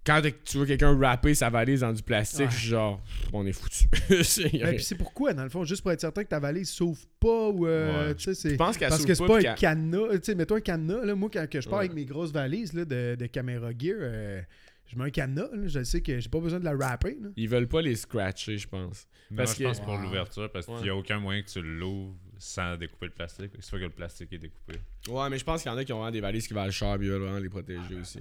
quand 0.07 0.21
tu 0.45 0.57
vois 0.57 0.65
quelqu'un 0.65 0.95
wrapper 0.97 1.35
sa 1.35 1.49
valise 1.49 1.81
dans 1.81 1.91
du 1.93 2.01
plastique, 2.01 2.45
Ouais. 2.45 2.51
je 2.51 2.57
suis 2.57 2.67
genre, 2.69 3.03
on 3.33 3.45
est 3.45 3.51
foutu. 3.51 3.87
Ben, 4.09 4.75
puis 4.75 4.83
c'est 4.83 4.95
pourquoi, 4.97 5.33
dans 5.33 5.43
le 5.43 5.49
fond, 5.49 5.63
juste 5.65 5.81
pour 5.83 5.91
être 5.91 6.01
certain 6.01 6.23
que 6.23 6.29
ta 6.29 6.39
valise 6.39 6.69
s'ouvre 6.69 6.99
pas 7.19 7.49
ou. 7.49 7.67
euh, 7.67 8.07
Ouais. 8.07 8.15
tu 8.15 8.23
sais, 8.23 8.33
c'est. 8.33 8.55
pense 8.55 8.77
qu'elle 8.77 8.89
Parce 8.89 9.05
que 9.05 9.13
c'est 9.13 9.25
pas, 9.27 9.37
un 9.39 9.53
cadenas. 9.53 10.07
Tu 10.13 10.19
sais, 10.23 10.35
mets-toi 10.35 10.57
un 10.57 10.61
cadenas. 10.61 11.03
Là, 11.05 11.13
moi, 11.13 11.29
quand 11.31 11.47
que 11.49 11.59
je 11.61 11.67
pars 11.69 11.79
Ouais. 11.79 11.85
avec 11.85 11.95
mes 11.95 12.05
grosses 12.05 12.31
valises 12.31 12.73
là, 12.73 12.85
de, 12.85 13.15
de 13.19 13.25
caméra 13.27 13.69
gear, 13.77 13.97
euh, 13.99 14.41
je 14.87 14.97
mets 14.97 15.03
un 15.05 15.09
cadenas. 15.09 15.49
là. 15.53 15.67
je 15.67 15.83
sais 15.83 15.99
que 16.01 16.19
j'ai 16.19 16.29
pas 16.29 16.39
besoin 16.39 16.59
de 16.59 16.65
la 16.65 16.73
wrapper. 16.75 17.17
là. 17.21 17.27
Ils 17.35 17.49
veulent 17.49 17.67
pas 17.67 17.81
les 17.81 17.95
scratcher, 17.95 18.57
je 18.57 18.67
pense. 18.67 19.05
Non, 19.29 19.37
Parce 19.37 19.57
je 19.59 19.63
pense 19.65 19.79
que- 19.79 19.83
pour 19.85 19.95
Wow. 19.95 20.01
l'ouverture, 20.03 20.49
parce 20.51 20.65
qu'il 20.65 20.75
n'y 20.83 20.89
a 20.89 20.95
aucun 20.95 21.19
moyen 21.19 21.41
que 21.41 21.49
tu 21.49 21.61
l'ouvres 21.61 22.15
sans 22.37 22.77
découper 22.77 23.07
le 23.07 23.11
plastique. 23.11 23.51
C'est 23.59 23.71
pas 23.71 23.77
que 23.77 23.83
le 23.83 23.89
plastique 23.89 24.31
est 24.31 24.37
découpé. 24.37 24.75
Ouais, 25.09 25.29
mais 25.29 25.37
je 25.37 25.43
pense 25.43 25.61
qu'il 25.63 25.69
y 25.69 25.75
en 25.75 25.77
a 25.77 25.83
qui 25.83 25.91
ont 25.91 25.97
vraiment 25.97 26.11
des 26.11 26.21
valises 26.21 26.47
qui 26.47 26.53
valent 26.53 26.71
cher, 26.71 26.95
puis 26.97 27.07
ils 27.07 27.11
veulent 27.11 27.21
vraiment 27.23 27.39
les 27.39 27.49
protéger 27.49 27.95
aussi. 28.01 28.19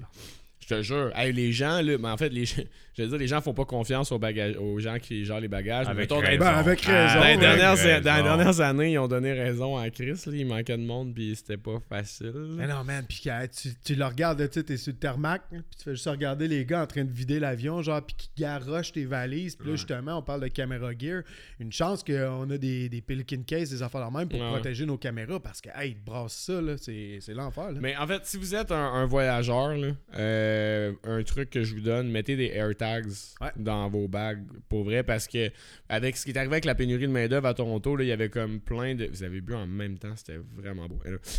Je 0.69 0.75
te 0.75 0.83
jure. 0.83 1.13
Hey, 1.15 1.33
les 1.33 1.53
gens, 1.53 1.81
là, 1.81 1.97
mais 1.97 2.09
en 2.09 2.17
fait, 2.17 2.29
les, 2.29 2.45
je 2.47 3.03
veux 3.03 3.07
dire, 3.09 3.19
les 3.19 3.29
gens 3.29 3.41
font 3.41 3.55
pas 3.55 3.65
confiance 3.65 4.11
aux, 4.11 4.19
bagages, 4.19 4.57
aux 4.57 4.81
gens 4.81 4.99
qui 4.99 5.25
gèrent 5.25 5.39
les 5.39 5.47
bagages. 5.47 5.87
Avec 5.87 6.11
raison. 6.11 6.21
Ben, 6.21 6.43
avec 6.47 6.81
Ah, 6.89 7.07
raison, 7.07 7.21
dans, 7.21 7.25
les 7.25 7.31
ouais. 7.31 7.37
dernières, 7.37 7.71
raison. 7.77 8.01
dans 8.05 8.17
les 8.17 8.23
dernières 8.25 8.61
années, 8.61 8.93
ils 8.93 8.99
ont 8.99 9.07
donné 9.07 9.33
raison 9.33 9.77
à 9.77 9.89
Chris. 9.91 10.07
là. 10.27 10.33
il 10.33 10.45
manquait 10.47 10.77
de 10.77 10.83
monde, 10.83 11.15
puis 11.15 11.37
c'était 11.37 11.57
pas 11.57 11.79
facile. 11.89 12.33
Mais 12.57 12.67
non, 12.67 12.83
man, 12.83 13.05
puis 13.09 13.23
tu, 13.63 13.69
tu 13.85 13.95
le 13.95 14.05
regardes, 14.05 14.39
tu 14.49 14.55
sais, 14.55 14.65
t'es 14.65 14.77
sur 14.77 14.93
le 14.93 14.99
tarmac, 14.99 15.43
hein, 15.53 15.63
puis 15.71 15.79
tu 15.79 15.85
fais 15.85 15.93
juste 15.93 16.09
regarder 16.09 16.49
les 16.49 16.65
gars 16.65 16.83
en 16.83 16.87
train 16.89 17.05
de 17.05 17.13
vider 17.13 17.39
l'avion, 17.39 17.81
genre, 17.83 18.03
puis 18.05 18.17
qui 18.17 18.31
garochent 18.43 18.91
tes 18.93 19.05
valises, 19.05 19.55
puis 19.55 19.67
là, 19.69 19.73
Ouais. 19.73 19.77
justement, 19.79 20.19
on 20.19 20.23
parle 20.23 20.41
de 20.41 20.49
caméra 20.49 20.91
gear. 20.99 21.23
Une 21.61 21.71
chance 21.73 22.03
qu'on 22.03 22.51
a 22.51 22.59
des, 22.59 22.89
des 22.89 23.01
Pelican 23.03 23.43
case, 23.47 23.71
des 23.71 23.83
affaires 23.85 24.11
de 24.11 24.17
même 24.17 24.29
pour 24.29 24.41
Ouais. 24.41 24.49
protéger 24.49 24.85
nos 24.85 24.99
caméras, 24.99 25.39
parce 25.39 25.61
que, 25.61 25.69
hey, 25.77 25.91
ils 25.93 25.95
te 25.97 26.05
brassent 26.05 26.33
ça, 26.35 26.61
là, 26.61 26.75
c'est 26.77 27.19
c'est 27.21 27.35
l'enfer, 27.35 27.71
là. 27.71 27.79
Mais 27.81 27.97
en 27.97 28.07
fait, 28.09 28.23
si 28.25 28.37
vous 28.37 28.53
êtes 28.57 28.73
un, 28.73 28.77
un 28.95 29.07
voyageur, 29.07 29.77
là, 29.77 29.89
euh, 30.19 30.56
un 31.05 31.23
truc 31.23 31.51
que 31.51 31.63
je 31.63 31.75
vous 31.75 31.81
donne, 31.81 32.11
mettez 32.11 32.37
des 32.37 32.47
AirTags 32.55 33.07
Ouais. 33.41 33.49
dans 33.57 33.89
vos 33.89 34.09
bagues, 34.09 34.43
pour 34.69 34.85
vrai, 34.85 35.03
parce 35.03 35.27
que 35.29 35.51
avec 35.89 36.17
ce 36.17 36.25
qui 36.25 36.31
est 36.33 36.37
arrivé 36.37 36.55
avec 36.55 36.65
la 36.65 36.75
pénurie 36.75 37.07
de 37.07 37.13
main-d'œuvre 37.13 37.47
à 37.47 37.55
Toronto, 37.55 37.97
là, 37.97 38.05
il 38.05 38.09
y 38.09 38.13
avait 38.13 38.29
comme 38.29 38.61
plein 38.61 38.95
de. 38.95 39.07
Vous 39.07 39.23
avez 39.23 39.41
bu 39.41 39.55
en 39.55 39.67
même 39.67 39.99
temps, 39.99 40.15
c'était 40.17 40.39
vraiment 40.57 40.87
beau. 40.89 40.99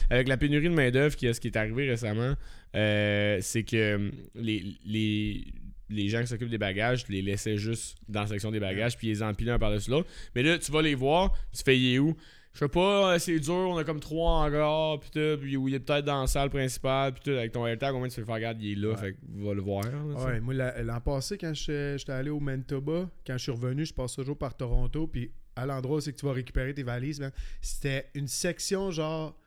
Avec 0.10 0.28
la 0.28 0.38
pénurie 0.38 0.70
de 0.70 0.74
main-d'œuvre, 0.74 1.16
qui- 1.16 1.34
ce 1.34 1.40
qui 1.40 1.48
est 1.48 1.58
arrivé 1.58 1.90
récemment, 1.90 2.36
euh, 2.76 3.38
c'est 3.42 3.64
que 3.64 3.96
hum, 3.96 4.12
les, 4.36 4.64
les, 4.86 5.46
les 5.90 6.10
gens 6.10 6.22
qui 6.22 6.28
s'occupent 6.28 6.50
des 6.50 6.58
bagages, 6.58 7.06
tu 7.06 7.12
les 7.14 7.22
laissaient 7.22 7.58
juste 7.58 7.98
dans 8.10 8.22
la 8.22 8.28
section 8.28 8.52
des 8.52 8.60
bagages, 8.60 8.98
puis 8.98 9.08
ils 9.08 9.12
les 9.12 9.24
empilaient 9.24 9.52
un 9.54 9.60
par-dessus 9.60 9.90
l'autre. 9.92 10.10
Mais 10.36 10.44
là, 10.44 10.58
tu 10.58 10.72
vas 10.72 10.82
les 10.82 10.96
voir, 10.96 11.34
tu 11.56 11.64
fais, 11.64 11.78
il 11.80 11.96
est 11.96 12.00
où? 12.00 12.16
Je 12.60 12.66
sais 12.66 12.70
pas, 12.70 13.14
euh, 13.14 13.20
c'est 13.20 13.40
dur, 13.40 13.54
on 13.54 13.78
a 13.78 13.84
comme 13.84 14.00
trois 14.00 14.32
hangars, 14.46 15.00
pis 15.00 15.12
tout, 15.12 15.38
pis 15.40 15.52
il 15.54 15.74
est 15.76 15.80
peut-être 15.80 16.06
dans 16.06 16.22
la 16.22 16.28
salle 16.28 16.50
principale, 16.50 17.14
pis 17.14 17.22
tout, 17.22 17.30
avec 17.30 17.52
ton 17.52 17.68
AirTag, 17.68 17.94
au 17.94 18.00
moins 18.00 18.08
tu 18.08 18.16
fais 18.16 18.24
faire, 18.26 18.34
regarde, 18.36 18.62
il 18.62 18.72
est 18.72 18.82
là, 18.82 18.90
Ouais. 18.94 18.98
fait 18.98 19.14
que 19.14 19.18
va 19.46 19.54
le 19.54 19.62
voir. 19.62 19.84
là. 19.84 19.92
Ouais, 20.26 20.40
moi, 20.40 20.54
la- 20.56 20.82
l'an 20.82 21.00
passé, 21.00 21.38
quand 21.38 21.54
je- 21.54 21.96
j'étais 21.98 22.12
allé 22.14 22.32
au 22.32 22.40
Manitoba, 22.40 23.10
quand 23.26 23.34
je 23.34 23.44
suis 23.44 23.52
revenu, 23.52 23.86
je 23.86 23.94
passe 23.94 24.16
toujours 24.16 24.38
par 24.38 24.56
Toronto, 24.58 25.06
puis 25.06 25.32
à 25.56 25.66
l'endroit 25.68 25.98
où 25.98 26.00
c'est 26.02 26.14
que 26.14 26.18
tu 26.20 26.26
vas 26.26 26.34
récupérer 26.34 26.74
tes 26.74 26.84
valises, 26.84 27.22
c'était 27.62 28.10
une 28.16 28.28
section 28.28 28.90
genre, 28.92 29.38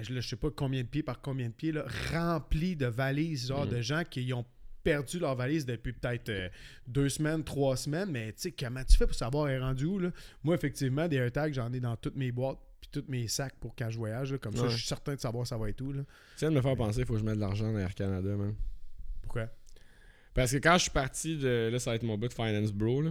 je, 0.00 0.20
sais 0.20 0.36
pas 0.36 0.48
combien 0.54 0.82
de 0.82 0.86
pieds 0.88 1.02
par 1.02 1.20
combien 1.20 1.48
de 1.48 1.52
pieds, 1.52 1.72
là, 1.72 1.84
remplie 2.12 2.76
de 2.76 2.86
valises, 2.86 3.48
genre 3.48 3.64
Mhm. 3.66 3.70
de 3.72 3.80
gens 3.80 4.02
qui 4.08 4.32
ont 4.32 4.44
perdu 4.82 5.18
leur 5.18 5.34
valise 5.34 5.66
depuis 5.66 5.92
peut-être 5.92 6.28
euh, 6.28 6.48
deux 6.86 7.08
semaines, 7.08 7.44
trois 7.44 7.76
semaines, 7.76 8.10
mais 8.10 8.32
tu 8.32 8.42
sais, 8.42 8.52
comment 8.52 8.82
tu 8.84 8.96
fais 8.96 9.06
pour 9.06 9.14
savoir 9.14 9.48
elle 9.48 9.56
est 9.56 9.64
rendue 9.64 9.84
où, 9.84 9.98
là? 9.98 10.10
Moi, 10.42 10.54
effectivement, 10.54 11.08
des 11.08 11.16
AirTags, 11.16 11.54
j'en 11.54 11.72
ai 11.72 11.80
dans 11.80 11.96
toutes 11.96 12.16
mes 12.16 12.32
boîtes, 12.32 12.58
puis 12.80 12.90
tous 12.92 13.10
mes 13.10 13.28
sacs 13.28 13.54
pour 13.60 13.74
quand 13.76 13.90
je 13.90 13.98
voyage, 13.98 14.32
là. 14.32 14.38
comme 14.38 14.56
ça, 14.56 14.68
je 14.68 14.76
suis 14.76 14.86
certain 14.86 15.14
de 15.14 15.20
savoir 15.20 15.46
ça 15.46 15.56
va 15.56 15.68
être 15.68 15.80
où, 15.80 15.92
là. 15.92 16.02
Tu 16.36 16.40
viens 16.40 16.50
de 16.50 16.56
me 16.56 16.62
faire 16.62 16.76
penser, 16.76 17.04
faut 17.04 17.14
que 17.14 17.20
je 17.20 17.24
mette 17.24 17.36
de 17.36 17.40
l'argent 17.40 17.72
dans 17.72 17.78
Air 17.78 17.94
Canada, 17.94 18.36
man. 18.36 18.54
Pourquoi? 19.22 19.48
Parce 20.34 20.52
que 20.52 20.56
quand 20.56 20.74
je 20.74 20.82
suis 20.82 20.90
parti 20.90 21.36
de. 21.36 21.68
Là, 21.70 21.78
ça 21.78 21.90
va 21.90 21.96
être 21.96 22.02
mon 22.02 22.16
bout 22.16 22.28
de 22.28 22.32
Finance 22.32 22.72
Bro, 22.72 23.02
là. 23.02 23.10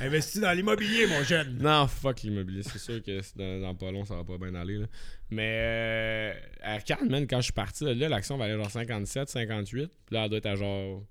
Investis 0.00 0.40
dans 0.40 0.52
l'immobilier, 0.52 1.06
mon 1.06 1.22
jeune! 1.22 1.58
Non, 1.58 1.86
fuck 1.86 2.22
l'immobilier, 2.22 2.62
c'est 2.62 2.78
sûr 2.78 3.02
que 3.02 3.20
dans, 3.36 3.60
dans 3.60 3.74
pas 3.74 3.90
long, 3.90 4.04
ça 4.04 4.16
va 4.16 4.24
pas 4.24 4.38
bien 4.38 4.54
aller, 4.54 4.78
là. 4.78 4.86
Mais 5.30 5.58
euh, 5.60 6.32
Air 6.62 6.84
Canada, 6.84 7.10
man, 7.10 7.26
quand 7.26 7.38
je 7.38 7.44
suis 7.44 7.52
parti, 7.52 7.84
là, 7.84 8.08
l'action 8.08 8.36
valait 8.36 8.56
genre 8.56 8.70
57, 8.70 9.28
58, 9.28 9.90
puis 10.06 10.14
là, 10.14 10.24
elle 10.24 10.28
doit 10.30 10.38
être 10.38 10.46
à 10.46 10.54
genre 10.54 11.04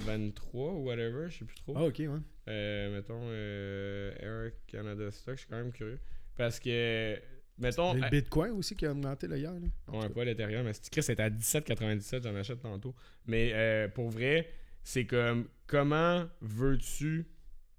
23 0.00 0.72
ou 0.72 0.84
whatever, 0.84 1.28
je 1.28 1.38
sais 1.38 1.44
plus 1.44 1.56
trop. 1.56 1.74
Ah, 1.76 1.84
ok, 1.84 1.98
ouais. 1.98 2.08
Euh, 2.48 2.94
mettons, 2.94 3.20
euh, 3.22 4.12
Air 4.20 4.52
Canada 4.66 5.10
Stock, 5.10 5.34
je 5.34 5.40
suis 5.40 5.48
quand 5.48 5.56
même 5.56 5.72
curieux. 5.72 5.98
Parce 6.36 6.60
que, 6.60 7.18
mettons, 7.58 7.94
Le 7.94 8.04
euh, 8.04 8.08
Bitcoin 8.08 8.52
aussi 8.52 8.76
qui 8.76 8.86
a 8.86 8.92
augmenté 8.92 9.26
là, 9.26 9.36
hier. 9.36 9.52
Là. 9.52 9.98
ouais, 9.98 10.08
pas 10.10 10.24
l'Ethereum, 10.24 10.64
mais 10.64 10.72
c'est 10.72 11.00
c'était 11.00 11.22
à 11.22 11.30
17,97, 11.30 12.22
j'en 12.22 12.34
achète 12.36 12.60
tantôt. 12.60 12.94
Mais 13.26 13.88
pour 13.94 14.10
vrai, 14.10 14.48
c'est 14.88 15.04
comme, 15.04 15.48
comment 15.66 16.26
veux-tu 16.40 17.26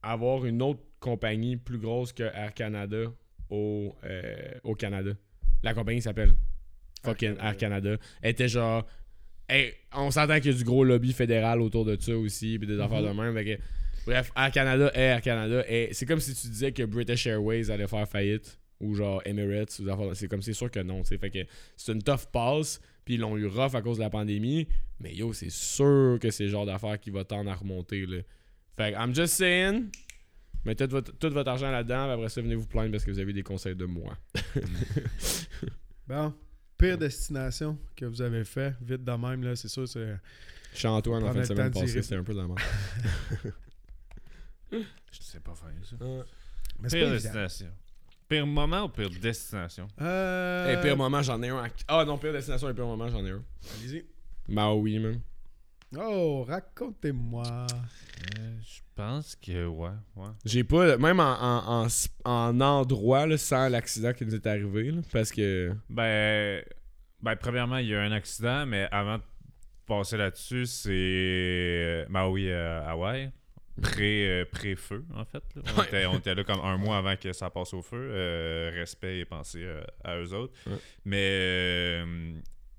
avoir 0.03 0.45
une 0.45 0.61
autre 0.61 0.81
compagnie 0.99 1.55
plus 1.55 1.77
grosse 1.77 2.11
que 2.11 2.23
Air 2.23 2.53
Canada 2.53 3.05
au, 3.49 3.95
euh, 4.03 4.51
au 4.65 4.75
Canada? 4.75 5.11
La 5.63 5.73
compagnie 5.73 6.01
s'appelle 6.01 6.33
fucking. 7.05 7.37
Air 7.41 7.55
Canada. 7.55 7.95
Elle 8.21 8.31
était 8.31 8.49
genre. 8.49 8.85
Hey, 9.47 9.73
on 9.95 10.11
s'entend 10.11 10.35
qu'il 10.41 10.51
y 10.51 10.53
a 10.53 10.57
du 10.57 10.65
gros 10.65 10.83
lobby 10.83 11.13
fédéral 11.13 11.61
autour 11.61 11.85
de 11.85 11.95
ça 11.97 12.13
aussi, 12.17 12.59
puis 12.59 12.67
des 12.67 12.77
affaires 12.77 13.01
de 13.01 13.07
même. 13.09 13.33
fait 13.33 13.45
que- 13.57 13.61
bref, 14.05 14.29
Air 14.35 14.51
Canada 14.51 14.91
est 14.93 14.99
Air 15.01 15.21
Canada. 15.21 15.63
Et 15.69 15.93
c'est 15.93 16.05
comme 16.05 16.19
si 16.19 16.35
tu 16.35 16.47
disais 16.49 16.73
que 16.73 16.83
British 16.83 17.25
Airways 17.25 17.71
allait 17.71 17.87
faire 17.87 18.05
faillite, 18.05 18.59
ou 18.79 18.93
genre 18.95 19.21
Emirates, 19.25 19.81
C'est 20.13 20.27
comme 20.27 20.41
c'est 20.41 20.53
sûr 20.53 20.69
que 20.69 20.79
non, 20.79 21.01
tu 21.01 21.09
sais. 21.09 21.17
Fait 21.17 21.29
que 21.31 21.39
c'est 21.75 21.91
une 21.93 22.03
tough 22.03 22.25
pass, 22.31 22.79
puis 23.05 23.15
ils 23.15 23.19
l'ont 23.19 23.37
eu 23.37 23.47
rough 23.47 23.75
à 23.75 23.81
cause 23.81 23.97
de 23.97 24.03
la 24.03 24.09
pandémie. 24.09 24.67
Mais 24.99 25.13
yo, 25.15 25.33
c'est 25.33 25.49
sûr 25.51 26.17
que 26.21 26.29
c'est 26.31 26.45
le 26.45 26.49
genre 26.49 26.65
d'affaire 26.65 26.99
qui 26.99 27.09
va 27.09 27.23
tendre 27.23 27.49
à 27.51 27.55
remonter, 27.55 28.05
là. 28.05 28.17
Fait 28.75 28.93
que, 28.93 28.97
I'm 28.97 29.13
just 29.15 29.33
saying. 29.33 29.89
Mettez 30.65 30.85
tout 30.85 30.91
votre, 30.95 31.17
tout 31.17 31.29
votre 31.29 31.49
argent 31.49 31.71
là-dedans, 31.71 32.09
après 32.11 32.29
ça, 32.29 32.41
venez 32.41 32.55
vous 32.55 32.67
plaindre 32.67 32.91
parce 32.91 33.05
que 33.05 33.11
vous 33.11 33.19
avez 33.19 33.31
des 33.33 33.43
conseils 33.43 33.75
de 33.75 33.85
moi. 33.85 34.17
Bon, 36.07 36.33
pire 36.77 36.97
destination 36.97 37.77
que 37.95 38.05
vous 38.05 38.21
avez 38.21 38.45
fait, 38.45 38.73
vite 38.81 39.03
de 39.03 39.11
même, 39.11 39.43
là, 39.43 39.55
c'est 39.57 39.67
sûr, 39.67 39.87
c'est. 39.87 40.15
Je 40.73 40.77
suis 40.77 40.87
Antoine 40.87 41.23
en 41.23 41.33
fin 41.33 41.39
de 41.39 41.43
semaine 41.45 41.71
passée, 41.71 42.01
c'était 42.01 42.15
un 42.15 42.23
peu 42.23 42.33
de 42.33 42.39
la 42.39 42.47
merde. 42.47 42.59
Je 44.71 45.21
sais 45.21 45.39
pas 45.39 45.53
faire 45.55 45.69
ça. 45.83 45.95
Mais 45.99 46.87
Pire 46.89 46.89
pas 46.89 46.97
évident. 46.97 47.11
destination. 47.11 47.67
Pire 48.27 48.45
moment 48.45 48.83
ou 48.83 48.89
pire 48.89 49.09
destination? 49.21 49.87
Euh, 50.01 50.81
pire 50.81 50.97
moment, 50.97 51.21
j'en 51.21 51.41
ai 51.41 51.49
un. 51.49 51.63
à- 51.63 51.69
Ah 51.87 52.03
non, 52.05 52.17
pire 52.17 52.33
destination 52.33 52.69
et 52.69 52.73
pire 52.73 52.85
moment, 52.85 53.07
j'en 53.09 53.25
ai 53.25 53.31
un. 53.31 53.41
Allez-y. 53.79 54.05
Maui, 54.49 54.99
man. 54.99 55.19
Oh, 55.97 56.43
racontez-moi. 56.45 57.45
Euh, 57.47 58.57
je 58.61 58.79
pense 58.95 59.35
que 59.37 59.65
ouais, 59.65 59.89
ouais. 60.17 60.27
J'ai 60.43 60.65
pas, 60.65 60.97
même 60.97 61.21
en, 61.21 61.23
en, 61.41 61.85
en, 61.85 61.87
en 62.29 62.59
endroit, 62.61 63.25
là, 63.25 63.37
sans 63.37 63.69
l'accident 63.69 64.11
qui 64.11 64.25
nous 64.25 64.35
est 64.35 64.45
arrivé, 64.45 64.91
là, 64.91 65.01
parce 65.13 65.31
que. 65.31 65.71
Ben, 65.89 66.61
ben, 67.21 67.35
premièrement, 67.37 67.77
il 67.77 67.87
y 67.87 67.95
a 67.95 68.03
eu 68.03 68.07
un 68.07 68.11
accident, 68.11 68.65
mais 68.65 68.89
avant 68.91 69.19
de 69.19 69.23
passer 69.85 70.17
là-dessus, 70.17 70.65
c'est 70.65 70.89
euh, 70.91 72.05
Maui, 72.09 72.49
euh, 72.51 72.83
Hawaï. 72.85 73.31
Pré, 73.81 74.27
euh, 74.27 74.45
pré-feu, 74.45 75.05
en 75.13 75.23
fait. 75.25 75.43
là. 75.55 75.61
On, 75.75 75.79
Ouais. 75.79 75.85
était, 75.87 76.05
on 76.07 76.17
était 76.17 76.33
là 76.33 76.43
comme 76.43 76.59
un 76.61 76.77
mois 76.77 76.97
avant 76.97 77.15
que 77.15 77.31
ça 77.33 77.49
passe 77.51 77.73
au 77.73 77.81
feu. 77.83 78.09
Euh, 78.11 78.71
respect 78.73 79.19
et 79.19 79.25
pensée 79.25 79.63
euh, 79.63 79.83
à 80.03 80.17
eux 80.17 80.33
autres. 80.33 80.53
Ouais. 80.65 80.77
Mais 81.05 82.03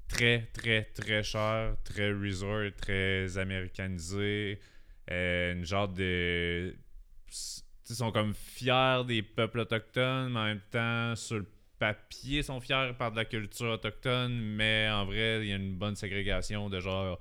très, 0.08 0.48
très, 0.52 0.82
très 0.94 1.22
cher, 1.22 1.76
très 1.84 2.11
resort, 2.12 2.70
très 2.80 3.38
américanisé. 3.38 4.58
Une 5.11 5.64
genre 5.64 5.88
de. 5.88 6.74
Ils 7.90 7.94
sont 7.94 8.12
comme 8.12 8.34
fiers 8.34 9.02
des 9.06 9.22
peuples 9.22 9.61
autochtones, 9.61 10.30
mais 10.32 10.38
en 10.40 10.44
même 10.44 10.61
temps, 10.70 11.16
sur 11.16 11.38
le 11.38 11.46
papier, 11.78 12.38
ils 12.38 12.44
sont 12.44 12.61
fiers 12.61 12.90
par 12.98 13.12
de 13.12 13.16
la 13.16 13.24
culture 13.24 13.70
autochtone, 13.70 14.32
mais 14.38 14.88
en 14.90 15.06
vrai, 15.06 15.38
il 15.42 15.48
y 15.48 15.52
a 15.52 15.56
une 15.56 15.76
bonne 15.76 15.96
ségrégation 15.96 16.68
de 16.68 16.80
genre. 16.80 17.18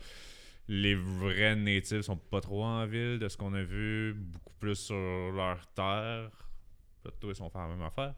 Les 0.69 0.95
vrais 0.95 1.56
natifs 1.56 2.01
sont 2.01 2.17
pas 2.17 2.41
trop 2.41 2.63
en 2.63 2.86
ville, 2.86 3.19
de 3.19 3.27
ce 3.30 3.38
qu'on 3.38 3.53
a 3.53 3.63
vu, 3.63 4.13
beaucoup 4.13 4.53
plus 4.60 4.75
sur 4.75 4.95
leur 4.95 5.65
terre. 5.73 6.30
Plutôt, 7.03 7.32
ils 7.32 7.36
sont 7.36 7.49
fait 7.49 7.60
la 7.60 7.67
même 7.67 7.82
affaire. 7.82 8.13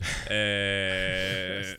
Euh, 0.32 1.76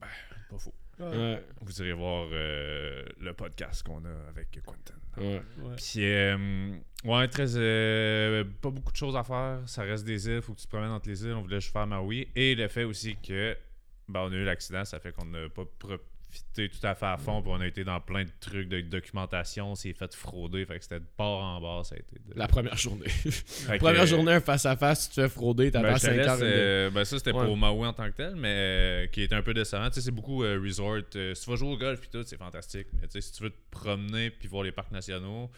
ben, 0.00 0.08
pas 0.48 0.58
faux. 0.58 0.72
Ouais. 1.00 1.44
Vous 1.60 1.82
irez 1.82 1.92
voir 1.92 2.28
euh, 2.32 3.04
le 3.20 3.32
podcast 3.34 3.82
qu'on 3.82 4.04
a 4.04 4.28
avec 4.28 4.58
Quentin. 4.64 4.94
Ouais. 5.16 5.42
Ouais. 5.58 5.76
Puis, 5.76 6.04
euh, 6.04 6.70
ouais, 7.04 7.28
très. 7.28 7.56
euh, 7.56 8.44
pas 8.60 8.70
beaucoup 8.70 8.90
de 8.92 8.96
choses 8.96 9.16
à 9.16 9.22
faire. 9.22 9.60
Ça 9.66 9.82
reste 9.82 10.04
des 10.04 10.28
îles, 10.28 10.42
faut 10.42 10.54
que 10.54 10.60
tu 10.60 10.66
te 10.66 10.70
promènes 10.70 10.90
entre 10.90 11.08
les 11.08 11.24
îles. 11.24 11.34
On 11.34 11.42
voulait 11.42 11.60
juste 11.60 11.72
faire 11.72 11.86
Maui. 11.86 12.28
Et 12.34 12.54
le 12.54 12.68
fait 12.68 12.84
aussi 12.84 13.16
que, 13.16 13.56
ben, 14.08 14.20
on 14.20 14.32
a 14.32 14.36
eu 14.36 14.44
l'accident, 14.44 14.84
ça 14.84 14.98
fait 14.98 15.12
qu'on 15.12 15.26
n'a 15.26 15.48
pas 15.48 15.64
profité 16.28 16.68
tout 16.68 16.86
à 16.86 16.94
fait 16.94 17.06
à 17.06 17.16
fond. 17.16 17.40
Puis, 17.42 17.50
on 17.54 17.60
a 17.60 17.66
été 17.66 17.84
dans 17.84 18.00
plein 18.00 18.24
de 18.24 18.30
trucs 18.40 18.68
de 18.68 18.80
documentation. 18.82 19.72
On 19.72 19.74
s'est 19.74 19.92
fait 19.92 20.14
frauder. 20.14 20.64
Fait 20.66 20.76
que 20.78 20.82
c'était 20.82 21.00
de 21.00 21.06
bord 21.16 21.42
en 21.42 21.60
bord. 21.60 21.86
Ça 21.86 21.94
a 21.94 21.98
été. 21.98 22.16
de- 22.16 22.38
La 22.38 22.46
première 22.48 22.76
journée. 22.76 23.06
Que, 23.68 23.78
première 23.78 24.02
euh, 24.02 24.06
journée, 24.06 24.32
un 24.32 24.40
face-à-face, 24.40 25.08
tu 25.10 25.16
te 25.16 25.20
fais 25.22 25.28
frauder, 25.28 25.70
ben, 25.70 25.82
t'attends 25.82 25.94
te 25.94 26.00
5 26.00 26.12
laisse, 26.16 26.26
heures. 26.28 26.38
euh, 26.42 26.90
ben, 26.90 27.04
ça, 27.04 27.18
c'était 27.18 27.32
Ouais. 27.32 27.44
pour 27.46 27.56
Maui 27.56 27.86
en 27.86 27.92
tant 27.92 28.06
que 28.10 28.16
tel, 28.16 28.34
mais 28.36 28.48
euh, 28.48 29.06
qui 29.08 29.22
est 29.22 29.32
un 29.32 29.42
peu 29.42 29.54
décevant. 29.54 29.88
Tu 29.88 29.94
sais, 29.94 30.00
c'est 30.02 30.10
beaucoup 30.10 30.42
euh, 30.44 30.60
resort. 30.62 30.98
euh, 31.16 31.34
si 31.34 31.44
tu 31.44 31.50
vas 31.50 31.56
jouer 31.56 31.72
au 31.72 31.76
golf 31.78 32.00
puis 32.00 32.08
tout, 32.10 32.22
c'est 32.24 32.36
fantastique. 32.38 32.88
Mais 33.00 33.06
tu 33.08 33.12
sais, 33.12 33.20
si 33.20 33.32
tu 33.32 33.42
veux 33.42 33.50
te 33.50 33.56
promener 33.70 34.30
puis 34.30 34.48
voir 34.48 34.62
les 34.64 34.72
parcs 34.72 34.92
nationaux, 34.92 35.50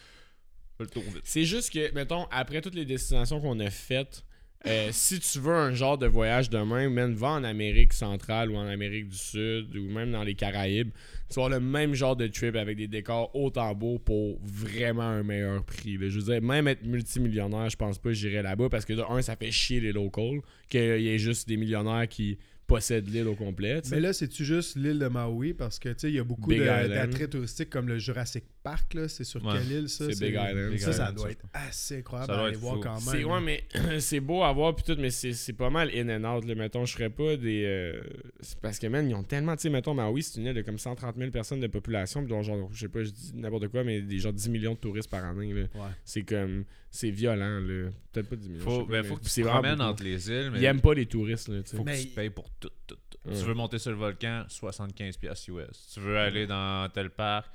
fais 0.77 0.83
le 0.83 0.89
tour 0.89 1.03
vite. 1.03 1.21
C'est 1.23 1.45
juste 1.45 1.71
que, 1.73 1.93
mettons, 1.93 2.25
après 2.31 2.61
toutes 2.61 2.75
les 2.75 2.85
destinations 2.85 3.39
qu'on 3.41 3.59
a 3.59 3.69
faites, 3.69 4.23
euh, 4.67 4.89
si 4.91 5.19
tu 5.19 5.39
veux 5.39 5.55
un 5.55 5.73
genre 5.73 5.97
de 5.97 6.05
voyage 6.05 6.49
demain, 6.49 6.87
même 6.89 7.13
va 7.15 7.29
en 7.29 7.43
Amérique 7.43 7.93
centrale 7.93 8.51
ou 8.51 8.57
en 8.57 8.67
Amérique 8.67 9.07
du 9.07 9.17
Sud 9.17 9.75
ou 9.75 9.89
même 9.89 10.11
dans 10.11 10.23
les 10.23 10.35
Caraïbes, 10.35 10.91
tu 11.29 11.39
vas 11.39 11.49
le 11.49 11.59
même 11.59 11.95
genre 11.95 12.15
de 12.15 12.27
trip 12.27 12.55
avec 12.55 12.77
des 12.77 12.87
décors 12.87 13.35
autant 13.35 13.73
beaux 13.73 13.97
pour 13.97 14.37
vraiment 14.43 15.01
un 15.01 15.23
meilleur 15.23 15.63
prix. 15.63 15.97
Je 15.99 16.19
veux 16.19 16.31
dire, 16.31 16.41
même 16.43 16.67
être 16.67 16.85
multimillionnaire, 16.85 17.69
je 17.71 17.75
pense 17.75 17.97
pas 17.97 18.09
que 18.09 18.15
j'irais 18.15 18.43
là-bas 18.43 18.69
parce 18.69 18.85
que, 18.85 18.93
de 18.93 19.01
un, 19.01 19.23
ça 19.23 19.35
fait 19.35 19.51
chier 19.51 19.79
les 19.79 19.93
locals, 19.93 20.41
qu'il 20.69 21.01
y 21.01 21.09
ait 21.09 21.17
juste 21.17 21.47
des 21.47 21.57
millionnaires 21.57 22.07
qui 22.07 22.37
possèdent 22.75 23.07
l'île 23.09 23.27
au 23.27 23.35
complet. 23.35 23.81
Mais 23.91 23.99
là, 23.99 24.13
c'est-tu 24.13 24.45
juste 24.45 24.75
l'île 24.75 24.99
de 24.99 25.07
Maui? 25.07 25.53
Parce 25.53 25.79
que, 25.79 25.89
tu 25.89 25.95
sais, 25.99 26.09
il 26.09 26.15
y 26.15 26.19
a 26.19 26.23
beaucoup 26.23 26.53
d'attraits 26.53 27.29
touristiques 27.29 27.69
comme 27.69 27.87
le 27.87 27.97
Jurassic 27.97 28.43
Park, 28.63 28.93
là. 28.93 29.07
C'est 29.07 29.23
sur 29.23 29.43
Ouais. 29.45 29.53
quelle 29.57 29.71
île, 29.71 29.89
ça? 29.89 30.05
C'est 30.11 30.19
Big 30.19 30.33
Island. 30.35 30.71
Big 30.71 30.79
Ça, 30.79 30.93
ça 30.93 31.03
Island, 31.03 31.15
doit 31.17 31.31
être 31.31 31.45
assez 31.53 31.97
incroyable 31.99 32.27
Ça 32.31 32.33
doit 32.35 32.43
à 32.43 32.47
aller 32.47 32.55
être 32.55 32.61
voir 32.61 32.75
fou. 32.75 32.81
quand 32.81 32.93
même. 32.93 33.01
C'est 33.01 33.23
ouais, 33.23 33.41
mais 33.41 33.99
c'est 33.99 34.19
beau 34.19 34.43
à 34.43 34.53
voir 34.53 34.75
puis 34.75 34.83
tout, 34.85 34.95
mais 34.99 35.09
c'est 35.09 35.33
c'est 35.33 35.53
pas 35.53 35.69
mal 35.69 35.89
in 35.95 36.09
and 36.09 36.37
out. 36.37 36.45
Là. 36.45 36.55
Mettons, 36.55 36.85
je 36.85 36.93
ferais 36.93 37.09
pas 37.09 37.35
des. 37.37 37.63
euh, 37.65 38.01
c'est 38.41 38.59
parce 38.59 38.77
que, 38.79 38.87
man, 38.87 39.09
ils 39.09 39.15
ont 39.15 39.23
tellement. 39.23 39.55
Tu 39.55 39.63
sais, 39.63 39.69
mettons, 39.69 39.93
Maui, 39.93 40.21
c'est 40.23 40.39
une 40.39 40.47
île 40.47 40.53
de 40.53 40.61
comme 40.61 40.77
130 40.77 41.15
000 41.17 41.31
personnes 41.31 41.59
de 41.59 41.67
population, 41.67 42.21
puis 42.21 42.29
dont, 42.29 42.43
genre, 42.43 42.69
je 42.71 42.79
sais 42.81 42.87
pas, 42.87 43.03
je 43.03 43.09
dis 43.09 43.31
n'importe 43.35 43.67
quoi, 43.69 43.83
mais 43.83 44.01
des 44.01 44.19
genre 44.19 44.33
10 44.33 44.49
millions 44.49 44.73
de 44.73 44.79
touristes 44.79 45.09
par 45.09 45.25
année. 45.25 45.53
Là. 45.53 45.61
Ouais. 45.61 45.89
C'est 46.05 46.21
comme. 46.23 46.63
C'est 46.93 47.09
violent, 47.09 47.59
là. 47.61 47.89
Peut-être 48.11 48.29
pas 48.29 48.35
10 48.35 48.49
millions. 48.49 48.63
Faut, 48.63 48.83
pas, 48.85 48.91
ben, 48.91 49.01
mais 49.03 49.07
faut 49.07 49.15
que 49.15 49.23
tu 49.23 49.29
c'est 49.29 49.43
te 49.43 49.47
promènes 49.47 49.81
entre 49.81 50.03
les 50.03 50.29
îles, 50.29 50.51
mais 50.51 50.59
Ils 50.59 50.65
aiment 50.65 50.81
pas 50.81 50.93
les 50.93 51.05
touristes, 51.05 51.47
là, 51.47 51.61
tu 51.63 51.69
sais. 51.69 51.77
faut 51.77 51.83
que 51.83 51.89
Mais- 51.89 52.01
tu 52.01 52.07
payes 52.09 52.29
pour 52.29 52.49
tout, 52.59 52.69
tout, 52.85 52.97
tout. 53.09 53.17
Ouais. 53.29 53.33
Tu 53.37 53.45
veux 53.45 53.53
monter 53.53 53.79
sur 53.79 53.91
le 53.91 53.97
volcan, 53.97 54.43
75$ 54.49 55.17
piastres 55.17 55.49
US. 55.51 55.89
Tu 55.93 56.01
veux 56.01 56.17
aller 56.17 56.45
dans 56.47 56.89
tel 56.93 57.09
parc, 57.09 57.49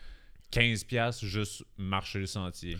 15$ 0.51 0.85
piastres 0.87 1.27
juste 1.27 1.65
marcher 1.77 2.21
le 2.21 2.27
sentier. 2.27 2.79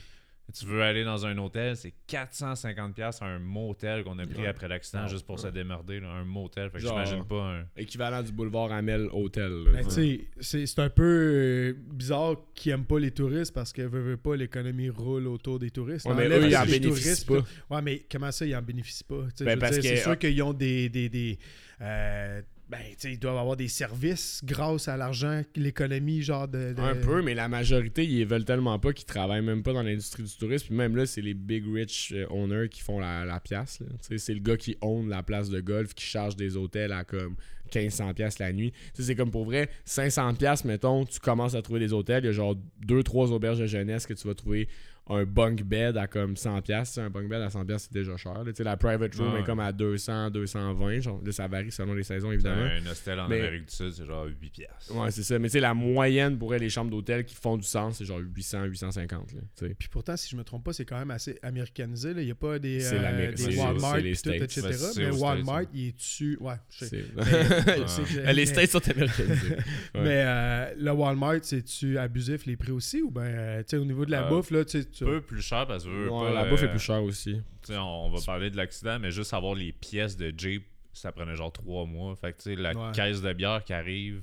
Tu 0.55 0.65
veux 0.65 0.81
aller 0.83 1.03
dans 1.05 1.27
un 1.27 1.37
hôtel, 1.39 1.77
c'est 1.77 1.93
450$ 2.09 2.93
piastres 2.95 3.23
un 3.25 3.39
motel 3.41 4.05
qu'on 4.05 4.19
a 4.19 4.27
pris 4.27 4.43
Ouais. 4.43 4.47
après 4.47 4.69
l'accident 4.69 5.03
Ouais. 5.03 5.09
juste 5.09 5.27
pour 5.27 5.39
se 5.41 5.49
démerder. 5.49 6.01
là, 6.01 6.09
un 6.09 6.25
motel. 6.25 6.71
Fait 6.71 6.79
que 6.79 6.87
j'imagine 6.87 7.25
pas 7.25 7.43
un. 7.59 7.65
Équivalent 7.77 8.23
du 8.23 8.31
boulevard 8.33 8.71
Amel 8.73 9.09
Hotel. 9.13 9.51
là, 9.65 9.73
Ben, 9.73 9.91
c'est 9.91 10.21
c'est 10.41 10.79
un 10.79 10.89
peu 10.89 11.03
euh, 11.05 11.73
bizarre 11.93 12.37
qu'ils 12.55 12.73
aiment 12.73 12.85
pas 12.87 12.99
les 13.01 13.11
touristes 13.11 13.53
parce 13.53 13.73
que 13.73 13.83
veut, 13.83 14.01
veut 14.01 14.17
pas 14.17 14.37
l'économie 14.37 14.89
roule 14.89 15.27
autour 15.27 15.59
des 15.59 15.71
touristes. 15.71 16.07
Ouais, 16.07 16.15
mais 16.15 16.29
eux, 16.29 16.47
ils 16.49 16.57
en 16.57 16.61
touristes, 16.65 16.81
bénéficient 16.83 17.25
pas. 17.27 17.75
Ouais, 17.77 17.83
mais 17.83 18.03
comment 18.11 18.31
ça, 18.31 18.47
ils 18.47 18.55
en 18.57 18.63
bénéficient 18.63 19.05
pas? 19.05 19.25
Ben, 19.41 19.59
C'est 19.73 19.97
sûr 19.97 20.17
qu'ils 20.19 20.43
ont 20.43 20.53
des. 20.53 20.89
des, 20.89 21.09
des 21.09 21.39
euh, 21.81 22.41
ben, 22.69 22.81
tu 22.99 23.13
ils 23.13 23.19
doivent 23.19 23.37
avoir 23.37 23.57
des 23.57 23.69
services 23.69 24.41
grâce 24.45 24.89
à 24.89 24.97
l'argent, 24.97 25.43
l'économie, 25.55 26.23
genre 26.23 26.49
de. 26.49 26.75
Un 26.79 26.97
peu, 26.97 27.23
mais 27.23 27.35
la 27.35 27.47
majorité, 27.47 28.05
ils 28.05 28.27
veulent 28.27 28.45
tellement 28.45 28.79
pas 28.81 28.93
qu'ils 28.93 29.07
travaillent 29.07 29.45
même 29.45 29.63
pas 29.63 29.73
dans 29.73 29.85
l'industrie 29.85 30.25
du 30.25 30.37
tourisme. 30.37 30.67
Puis 30.67 30.77
même 30.77 30.97
là, 30.97 31.07
c'est 31.07 31.21
les 31.21 31.35
big 31.35 31.65
rich 31.73 32.13
euh, 32.13 32.27
owners 32.29 32.69
qui 32.69 32.81
font 32.81 32.99
la, 32.99 33.25
la 33.25 33.39
pièce. 33.39 33.79
C'est 34.01 34.35
le 34.35 34.41
gars 34.41 34.57
qui 34.57 34.77
own 34.81 35.09
la 35.09 35.23
place 35.23 35.49
de 35.49 35.61
golf 35.61 35.95
qui 35.95 36.05
charge 36.05 36.35
des 36.35 36.57
hôtels 36.57 36.91
à 36.93 37.05
comme 37.05 37.37
1500$ 37.73 38.15
piastres 38.15 38.43
la 38.43 38.53
nuit. 38.53 38.73
C'est 38.95 39.15
comme 39.15 39.31
pour 39.31 39.45
vrai, 39.45 39.69
500$, 39.87 40.37
piastres, 40.37 40.67
mettons, 40.67 41.05
tu 41.05 41.21
commences 41.21 41.55
à 41.55 41.63
trouver 41.63 41.81
des 41.81 41.93
hôtels. 41.93 42.25
Il 42.25 42.27
y 42.27 42.31
a 42.31 42.33
genre 42.33 42.57
2-3 42.87 43.31
auberges 43.31 43.59
de 43.59 43.67
jeunesse 43.67 44.07
que 44.07 44.15
tu 44.15 44.27
vas 44.27 44.35
trouver 44.35 44.69
un 45.09 45.25
bunk 45.25 45.63
bed 45.63 45.97
à 45.97 46.07
comme 46.07 46.35
100$. 46.35 46.63
piastres. 46.63 46.99
Un 47.01 47.11
bunk 47.11 47.29
bed 47.29 47.41
à 47.41 47.49
100$, 47.49 47.65
piastres, 47.67 47.89
c'est 47.93 47.99
déjà 47.99 48.17
cher. 48.17 48.43
là. 48.43 48.53
Tu 48.53 48.63
La 48.65 48.77
private 48.77 49.15
room 49.15 49.35
Ouais. 49.35 49.41
est 49.41 49.45
comme 49.45 49.61
à 49.61 49.73
200, 49.73 50.31
220. 50.31 51.01
Genre, 51.01 51.21
là, 51.25 51.33
ça 51.33 51.47
varie 51.47 51.71
selon 51.71 51.95
les 51.95 52.03
saisons, 52.03 52.33
évidemment. 52.33 52.63
Un 52.65 52.85
hostel 52.91 53.21
en 53.21 53.29
Mais- 53.29 53.39
Amérique 53.41 53.67
du 53.69 53.75
Sud, 53.75 53.93
c'est 53.93 54.05
genre 54.07 54.27
8$. 54.27 54.51
piastres. 54.51 54.95
Ouais, 54.97 55.11
c'est 55.11 55.23
ça. 55.23 55.39
Mais 55.39 55.49
tu 55.49 55.53
sais, 55.53 55.61
la 55.61 55.75
moyenne 55.75 56.37
pour 56.39 56.53
les 56.53 56.69
chambres 56.69 56.91
d'hôtel 56.91 57.25
qui 57.25 57.35
font 57.35 57.57
du 57.57 57.67
sens, 57.67 57.99
c'est 57.99 58.05
genre 58.05 58.19
800, 58.19 58.65
850. 58.65 59.33
Là, 59.35 59.41
tu. 59.57 59.75
Puis 59.75 59.89
pourtant, 59.89 60.17
si 60.17 60.29
je 60.31 60.37
me 60.37 60.43
trompe 60.45 60.65
pas, 60.65 60.73
c'est 60.73 60.85
quand 60.85 60.99
même 60.99 61.11
assez 61.11 61.39
américanisé. 61.43 62.13
là. 62.15 62.21
Il 62.23 62.25
n'y 62.27 62.31
a 62.33 62.35
pas 62.35 62.59
des, 62.59 62.85
euh, 62.93 63.33
des 63.33 63.57
Walmart, 63.59 63.95
c'est 63.97 64.03
les 64.03 64.11
tout, 64.13 64.19
States. 64.19 64.43
etc. 64.43 64.63
Mais 64.97 65.11
Walmart, 65.11 65.63
States, 65.63 65.71
il 65.75 65.87
est 65.89 65.97
dessus. 65.97 66.37
Ouais, 66.41 66.55
je 66.71 66.85
sais. 66.85 67.05
Que- 67.17 68.33
les 68.33 68.47
States 68.47 68.71
sont 68.71 68.89
américanisés. 68.91 69.57
Ouais. 69.95 70.03
Mais 70.03 70.23
euh, 70.27 70.75
le 70.79 70.91
Walmart, 70.93 71.39
c'est-tu 71.43 71.97
abusif 71.99 72.45
les 72.47 72.57
prix 72.57 72.73
aussi 72.73 73.01
ou 73.03 73.11
ben 73.11 73.23
euh, 73.23 73.59
tu 73.61 73.71
sais 73.71 73.77
au 73.77 73.85
niveau 73.85 74.05
de 74.05 74.11
la 74.11 74.27
Euh, 74.27 74.29
bouffe 74.29 74.51
là, 74.51 74.65
tu 74.65 74.79
sais 74.81 74.85
tu- 74.85 74.96
Un 75.05 75.09
peu 75.09 75.21
plus 75.21 75.43
cher 75.43 75.67
parce 75.67 75.85
que 75.85 75.89
veux, 75.89 76.11
Ouais, 76.11 76.29
pas, 76.29 76.33
la 76.33 76.45
bouffe 76.49 76.63
est 76.63 76.67
euh, 76.67 76.71
plus 76.71 76.81
chère 76.81 77.03
aussi. 77.03 77.41
On, 77.71 78.11
va 78.11 78.21
parler 78.25 78.51
de 78.51 78.57
l'accident, 78.57 78.99
mais 78.99 79.11
juste 79.11 79.35
avoir 79.35 79.55
les 79.55 79.73
pièces 79.73 80.17
de 80.17 80.33
Jeep, 80.37 80.65
ça 80.93 81.13
prenait 81.13 81.37
genre 81.37 81.53
trois 81.53 81.85
mois. 81.85 82.15
Fait 82.17 82.33
que, 82.33 82.51
la 82.51 82.73
Ouais. 82.73 82.93
caisse 82.93 83.21
de 83.23 83.33
bière 83.33 83.63
qui 83.65 83.73
arrive, 83.73 84.23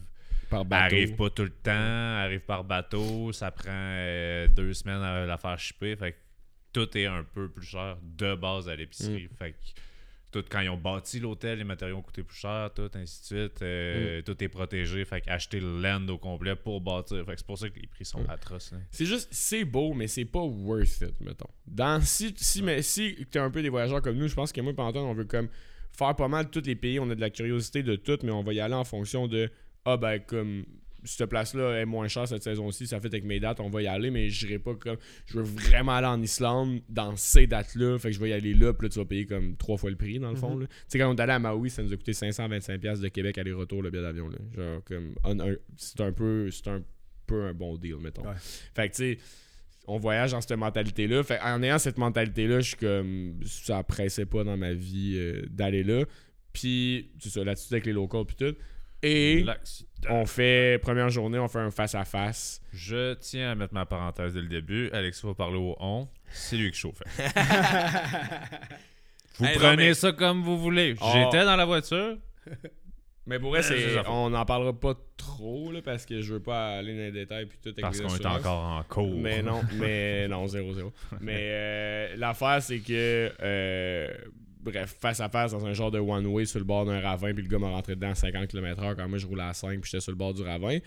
Par 0.50 0.62
elle 0.62 0.68
bateau. 0.68 0.96
arrive 0.96 1.16
pas 1.16 1.30
tout 1.30 1.44
le 1.44 1.50
temps, 1.50 1.72
arrive 1.72 2.42
par 2.42 2.64
bateau, 2.64 3.32
ça 3.32 3.52
prend 3.52 3.70
euh, 3.70 4.48
deux 4.48 4.74
semaines 4.74 5.02
à 5.02 5.26
la 5.26 5.38
faire 5.38 5.60
shipper. 5.60 5.96
Fait 5.96 6.14
que 6.14 6.18
tout 6.72 6.98
est 6.98 7.06
un 7.06 7.24
peu 7.24 7.50
plus 7.50 7.66
cher 7.68 7.98
de 8.02 8.36
base 8.36 8.68
à 8.68 8.76
l'épicerie. 8.76 9.30
Mm. 9.32 9.36
Fait 9.38 9.52
que 9.52 9.58
tout, 10.34 10.44
quand 10.50 10.60
ils 10.60 10.70
ont 10.70 10.78
bâti 10.78 11.20
l'hôtel, 11.20 11.60
les 11.60 11.64
matériaux 11.64 11.98
ont 11.98 12.02
coûté 12.02 12.24
plus 12.24 12.36
cher, 12.38 12.70
tout, 12.76 12.90
ainsi 12.96 13.22
de 13.22 13.26
suite. 13.26 13.62
euh, 13.62 14.20
Mm. 14.20 14.24
Tout 14.24 14.44
est 14.44 14.48
protégé. 14.50 15.06
Fait 15.06 15.22
qu'acheter 15.22 15.60
le 15.60 15.80
land 15.82 16.06
au 16.10 16.18
complet 16.18 16.56
pour 16.56 16.82
bâtir. 16.82 17.24
Fait 17.26 17.32
que 17.34 17.38
c'est 17.38 17.46
pour 17.48 17.58
ça 17.58 17.70
que 17.70 17.80
les 17.80 17.88
prix 17.88 18.04
sont 18.06 18.22
Mm. 18.24 18.30
atroces. 18.30 18.72
là. 18.74 18.80
C'est 18.92 19.06
juste, 19.06 19.30
c'est 19.32 19.64
beau, 19.64 19.94
mais 19.94 20.08
c'est 20.08 20.26
pas 20.26 20.42
worth 20.42 21.02
it, 21.02 21.22
mettons. 21.22 21.50
Dans, 21.68 22.02
si 22.02 22.34
si, 22.38 22.62
mais, 22.62 22.82
si 22.82 23.16
t'es 23.32 23.40
un 23.40 23.50
peu 23.52 23.62
des 23.62 23.70
voyageurs 23.70 24.02
comme 24.02 24.18
nous, 24.18 24.28
je 24.28 24.36
pense 24.36 24.52
que 24.52 24.60
moi, 24.62 24.74
Panton, 24.74 25.00
on 25.02 25.14
veut 25.14 25.26
comme 25.26 25.48
faire 25.98 26.16
pas 26.16 26.28
mal 26.28 26.50
tous 26.50 26.64
les 26.66 26.76
pays. 26.76 27.00
On 27.00 27.10
a 27.10 27.16
de 27.16 27.22
la 27.22 27.30
curiosité 27.30 27.84
de 27.84 27.96
tout, 27.96 28.18
mais 28.24 28.32
on 28.32 28.44
va 28.44 28.54
y 28.54 28.60
aller 28.60 28.74
en 28.76 28.84
fonction 28.84 29.28
de, 29.28 29.50
ah 29.86 29.98
ben, 29.98 30.20
comme 30.20 30.66
cette 31.06 31.30
place-là 31.30 31.82
est 31.82 31.86
moins 31.86 32.08
chère 32.08 32.28
cette 32.28 32.44
saison-ci, 32.44 32.88
ça 32.88 33.00
fait 33.00 33.08
avec 33.08 33.26
mes 33.26 33.40
dates, 33.40 33.60
on 33.60 33.70
va 33.70 33.82
y 33.82 33.88
aller, 33.88 34.12
mais 34.12 34.30
j'irai 34.30 34.60
pas 34.60 34.76
comme, 34.76 34.98
je 35.26 35.38
veux 35.38 35.44
vraiment 35.44 35.94
aller 35.94 36.08
en 36.08 36.22
Islande 36.22 36.82
dans 36.90 37.16
ces 37.16 37.48
dates-là, 37.48 37.98
fait 38.00 38.10
que 38.10 38.16
je 38.16 38.20
vais 38.20 38.30
y 38.30 38.34
aller 38.34 38.54
là, 38.54 38.74
puis 38.74 38.88
là, 38.88 38.90
tu 38.90 39.00
vas 39.00 39.06
payer 39.06 39.26
comme 39.26 39.56
trois 39.58 39.78
fois 39.78 39.90
le 39.90 39.96
prix, 39.96 40.20
dans 40.20 40.30
le 40.30 40.36
fond. 40.36 40.56
Mhm. 40.56 40.68
Tu 40.68 40.76
sais, 40.88 41.00
quand 41.00 41.10
on 41.10 41.16
est 41.16 41.22
allé 41.22 41.34
à 41.34 41.40
Maui, 41.40 41.70
ça 41.70 41.84
nous 41.84 41.94
a 41.94 41.98
coûté 41.98 42.14
525$ 42.14 43.00
de 43.00 43.08
Québec 43.10 43.38
aller-retour, 43.38 43.82
le 43.82 43.90
billet 43.90 44.04
d'avion. 44.04 44.30
Genre, 44.56 44.84
comme, 44.86 45.16
c'est 45.78 46.02
un 46.02 46.12
peu, 46.12 46.50
c'est 46.52 46.68
un 46.68 46.82
peu 47.26 47.44
un 47.46 47.54
bon 47.54 47.78
deal, 47.78 47.98
mettons. 47.98 48.24
Ouais. 48.24 48.36
Fait 48.38 48.90
que, 48.90 48.96
tu 48.96 49.16
sais, 49.16 49.20
on 49.88 49.98
voyage 49.98 50.32
dans 50.32 50.42
cette 50.42 50.58
mentalité-là. 50.58 51.24
Fait 51.24 51.40
en 51.42 51.62
ayant 51.62 51.80
cette 51.80 51.98
mentalité-là, 51.98 52.60
je 52.62 52.68
suis 52.70 52.78
comme. 52.78 53.40
Ça 53.46 53.84
pressait 53.84 54.26
pas 54.26 54.44
dans 54.44 54.58
ma 54.58 54.74
vie 54.74 55.16
euh, 55.18 55.42
d'aller 55.50 55.84
là. 55.84 56.06
Puis, 56.54 57.12
c'est 57.20 57.30
ça, 57.30 57.44
l'attitude 57.44 57.74
avec 57.74 57.86
les 57.86 57.94
locaux, 57.94 58.26
puis 58.26 58.36
tout. 58.36 58.56
Et 59.04 59.46
on 60.10 60.26
fait, 60.26 60.80
première 60.82 61.10
journée, 61.10 61.40
on 61.40 61.48
fait 61.48 61.60
un 61.60 61.72
face-à-face. 61.72 62.62
Je 62.74 63.14
tiens 63.16 63.52
à 63.52 63.56
mettre 63.56 63.74
ma 63.74 63.86
parenthèse 63.86 64.34
dès 64.34 64.42
le 64.42 64.48
début. 64.48 64.90
Alexis 64.92 65.26
va 65.26 65.34
parler 65.34 65.58
au 65.58 65.76
on. 65.80 66.08
C'est 66.32 66.58
lui 66.58 66.72
qui 66.72 66.80
chauffait. 66.80 67.06
Vous 69.40 69.46
Hey, 69.46 69.54
non, 69.56 69.60
prenez 69.62 69.88
mais- 69.90 69.94
ça 69.94 70.12
comme 70.12 70.42
vous 70.44 70.58
voulez. 70.58 70.96
Oh. 71.02 71.10
J'étais 71.14 71.46
dans 71.46 71.56
la 71.56 71.66
voiture. 71.66 72.18
Mais 73.26 73.40
pour 73.40 73.52
vrai, 73.52 73.62
on 74.10 74.32
n'en 74.32 74.44
parlera 74.44 74.78
pas 74.78 74.96
trop, 75.16 75.72
là, 75.72 75.82
parce 75.82 76.06
que 76.06 76.20
je 76.22 76.34
veux 76.34 76.42
pas 76.42 76.80
aller 76.80 76.92
dans 76.94 77.04
les 77.04 77.12
détails, 77.14 77.46
puis 77.46 77.58
tout 77.64 77.70
avec 77.70 77.80
Parce 77.80 78.02
qu'on 78.02 78.14
est 78.14 78.26
encore 78.26 78.64
en 78.66 78.84
cours. 78.84 79.16
Mais 79.18 79.42
non, 79.42 79.62
mais 79.76 80.28
non, 80.28 80.46
0-0. 80.46 80.92
mais 81.22 81.38
euh, 81.40 82.16
l'affaire, 82.18 82.62
c'est 82.62 82.80
que. 82.80 83.32
euh, 83.42 84.14
bref, 84.64 84.96
face 85.00 85.20
à 85.20 85.30
face 85.30 85.52
dans 85.52 85.66
un 85.66 85.74
genre 85.74 85.92
de 85.92 86.00
one-way 86.00 86.46
sur 86.46 86.60
le 86.60 86.66
bord 86.66 86.86
d'un 86.86 87.00
ravin, 87.02 87.34
puis 87.34 87.44
le 87.44 87.50
gars 87.50 87.60
m'a 87.60 87.70
rentré 87.70 87.96
dedans 87.96 88.12
à 88.12 88.16
50 88.16 88.48
km/h 88.48 88.96
quand 88.96 89.08
moi 89.10 89.18
je 89.18 89.28
roulais 89.28 89.44
à 89.44 89.54
5, 89.54 89.80
puis 89.82 89.90
j'étais 89.92 90.02
sur 90.02 90.12
le 90.12 90.18
bord 90.18 90.34
du 90.34 90.42
ravin. 90.44 90.80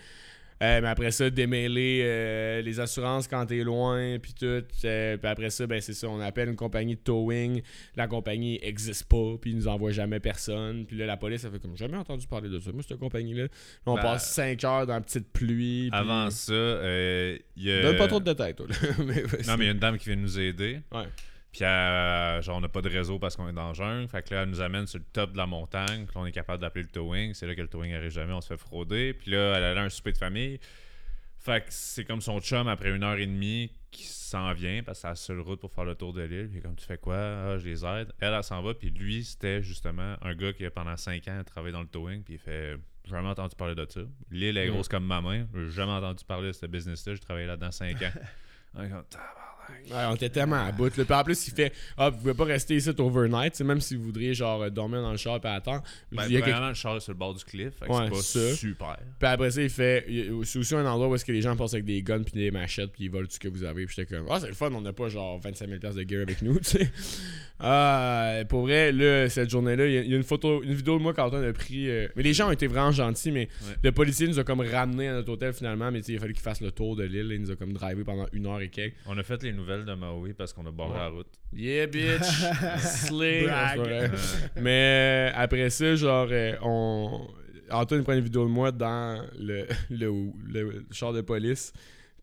Euh, 0.63 0.81
mais 0.81 0.87
après 0.87 1.11
ça, 1.11 1.29
démêler 1.29 2.01
euh, 2.03 2.63
les 2.63 2.79
assurances 2.79 3.27
quand 3.27 3.45
t'es 3.45 3.63
loin, 3.63 4.17
puis 4.17 4.33
tout. 4.33 4.45
euh, 4.85 5.15
puis 5.17 5.29
après 5.29 5.51
ça, 5.51 5.67
ben 5.67 5.79
c'est 5.79 5.93
ça, 5.93 6.09
on 6.09 6.19
appelle 6.19 6.49
une 6.49 6.55
compagnie 6.55 6.95
de 6.95 6.99
towing. 7.01 7.61
La 7.95 8.07
compagnie 8.07 8.57
existe 8.63 9.03
pas, 9.03 9.35
puis 9.39 9.51
ils 9.51 9.55
nous 9.55 9.67
envoient 9.67 9.91
jamais 9.91 10.19
personne. 10.19 10.87
Puis 10.87 10.97
là, 10.97 11.05
la 11.05 11.15
police, 11.15 11.41
ça 11.41 11.51
fait 11.51 11.59
comme 11.59 11.77
jamais 11.77 11.97
entendu 11.97 12.25
parler 12.25 12.49
de 12.49 12.59
ça. 12.59 12.71
Moi, 12.71 12.81
cette 12.81 12.97
compagnie-là. 12.97 13.43
Là, 13.43 13.49
on 13.85 13.95
Ben, 13.97 14.01
passe 14.01 14.31
5 14.33 14.63
heures 14.63 14.87
dans 14.87 14.95
la 14.95 15.01
petite 15.01 15.31
pluie. 15.31 15.89
Avant 15.91 16.31
ça, 16.31 16.51
euh, 16.53 17.37
il 17.55 17.63
y 17.65 17.71
a... 17.71 17.83
Donne 17.83 17.97
pas 17.97 18.07
trop 18.07 18.19
de 18.19 18.25
détails, 18.25 18.55
toi. 18.55 18.65
Mais. 19.05 19.21
Non, 19.45 19.57
mais 19.57 19.65
il 19.65 19.67
y 19.67 19.69
a 19.69 19.73
une 19.73 19.79
dame 19.79 19.99
qui 19.99 20.09
vient 20.09 20.15
nous 20.15 20.39
aider. 20.39 20.79
Ouais. 20.91 21.03
Puis, 21.57 21.65
euh, 21.65 22.39
genre, 22.43 22.57
on 22.57 22.61
n'a 22.61 22.69
pas 22.69 22.81
de 22.83 22.89
réseau 22.89 23.17
parce 23.17 23.35
qu'on 23.35 23.49
est 23.49 23.53
dans 23.53 23.69
le 23.69 23.73
jungle. 23.73 24.07
Fait 24.07 24.21
que 24.21 24.31
là, 24.35 24.43
elle 24.43 24.49
nous 24.49 24.61
amène 24.61 24.85
sur 24.85 24.99
le 24.99 25.05
top 25.11 25.31
de 25.31 25.37
la 25.37 25.47
montagne. 25.47 26.05
Puis 26.05 26.13
là, 26.13 26.21
on 26.21 26.25
est 26.27 26.31
capable 26.31 26.61
d'appeler 26.61 26.83
le 26.83 26.89
towing. 26.89 27.33
C'est 27.33 27.47
là 27.47 27.55
que 27.55 27.61
le 27.61 27.67
towing 27.67 27.95
arrive 27.95 28.11
jamais. 28.11 28.33
On 28.33 28.41
se 28.41 28.47
fait 28.49 28.57
frauder. 28.57 29.13
Puis 29.15 29.31
là, 29.31 29.55
elle 29.57 29.75
à 29.75 29.81
un 29.81 29.89
souper 29.89 30.11
de 30.11 30.19
famille. 30.19 30.59
Fait 31.39 31.61
que 31.61 31.67
c'est 31.71 32.05
comme 32.05 32.21
son 32.21 32.39
chum 32.41 32.67
après 32.67 32.91
une 32.91 33.03
heure 33.03 33.17
et 33.17 33.25
demie 33.25 33.71
qui 33.89 34.03
s'en 34.03 34.53
vient 34.53 34.83
parce 34.83 34.99
que 34.99 35.01
c'est 35.01 35.07
la 35.07 35.15
seule 35.15 35.39
route 35.39 35.59
pour 35.59 35.71
faire 35.71 35.85
le 35.85 35.95
tour 35.95 36.13
de 36.13 36.21
l'île. 36.21 36.47
Puis 36.51 36.61
comme 36.61 36.75
tu 36.75 36.85
fais 36.85 36.99
quoi? 36.99 37.17
Ah, 37.17 37.57
je 37.57 37.65
les 37.65 37.83
aide. 37.83 38.11
Elle, 38.19 38.35
elle 38.35 38.43
s'en 38.43 38.61
va. 38.61 38.75
Puis 38.75 38.91
lui, 38.91 39.23
c'était 39.23 39.63
justement 39.63 40.15
un 40.21 40.35
gars 40.35 40.53
qui, 40.53 40.69
pendant 40.69 40.95
5 40.95 41.27
ans, 41.27 41.39
a 41.39 41.43
travaillé 41.43 41.73
dans 41.73 41.81
le 41.81 41.87
towing. 41.87 42.21
Puis 42.21 42.35
il 42.35 42.39
fait 42.39 42.77
J'ai 43.03 43.11
jamais 43.15 43.29
entendu 43.29 43.55
parler 43.55 43.73
de 43.73 43.87
ça. 43.89 44.01
L'île 44.29 44.57
est 44.59 44.67
Mm. 44.67 44.73
grosse 44.73 44.89
comme 44.89 45.05
ma 45.07 45.21
main. 45.21 45.47
J'ai 45.55 45.69
jamais 45.71 45.93
entendu 45.93 46.23
parler 46.23 46.49
de 46.49 46.53
ce 46.53 46.67
business-là. 46.67 47.15
J'ai 47.15 47.19
travaillé 47.19 47.47
là-dedans 47.47 47.71
5 47.71 47.99
ans. 48.03 48.11
On. 49.91 50.09
Ouais, 50.09 50.15
était 50.15 50.29
tellement 50.29 50.65
à 50.65 50.71
bout. 50.71 50.95
là. 50.97 51.05
Puis 51.05 51.13
en 51.13 51.23
plus, 51.23 51.47
il 51.47 51.53
fait 51.53 51.71
Ah, 51.97 52.09
vous 52.09 52.17
pouvez 52.17 52.33
pas 52.33 52.45
rester 52.45 52.75
ici 52.75 52.89
overnight. 52.97 53.53
tu 53.53 53.57
sais, 53.59 53.63
Même 53.63 53.81
si 53.81 53.95
vous 53.95 54.03
voudriez 54.03 54.33
genre 54.33 54.61
euh, 54.63 54.69
dormir 54.69 55.01
dans 55.01 55.11
le 55.11 55.17
char 55.17 55.39
et 55.43 55.47
attendre. 55.47 55.83
Ben, 56.11 56.23
il 56.27 56.33
y 56.33 56.37
a 56.37 56.39
quelque- 56.39 56.43
premièrement, 56.51 56.69
le 56.69 56.73
char 56.73 56.97
est 56.97 56.99
sur 56.99 57.11
le 57.13 57.17
bord 57.17 57.33
du 57.33 57.43
cliff. 57.43 57.73
Fait 57.79 57.85
que 57.87 57.91
Ouais, 57.91 58.05
c'est 58.05 58.09
pas 58.11 58.21
ça. 58.21 58.55
super. 58.55 58.97
Puis 59.19 59.27
après 59.27 59.51
ça, 59.51 59.61
il 59.61 59.69
fait 59.69 60.05
C'est 60.43 60.59
aussi 60.59 60.75
un 60.75 60.85
endroit 60.85 61.07
où 61.09 61.15
est-ce 61.15 61.25
que 61.25 61.31
les 61.31 61.41
gens 61.41 61.55
passent 61.55 61.73
avec 61.73 61.85
des 61.85 62.01
guns 62.03 62.23
puis 62.23 62.33
des 62.33 62.51
machettes 62.51 62.91
puis 62.91 63.05
ils 63.05 63.09
volent 63.11 63.27
tout 63.27 63.33
ce 63.33 63.39
que 63.39 63.47
vous 63.49 63.63
avez. 63.63 63.85
Puis 63.85 63.95
j'étais 63.97 64.15
comme 64.15 64.25
Ah, 64.29 64.39
c'est 64.39 64.47
le 64.47 64.53
fun, 64.53 64.71
on 64.73 64.81
n'a 64.81 64.93
pas 64.93 65.09
genre 65.09 65.39
25 65.39 65.67
000 65.67 65.79
de 65.79 66.09
gear 66.09 66.21
avec 66.21 66.41
nous, 66.41 66.59
tu 66.59 66.69
sais. 66.69 66.91
Ah, 67.59 68.41
pour 68.49 68.61
vrai, 68.61 68.91
là, 68.91 69.27
cette 69.29 69.49
journée-là, 69.49 69.87
il 69.87 69.93
y, 69.93 69.97
a- 69.97 70.01
il 70.03 70.11
y 70.11 70.13
a 70.13 70.17
une 70.17 70.23
photo, 70.23 70.61
une 70.61 70.73
vidéo 70.75 70.97
de 70.97 71.01
moi 71.03 71.13
quand 71.13 71.29
on 71.33 71.41
a 71.41 71.53
pris. 71.53 71.89
euh, 71.89 72.07
Mais 72.15 72.21
les 72.23 72.33
gens 72.33 72.49
ont 72.49 72.51
été 72.51 72.67
vraiment 72.67 72.91
gentils, 72.91 73.31
mais 73.31 73.47
Ouais. 73.67 73.75
le 73.83 73.91
policier 73.91 74.27
nous 74.27 74.37
a 74.37 74.43
comme 74.43 74.61
ramené 74.61 75.07
à 75.07 75.13
notre 75.13 75.31
hôtel 75.31 75.53
finalement. 75.53 75.91
Mais 75.91 75.99
il 76.01 76.17
a 76.17 76.19
fallu 76.19 76.33
qu'il 76.33 76.43
fasse 76.43 76.61
le 76.61 76.71
tour 76.71 76.95
de 76.95 77.03
l'île. 77.03 77.31
Il 77.31 77.41
nous 77.41 77.49
a 77.51 77.55
comme 77.55 77.73
drivé 77.73 78.03
pendant 78.03 78.27
une 78.31 78.45
heure 78.45 78.61
et 78.61 78.69
quelques. 78.69 78.93
On 79.07 79.17
a 79.17 79.23
fait 79.23 79.41
les 79.41 79.53
nouvelles 79.57 79.83
de 79.85 79.93
Maui 79.93 80.33
parce 80.33 80.53
qu'on 80.53 80.65
a 80.65 80.71
barré 80.71 80.91
Ouais. 80.91 80.97
la 80.99 81.07
route. 81.09 81.27
Yeah, 81.53 81.87
bitch! 81.87 83.11
Ouais. 83.11 84.09
Mais 84.55 85.29
euh, 85.29 85.31
après 85.35 85.69
ça, 85.69 85.95
genre, 85.95 86.27
euh, 86.31 86.53
on. 86.61 87.27
Antoine 87.69 88.03
prend 88.03 88.13
une 88.13 88.21
vidéo 88.21 88.45
de 88.45 88.49
moi 88.49 88.71
dans 88.71 89.21
le, 89.37 89.67
le, 89.89 90.31
le 90.47 90.85
char 90.91 91.11
de 91.11 91.19
police. 91.21 91.73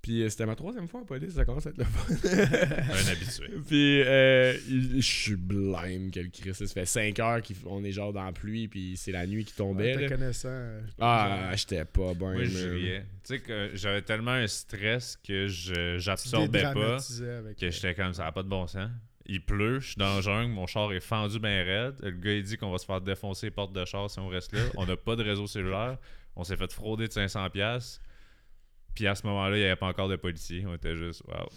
Puis 0.04 0.22
euh, 0.22 0.28
c'était 0.28 0.44
ma 0.44 0.54
troisième 0.54 0.86
fois 0.86 1.00
en 1.00 1.04
police, 1.04 1.32
ça 1.32 1.46
commence 1.46 1.66
à 1.66 1.70
être 1.70 1.78
le 1.78 1.84
fun. 1.84 2.12
Un 2.92 3.10
habitué. 3.10 3.48
puis 3.66 4.02
euh, 4.02 4.52
je 4.96 5.00
suis 5.00 5.34
blême, 5.34 6.10
quel 6.12 6.30
Christ. 6.30 6.66
Ça 6.66 6.74
fait 6.74 6.84
5 6.84 7.18
heures 7.20 7.40
qu'on 7.42 7.82
est 7.82 7.90
genre 7.90 8.12
dans 8.12 8.22
la 8.24 8.32
pluie, 8.32 8.68
puis 8.68 8.98
c'est 8.98 9.12
la 9.12 9.26
nuit 9.26 9.46
qui 9.46 9.54
tombait. 9.54 9.96
Ouais, 9.96 10.06
connaissant. 10.06 10.48
euh, 10.50 10.80
Ah, 11.00 11.52
j'étais 11.56 11.86
pas 11.86 12.12
bien. 12.12 12.32
Moi, 12.34 12.44
je 12.44 12.68
riais. 12.68 13.00
Tu 13.00 13.36
sais 13.36 13.40
que 13.40 13.70
j'avais 13.72 14.02
tellement 14.02 14.32
un 14.32 14.46
stress 14.46 15.18
que 15.26 15.46
j'absorbais 15.48 16.62
pas 16.64 16.98
avec, 17.38 17.56
que 17.56 17.70
j'étais 17.70 17.94
comme 17.94 18.12
ça 18.12 18.26
a 18.26 18.32
pas 18.32 18.42
de 18.42 18.48
bon 18.48 18.66
sens. 18.66 18.90
Il 19.24 19.40
pleut, 19.40 19.80
je 19.80 19.86
suis 19.86 19.96
dans 19.96 20.16
le 20.16 20.20
jungle, 20.20 20.52
mon 20.52 20.66
char 20.66 20.92
est 20.92 21.00
fendu 21.00 21.38
bien 21.38 21.64
raide. 21.64 21.94
Le 22.02 22.10
gars 22.10 22.34
il 22.34 22.42
dit 22.42 22.58
qu'on 22.58 22.70
va 22.70 22.76
se 22.76 22.84
faire 22.84 23.00
défoncer 23.00 23.46
les 23.46 23.50
portes 23.52 23.72
de 23.72 23.82
char 23.86 24.10
si 24.10 24.18
on 24.18 24.28
reste 24.28 24.52
là. 24.52 24.60
On 24.76 24.84
n'a 24.84 24.98
pas 24.98 25.16
de 25.16 25.22
réseau 25.22 25.46
cellulaire. 25.46 25.96
On 26.36 26.44
s'est 26.44 26.58
fait 26.58 26.70
frauder 26.70 27.06
de 27.08 27.12
500$. 27.12 28.00
Puis 28.94 29.06
à 29.06 29.14
ce 29.14 29.26
moment-là, 29.26 29.56
il 29.56 29.60
n'y 29.60 29.66
avait 29.66 29.76
pas 29.76 29.86
encore 29.88 30.08
de 30.08 30.16
policiers. 30.16 30.64
On 30.66 30.74
était 30.74 30.96
juste, 30.96 31.22
waouh. 31.26 31.48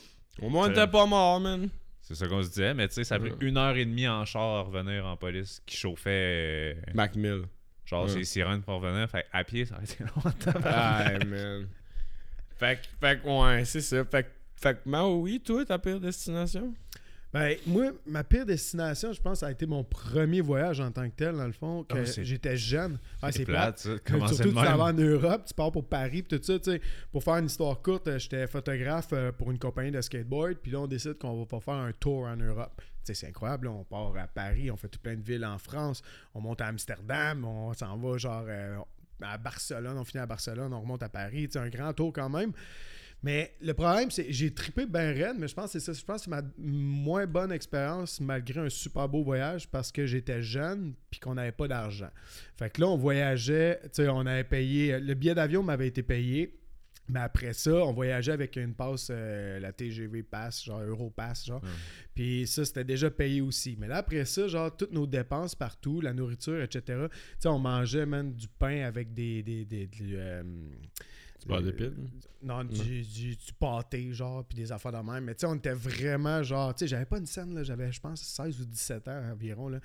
Au 0.42 0.50
moins, 0.50 0.70
t'es 0.72 0.88
pas 0.88 1.06
mort, 1.06 1.40
man. 1.40 1.70
C'est 2.02 2.16
ça 2.16 2.28
qu'on 2.28 2.42
se 2.42 2.48
disait, 2.50 2.74
mais 2.74 2.88
tu 2.88 2.94
sais, 2.96 3.04
ça 3.04 3.16
a 3.16 3.20
pris 3.20 3.34
une 3.42 3.58
heure 3.58 3.76
et 3.76 3.84
demie 3.86 4.08
en 4.08 4.24
char 4.24 4.42
à 4.44 4.62
revenir 4.62 5.06
en 5.06 5.18
police 5.18 5.62
qui 5.66 5.76
chauffait 5.76 6.76
euh, 6.78 6.92
Macmill. 6.94 7.44
genre 7.86 8.04
Ouais. 8.06 8.10
ses 8.10 8.24
sirènes 8.24 8.62
pour 8.62 8.76
revenir. 8.82 9.10
Fait 9.10 9.26
à 9.34 9.44
pied, 9.44 9.66
ça 9.66 9.76
aurait 9.76 9.84
été 9.84 10.04
longtemps. 10.04 10.60
Ah, 10.64 11.10
man. 11.26 11.68
Fait 12.56 12.80
que, 12.82 12.88
fait 13.00 13.22
ouais, 13.30 13.66
c'est 13.66 13.82
ça. 13.82 14.06
Fait 14.06 14.24
que, 14.24 14.30
fait 14.56 14.74
que, 14.82 14.90
Maui, 14.90 15.40
toi, 15.42 15.66
ta 15.66 15.78
pire 15.78 16.00
destination? 16.00 16.74
Ben, 17.40 17.58
moi, 17.66 17.92
ma 18.06 18.24
pire 18.24 18.46
destination, 18.46 19.14
je 19.14 19.22
pense, 19.22 19.40
ça 19.40 19.48
a 19.48 19.52
été 19.52 19.66
mon 19.66 19.84
premier 19.84 20.42
voyage 20.42 20.80
en 20.80 20.92
tant 20.92 21.10
que 21.10 21.16
tel, 21.16 21.36
dans 21.36 21.46
le 21.46 21.52
fond, 21.52 21.84
que 21.84 21.98
Ah, 22.00 22.06
c'est- 22.06 22.24
j'étais 22.24 22.58
jeune. 22.58 23.00
Ah, 23.22 23.32
c'est 23.32 23.46
plate. 23.46 23.80
ça. 23.80 23.90
C'est 24.06 24.18
Surtout, 24.36 24.50
tu 24.50 24.56
vas 24.56 24.78
en 24.86 24.94
Europe, 24.94 25.44
tu 25.48 25.54
pars 25.54 25.72
pour 25.72 25.86
Paris, 25.88 26.24
puis 26.24 26.40
tout 26.40 26.44
ça. 26.62 26.72
Pour 27.12 27.24
faire 27.24 27.36
une 27.38 27.46
histoire 27.46 27.82
courte, 27.82 28.08
euh, 28.08 28.20
j'étais 28.20 28.48
photographe 28.48 29.10
euh, 29.14 29.32
pour 29.32 29.52
une 29.52 29.60
compagnie 29.60 29.92
de 29.92 30.02
skateboard, 30.02 30.56
puis 30.56 30.72
là, 30.72 30.80
on 30.82 30.88
décide 30.88 31.18
qu'on 31.18 31.38
va 31.40 31.46
pas 31.46 31.60
faire 31.60 31.76
un 31.76 31.92
tour 31.94 32.24
en 32.26 32.36
Europe. 32.38 32.82
C'est 33.04 33.28
incroyable, 33.28 33.68
là, 33.68 33.72
on 33.72 33.84
part 33.86 34.14
à 34.18 34.28
Paris, 34.28 34.70
on 34.70 34.76
fait 34.76 34.90
tout 34.90 35.00
plein 35.00 35.16
de 35.16 35.22
villes 35.24 35.46
en 35.46 35.58
France, 35.58 36.02
on 36.36 36.42
monte 36.42 36.60
à 36.60 36.66
Amsterdam, 36.68 37.46
on 37.46 37.74
s'en 37.74 37.96
va 37.98 38.18
genre 38.18 38.44
euh, 38.50 38.78
à 39.22 39.38
Barcelone, 39.38 39.98
on 39.98 40.04
finit 40.04 40.22
à 40.22 40.26
Barcelone, 40.26 40.74
on 40.74 40.82
remonte 40.82 41.02
à 41.04 41.10
Paris, 41.10 41.48
sais, 41.50 41.58
un 41.60 41.70
grand 41.70 41.94
tour 41.94 42.12
quand 42.12 42.30
même. 42.30 42.52
Mais 43.24 43.56
le 43.62 43.74
problème, 43.74 44.12
c'est 44.12 44.32
j'ai 44.32 44.54
trippé 44.54 44.86
ben 44.86 45.14
raide, 45.16 45.38
mais 45.40 45.48
je 45.48 45.56
pense 45.56 45.74
que 45.74 45.80
c'est 45.80 45.86
ça. 45.86 45.94
Je 45.94 46.06
pense 46.06 46.18
que 46.18 46.24
c'est 46.26 46.30
ma 46.30 46.44
moins 46.58 47.26
bonne 47.26 47.52
expérience 47.52 48.20
malgré 48.22 48.62
un 48.62 48.70
super 48.70 49.10
beau 49.10 49.24
voyage 49.24 49.68
parce 49.70 49.92
que 49.92 50.06
j'étais 50.06 50.42
jeune 50.42 50.94
puis 51.10 51.20
qu'on 51.20 51.34
n'avait 51.34 51.52
pas 51.52 51.68
d'argent. 51.68 52.10
Fait 52.58 52.70
que 52.70 52.82
là, 52.82 52.88
on 52.88 52.98
voyageait, 52.98 53.80
tu 53.84 53.90
sais, 53.94 54.08
on 54.08 54.26
avait 54.26 54.44
payé. 54.44 55.00
Le 55.00 55.14
billet 55.16 55.34
d'avion 55.34 55.64
m'avait 55.64 55.88
été 55.88 56.04
payé. 56.04 56.54
Mais 57.10 57.22
après 57.22 57.54
ça, 57.54 57.74
on 57.74 57.94
voyageait 57.94 58.34
avec 58.34 58.58
une 58.58 58.74
passe, 58.74 59.08
euh, 59.12 59.60
la 59.62 59.72
TGV 59.72 60.24
Pass, 60.24 60.66
genre 60.66 60.82
Europass, 60.82 61.46
genre. 61.46 61.62
Puis 62.14 62.46
ça, 62.48 62.66
c'était 62.66 62.84
déjà 62.84 63.10
payé 63.10 63.40
aussi. 63.40 63.78
Mais 63.80 63.88
là, 63.88 63.98
après 63.98 64.26
ça, 64.26 64.48
genre, 64.50 64.76
toutes 64.76 64.92
nos 64.92 65.08
dépenses 65.08 65.56
partout, 65.56 66.02
la 66.02 66.14
nourriture, 66.14 66.62
etc. 66.62 66.82
Tu 66.86 67.18
sais, 67.40 67.48
on 67.48 67.60
mangeait, 67.60 68.06
même 68.06 68.34
du 68.34 68.48
pain 68.50 68.84
avec 68.84 69.14
des... 69.14 69.42
des, 69.42 69.64
des, 69.64 69.88
des, 69.88 69.98
euh, 70.16 70.44
Tu 71.48 71.54
parles 71.54 71.64
de 71.64 71.70
euh, 71.70 71.74
pile? 71.74 71.94
non, 72.44 72.64
du, 72.64 73.02
du, 73.04 73.36
du 73.36 73.54
pâté, 73.60 74.12
genre, 74.14 74.44
puis 74.44 74.58
des 74.58 74.72
affaires 74.72 74.92
de 74.92 74.98
même. 74.98 75.24
Mais 75.24 75.34
tu 75.34 75.42
sais, 75.42 75.48
on 75.48 75.56
était 75.56 75.74
vraiment, 75.74 76.44
genre, 76.44 76.74
tu 76.74 76.80
sais, 76.80 76.88
j'avais 76.88 77.06
pas 77.06 77.18
une 77.18 77.26
scène, 77.26 77.56
là, 77.56 77.64
j'avais, 77.64 77.92
je 77.92 78.00
pense, 78.00 78.22
16 78.22 78.62
ou 78.62 78.66
17 78.66 79.08
ans 79.08 79.22
environ, 79.32 79.70
là. 79.70 79.80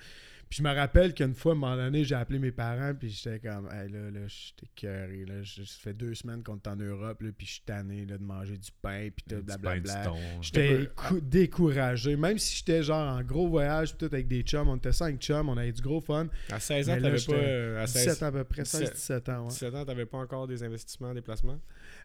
Puis 0.53 0.59
je 0.59 0.67
me 0.69 0.75
rappelle 0.75 1.15
qu'une 1.15 1.33
fois, 1.33 1.53
à 1.53 1.55
un 1.55 1.57
moment 1.57 1.75
donné, 1.75 2.03
j'ai 2.03 2.13
appelé 2.13 2.37
mes 2.37 2.51
parents, 2.51 2.93
puis 2.93 3.09
j'étais 3.09 3.39
comme, 3.39 3.67
hey, 3.73 3.89
là, 3.91 4.11
là, 4.11 4.19
j'étais 4.27 4.67
cœuré, 4.75 5.25
là. 5.25 5.41
Je- 5.41 5.63
Ça 5.63 5.79
fait 5.81 5.95
deux 5.95 6.13
semaines 6.13 6.43
qu'on 6.43 6.57
est 6.57 6.67
en 6.67 6.75
Europe, 6.75 7.23
là, 7.23 7.29
puis 7.35 7.47
je 7.47 7.53
suis 7.53 7.63
tanné, 7.65 8.05
là, 8.05 8.19
de 8.19 8.23
manger 8.23 8.55
du 8.59 8.69
pain, 8.79 9.09
puis 9.09 9.25
tout, 9.27 9.37
Du 9.37 9.41
pain, 9.47 9.55
du 9.55 9.61
blablabla. 9.81 10.03
J'étais 10.41 10.89
cou- 10.95 11.21
découragé. 11.21 12.15
Même 12.17 12.37
si 12.37 12.57
j'étais 12.57 12.83
genre 12.83 13.17
en 13.17 13.23
gros 13.23 13.47
voyage, 13.47 13.97
tout 13.97 14.05
avec 14.05 14.27
des 14.27 14.43
chums, 14.43 14.67
on 14.69 14.75
était 14.77 14.91
cinq 14.91 15.19
chums, 15.19 15.49
on 15.49 15.57
avait 15.57 15.71
du 15.71 15.81
gros 15.81 16.01
fun. 16.01 16.27
À 16.51 16.59
16 16.59 16.87
ans, 16.87 16.93
t'avais 17.01 17.17
pas. 17.25 17.33
euh, 17.33 17.81
À 17.81 17.85
17 17.87 18.03
16, 18.03 18.23
ans 18.23 18.27
à 18.27 18.31
peu 18.31 18.43
près, 18.43 18.61
17. 18.61 18.95
16-17 18.95 19.29
ans, 19.31 19.41
ouais. 19.45 19.49
17 19.49 19.73
ans, 19.73 19.85
t'avais 19.85 20.05
pas 20.05 20.19
encore 20.19 20.47
des 20.47 20.61
investissements, 20.61 21.15
des 21.15 21.21
placements? 21.21 21.59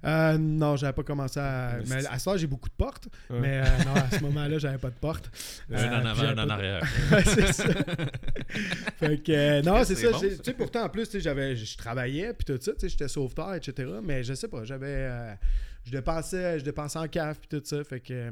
Euh, 0.04 0.38
non, 0.38 0.76
j'avais 0.76 0.92
pas 0.92 1.02
commencé 1.02 1.40
à. 1.40 1.78
Mais 1.88 2.06
à 2.06 2.18
ce 2.18 2.36
j'ai 2.36 2.46
beaucoup 2.46 2.68
de 2.68 2.74
portes. 2.74 3.08
Ouais. 3.30 3.38
Mais 3.40 3.58
euh, 3.64 3.84
non, 3.84 3.94
à 3.94 4.10
ce 4.10 4.20
moment-là, 4.22 4.58
j'avais 4.58 4.78
pas 4.78 4.90
de 4.90 4.94
porte. 4.94 5.30
Un 5.72 5.74
Euh, 5.76 5.96
en 5.96 6.00
puis 6.00 6.08
avant, 6.08 6.22
un 6.22 6.38
en 6.42 6.46
de- 6.46 6.50
arrière. 6.50 6.82
C'est 7.24 7.52
ça. 7.52 7.64
fait 8.98 9.18
que, 9.22 9.32
euh, 9.32 9.62
non, 9.62 9.82
c'est 9.84 9.94
ça. 9.96 10.10
bon, 10.10 10.18
ça. 10.18 10.28
Tu 10.28 10.36
sais, 10.44 10.52
pourtant, 10.54 10.84
en 10.84 10.88
plus, 10.88 11.08
j'avais, 11.18 11.56
je 11.56 11.76
travaillais, 11.76 12.32
puis 12.34 12.44
tout 12.44 12.62
ça, 12.62 12.72
tu 12.72 12.80
sais, 12.80 12.88
j'étais 12.88 13.08
sauveteur, 13.08 13.54
etc. 13.54 13.88
Mais 14.02 14.22
je 14.22 14.34
sais 14.34 14.48
pas, 14.48 14.64
j'avais. 14.64 15.36
Euh, 15.88 15.92
je 15.92 15.96
dépensais, 15.96 16.58
je 16.58 16.64
dépensais 16.64 16.98
en 16.98 17.08
caf 17.08 17.38
puis 17.40 17.48
tout 17.48 17.62
ça. 17.64 17.82
Fait 17.84 18.00
que 18.00 18.12
euh, 18.12 18.30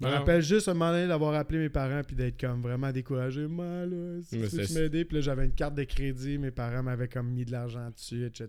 je 0.00 0.06
me 0.06 0.10
Ah. 0.12 0.18
rappelle 0.18 0.42
juste 0.42 0.68
un 0.68 0.74
moment 0.74 0.92
donné 0.92 1.06
d'avoir 1.08 1.34
appelé 1.34 1.58
mes 1.58 1.68
parents 1.68 2.02
puis 2.06 2.16
d'être 2.16 2.40
comme 2.40 2.62
vraiment 2.62 2.90
découragé. 2.92 3.46
Moi, 3.46 3.64
là, 3.86 4.20
si 4.22 4.38
tu 4.40 4.56
veux 4.56 4.80
m'aider? 4.82 5.04
Puis 5.04 5.16
là, 5.16 5.20
j'avais 5.22 5.44
une 5.44 5.52
carte 5.54 5.74
de 5.74 5.84
crédit. 5.84 6.38
Mes 6.38 6.50
parents 6.50 6.82
m'avaient 6.82 7.08
comme 7.08 7.30
mis 7.30 7.44
de 7.44 7.52
l'argent 7.52 7.90
dessus, 7.94 8.24
etc. 8.26 8.48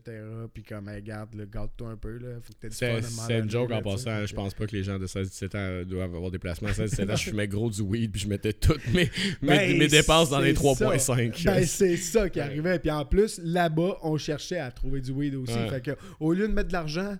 Puis 0.54 0.64
comme, 0.64 0.90
hey, 0.90 1.02
garde, 1.02 1.34
là, 1.36 1.44
garde-toi 1.46 1.90
un 1.90 1.98
peu. 1.98 2.18
Là. 2.18 2.36
Faut 2.42 2.54
que 2.54 2.60
t'aies 2.60 2.70
du 2.70 2.76
C'est 2.76 3.40
une 3.40 3.50
joke 3.50 3.70
là, 3.70 3.78
en 3.78 3.82
passant. 3.82 4.26
Je 4.26 4.32
que- 4.32 4.36
pense 4.36 4.54
pas 4.54 4.66
que 4.68 4.76
les 4.76 4.84
gens 4.84 4.98
de 5.00 5.08
16-17 5.08 5.56
ans 5.56 5.84
doivent 5.88 6.16
avoir 6.16 6.32
des 6.32 6.40
placements. 6.40 6.70
À 6.70 6.74
16-17 6.74 7.10
ans, 7.12 7.16
je 7.16 7.30
fumais 7.30 7.48
gros 7.48 7.70
du 7.70 7.82
weed 7.82 8.12
puis 8.12 8.22
je 8.22 8.28
mettais 8.28 8.54
toutes 8.54 8.86
mes, 8.94 9.10
mes, 9.42 9.48
Ben, 9.48 9.78
mes 9.78 9.88
dépenses 9.88 10.30
dans 10.30 10.40
les 10.40 10.54
c'est 10.56 10.62
3.5. 10.62 11.44
Ben, 11.46 11.66
c'est 11.66 11.98
ça 11.98 12.30
qui 12.30 12.40
arrivait. 12.40 12.80
Puis 12.80 12.92
en 12.92 13.06
plus, 13.06 13.40
là-bas, 13.44 13.98
on 14.04 14.18
cherchait 14.18 14.60
à 14.60 14.72
trouver 14.72 15.02
du 15.02 15.12
weed 15.12 15.36
aussi. 15.36 15.54
Ouais. 15.54 15.70
Fait 15.70 15.82
que, 15.82 15.92
au 16.20 16.34
lieu 16.34 16.48
de 16.48 16.54
mettre 16.54 16.70
de 16.70 16.74
l'argent 16.74 17.18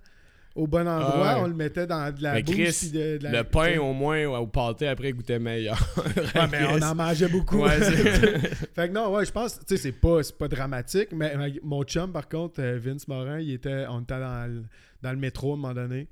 au 0.56 0.68
bon 0.68 0.88
endroit, 0.88 1.14
Ah 1.28 1.36
ouais. 1.36 1.42
on 1.44 1.48
le 1.48 1.54
mettait 1.54 1.86
dans 1.86 2.12
de 2.16 2.24
la 2.24 2.34
Mais. 2.34 2.44
Chris, 2.44 2.76
puis 2.80 2.90
de, 2.92 3.18
de 3.18 3.24
la- 3.24 3.32
le 3.32 3.44
pain, 3.44 3.78
au 3.80 3.92
moins, 3.94 4.26
au 4.26 4.48
pâté, 4.48 4.88
après, 4.88 5.12
goûtait 5.12 5.38
meilleur. 5.38 5.78
Ouais, 5.98 6.48
mais 6.52 6.60
on 6.70 6.82
en 6.82 6.96
mangeait 6.96 7.28
beaucoup. 7.28 7.60
Ouais, 7.64 7.78
fait 8.76 8.88
que 8.88 8.94
non, 8.94 9.12
ouais, 9.14 9.26
je 9.26 9.32
pense, 9.32 9.60
tu 9.60 9.66
sais, 9.68 9.78
c'est 9.78 9.92
pas, 9.92 10.20
pas 10.40 10.48
dramatique, 10.48 11.10
mais 11.12 11.36
mais 11.38 11.54
mon 11.64 11.84
chum, 11.84 12.12
par 12.12 12.30
contre, 12.30 12.62
euh, 12.62 12.80
Vince 12.82 13.08
Morin, 13.08 13.40
il 13.40 13.52
était, 13.54 13.86
on 13.90 14.02
était 14.02 14.20
dans 14.20 14.50
le, 14.50 14.64
dans 15.02 15.12
le 15.12 15.18
métro 15.18 15.52
à 15.52 15.54
un 15.54 15.58
moment 15.58 15.74
donné. 15.74 16.08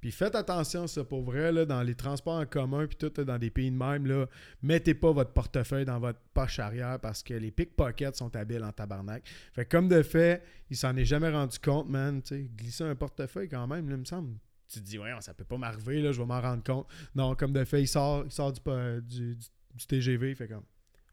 Puis 0.00 0.12
faites 0.12 0.34
attention, 0.34 0.86
ça, 0.86 1.02
pour 1.04 1.22
vrai, 1.22 1.50
là, 1.52 1.64
dans 1.64 1.82
les 1.82 1.94
transports 1.94 2.38
en 2.38 2.46
commun, 2.46 2.86
puis 2.86 2.96
tout, 2.96 3.10
dans 3.24 3.38
des 3.38 3.50
pays 3.50 3.70
de 3.70 3.76
même, 3.76 4.06
là, 4.06 4.26
mettez 4.62 4.94
pas 4.94 5.10
votre 5.12 5.32
portefeuille 5.32 5.84
dans 5.84 5.98
votre 5.98 6.20
poche 6.32 6.58
arrière 6.60 7.00
parce 7.00 7.22
que 7.22 7.34
les 7.34 7.50
pickpockets 7.50 8.14
sont 8.16 8.34
habiles 8.36 8.62
en 8.64 8.72
tabarnak. 8.72 9.28
Fait 9.52 9.64
comme 9.64 9.88
de 9.88 10.02
fait, 10.02 10.42
il 10.70 10.76
s'en 10.76 10.94
est 10.96 11.04
jamais 11.04 11.30
rendu 11.30 11.58
compte, 11.58 11.88
man, 11.88 12.22
glisser 12.56 12.84
un 12.84 12.94
portefeuille 12.94 13.48
quand 13.48 13.66
même, 13.66 13.88
là, 13.88 13.94
il 13.96 14.00
me 14.00 14.04
semble. 14.04 14.36
Tu 14.68 14.80
te 14.80 14.84
dis, 14.84 14.98
ouais, 14.98 15.10
ça 15.20 15.32
peut 15.34 15.44
pas 15.44 15.56
m'arriver, 15.58 16.02
là, 16.02 16.12
je 16.12 16.20
vais 16.20 16.26
m'en 16.26 16.40
rendre 16.40 16.62
compte. 16.62 16.86
Non, 17.14 17.34
comme 17.34 17.52
de 17.52 17.64
fait, 17.64 17.80
il 17.82 17.88
sort, 17.88 18.22
il 18.26 18.30
sort 18.30 18.52
du, 18.52 18.60
po- 18.60 19.00
du, 19.00 19.34
du- 19.34 19.46
du 19.74 19.86
TGV, 19.86 20.34
fait 20.34 20.46
comme, 20.48 20.64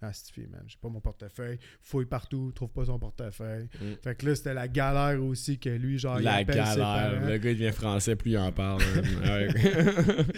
ah, 0.07 0.13
c'est 0.13 0.31
fille, 0.33 0.47
man, 0.47 0.63
j'ai 0.67 0.77
pas 0.81 0.89
mon 0.89 0.99
portefeuille, 1.01 1.59
fouille 1.81 2.05
partout, 2.05 2.51
trouve 2.53 2.69
pas 2.71 2.85
son 2.85 2.99
portefeuille. 2.99 3.69
Mm. 3.81 3.93
Fait 4.03 4.15
que 4.15 4.25
là, 4.27 4.35
c'était 4.35 4.53
la 4.53 4.67
galère 4.67 5.23
aussi 5.23 5.59
que 5.59 5.69
lui, 5.69 5.97
genre, 5.97 6.19
il 6.19 6.23
La 6.23 6.39
ses 6.39 6.45
galère. 6.45 6.75
parents. 6.77 7.27
Le 7.27 7.37
gars, 7.37 7.51
il 7.51 7.57
devient 7.59 7.71
français, 7.71 8.15
plus 8.15 8.31
il 8.31 8.37
en 8.37 8.51
parle. 8.51 8.81
Ouais. 9.23 9.47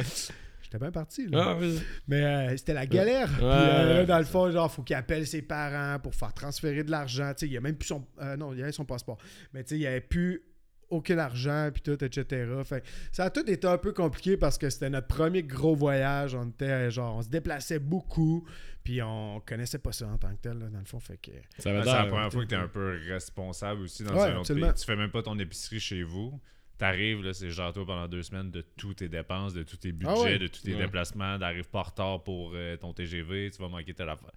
J'étais 0.62 0.80
bien 0.80 0.92
parti, 0.92 1.28
là. 1.28 1.58
Ah. 1.58 1.66
Mais 2.10 2.24
euh, 2.24 2.58
c'était 2.58 2.74
la 2.74 2.86
galère. 2.86 3.30
Puis 3.30 3.38
euh, 3.42 3.94
là, 4.00 4.06
dans 4.06 4.18
le 4.20 4.26
fond, 4.26 4.52
genre, 4.52 4.70
faut 4.70 4.84
qu'il 4.84 4.98
appelle 4.98 5.26
ses 5.26 5.42
parents 5.42 5.98
pour 6.00 6.14
faire 6.14 6.34
transférer 6.34 6.84
de 6.84 6.92
l'argent. 6.92 7.32
Tu 7.38 7.46
sais, 7.46 7.52
il 7.52 7.56
a 7.56 7.62
même 7.62 7.78
plus 7.78 7.88
son. 7.88 8.06
euh, 8.22 8.36
non, 8.36 8.54
il 8.54 8.62
avait 8.62 8.74
son 8.74 8.84
passeport. 8.84 9.18
Mais 9.54 9.64
tu 9.64 9.70
sais, 9.70 9.76
il 9.76 9.80
n'y 9.80 9.88
avait 9.88 10.02
plus 10.02 10.42
aucun 10.90 11.18
argent, 11.18 11.70
puis 11.74 11.82
tout, 11.82 12.04
etc. 12.04 12.46
Fait 12.64 12.84
ça 13.12 13.26
a 13.26 13.30
tout 13.30 13.50
été 13.50 13.68
un 13.68 13.78
peu 13.78 13.92
compliqué 13.94 14.38
parce 14.38 14.58
que 14.58 14.70
c'était 14.70 14.90
notre 14.90 15.08
premier 15.08 15.44
gros 15.44 15.76
voyage. 15.76 16.36
On 16.36 16.48
était, 16.50 16.66
euh, 16.66 16.90
genre, 16.90 17.16
on 17.18 17.22
se 17.22 17.30
déplaçait 17.30 17.80
beaucoup, 17.80 18.48
puis 18.84 19.02
on 19.02 19.42
connaissait 19.46 19.80
pas 19.80 19.92
ça 19.92 20.08
en 20.08 20.18
tant 20.18 20.30
que 20.36 20.42
tel, 20.42 20.60
là, 20.60 20.68
dans 20.70 20.80
le 20.80 20.86
fond. 20.86 21.00
Fait 21.00 21.18
que. 21.18 21.32
Ça 21.58 21.70
Ouais, 21.72 21.78
va 21.78 21.84
c'est 21.84 21.92
la 21.94 22.06
première 22.06 22.32
fois 22.32 22.44
que 22.44 22.50
tu 22.50 22.56
es 22.56 22.58
un 22.58 22.68
peu 22.68 22.98
responsable 23.08 23.82
aussi 23.82 24.04
dans 24.04 24.14
Ouais, 24.14 24.32
un 24.32 24.38
autre 24.38 24.54
pays. 24.54 24.74
Tu 24.78 24.86
fais 24.86 24.96
même 24.96 25.12
pas 25.12 25.22
ton 25.24 25.38
épicerie 25.40 25.80
chez 25.80 26.04
vous. 26.04 26.40
T'arrives, 26.78 27.24
là, 27.24 27.34
c'est 27.34 27.50
genre 27.50 27.74
toi 27.74 27.86
pendant 27.88 28.08
deux 28.08 28.22
semaines 28.22 28.52
de 28.52 28.62
tous 28.78 28.94
tes 28.94 29.10
dépenses, 29.10 29.54
de 29.56 29.64
tous 29.64 29.78
tes 29.78 29.92
budgets, 29.92 30.14
Ah 30.16 30.22
ouais. 30.22 30.38
de 30.38 30.46
tous 30.46 30.62
tes 30.62 30.76
Ouais. 30.76 30.84
déplacements, 30.84 31.40
d'arrives 31.40 31.68
pas 31.68 31.80
en 31.80 31.84
retard 31.84 32.24
pour 32.24 32.52
euh, 32.54 32.78
ton 32.78 32.94
TGV, 32.94 33.50
tu 33.50 33.60
vas 33.60 33.68
manquer 33.68 33.96
telle 33.96 34.10
affaire. 34.10 34.32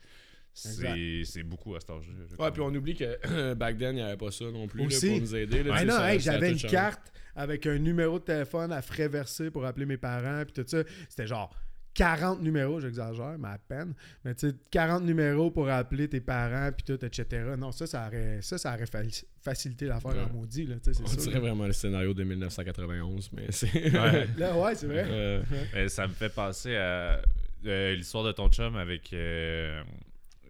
C'est 0.52 1.22
c'est 1.24 1.42
beaucoup 1.42 1.74
à 1.76 1.80
cet 1.80 1.90
âge-là. 1.90 2.44
Ouais, 2.44 2.50
puis 2.50 2.60
on 2.60 2.74
oublie 2.74 2.94
que 2.94 3.54
back 3.54 3.78
then, 3.78 3.90
il 3.90 3.94
n'y 3.96 4.02
avait 4.02 4.16
pas 4.16 4.30
ça 4.30 4.44
non 4.46 4.66
plus 4.66 4.80
là, 4.80 4.86
Aussi. 4.86 5.08
pour 5.10 5.20
nous 5.20 5.34
aider. 5.36 5.62
là, 5.62 5.74
Ah 5.76 5.84
non, 5.84 6.04
hey, 6.04 6.20
j'avais 6.20 6.50
une 6.50 6.58
changé. 6.58 6.74
carte 6.74 7.12
avec 7.36 7.66
un 7.66 7.78
numéro 7.78 8.18
de 8.18 8.24
téléphone 8.24 8.72
à 8.72 8.82
frais 8.82 9.08
versés 9.08 9.50
pour 9.50 9.64
appeler 9.64 9.86
mes 9.86 9.96
parents, 9.96 10.42
puis 10.44 10.52
tout 10.62 10.68
ça. 10.68 10.82
C'était 11.08 11.26
genre 11.26 11.54
40 11.94 12.42
numéros, 12.42 12.78
j'exagère, 12.80 13.36
mais 13.38 13.48
à 13.48 13.58
peine. 13.58 13.94
Mais 14.24 14.34
tu 14.34 14.48
sais, 14.50 14.54
40 14.70 15.02
numéros 15.04 15.50
pour 15.50 15.68
appeler 15.68 16.08
tes 16.08 16.20
parents, 16.20 16.70
puis 16.72 16.84
tout, 16.84 17.04
etc. 17.04 17.26
Non, 17.58 17.72
ça, 17.72 17.86
ça 17.86 18.06
aurait, 18.06 18.38
ça, 18.42 18.58
ça 18.58 18.74
aurait 18.74 18.86
fa- 18.86 19.02
facilité 19.40 19.86
l'affaire 19.86 20.12
Ouais. 20.12 20.22
en 20.30 20.32
maudit, 20.34 20.66
là, 20.66 20.76
On 20.84 20.92
ça. 21.06 21.16
dirait 21.16 21.40
vraiment 21.40 21.66
le 21.66 21.72
scénario 21.72 22.12
de 22.14 22.22
1991, 22.24 23.30
mais 23.32 23.46
c'est. 23.50 23.72
Ouais. 23.92 24.28
Là, 24.38 24.56
ouais, 24.56 24.74
c'est 24.74 24.86
vrai. 24.86 25.04
Euh, 25.08 25.42
Mais 25.74 25.88
ça 25.88 26.06
me 26.06 26.12
fait 26.12 26.32
penser 26.32 26.76
à 26.76 27.20
euh, 27.66 27.94
l'histoire 27.94 28.24
de 28.24 28.32
ton 28.32 28.48
chum 28.48 28.76
avec 28.76 29.12
euh, 29.12 29.82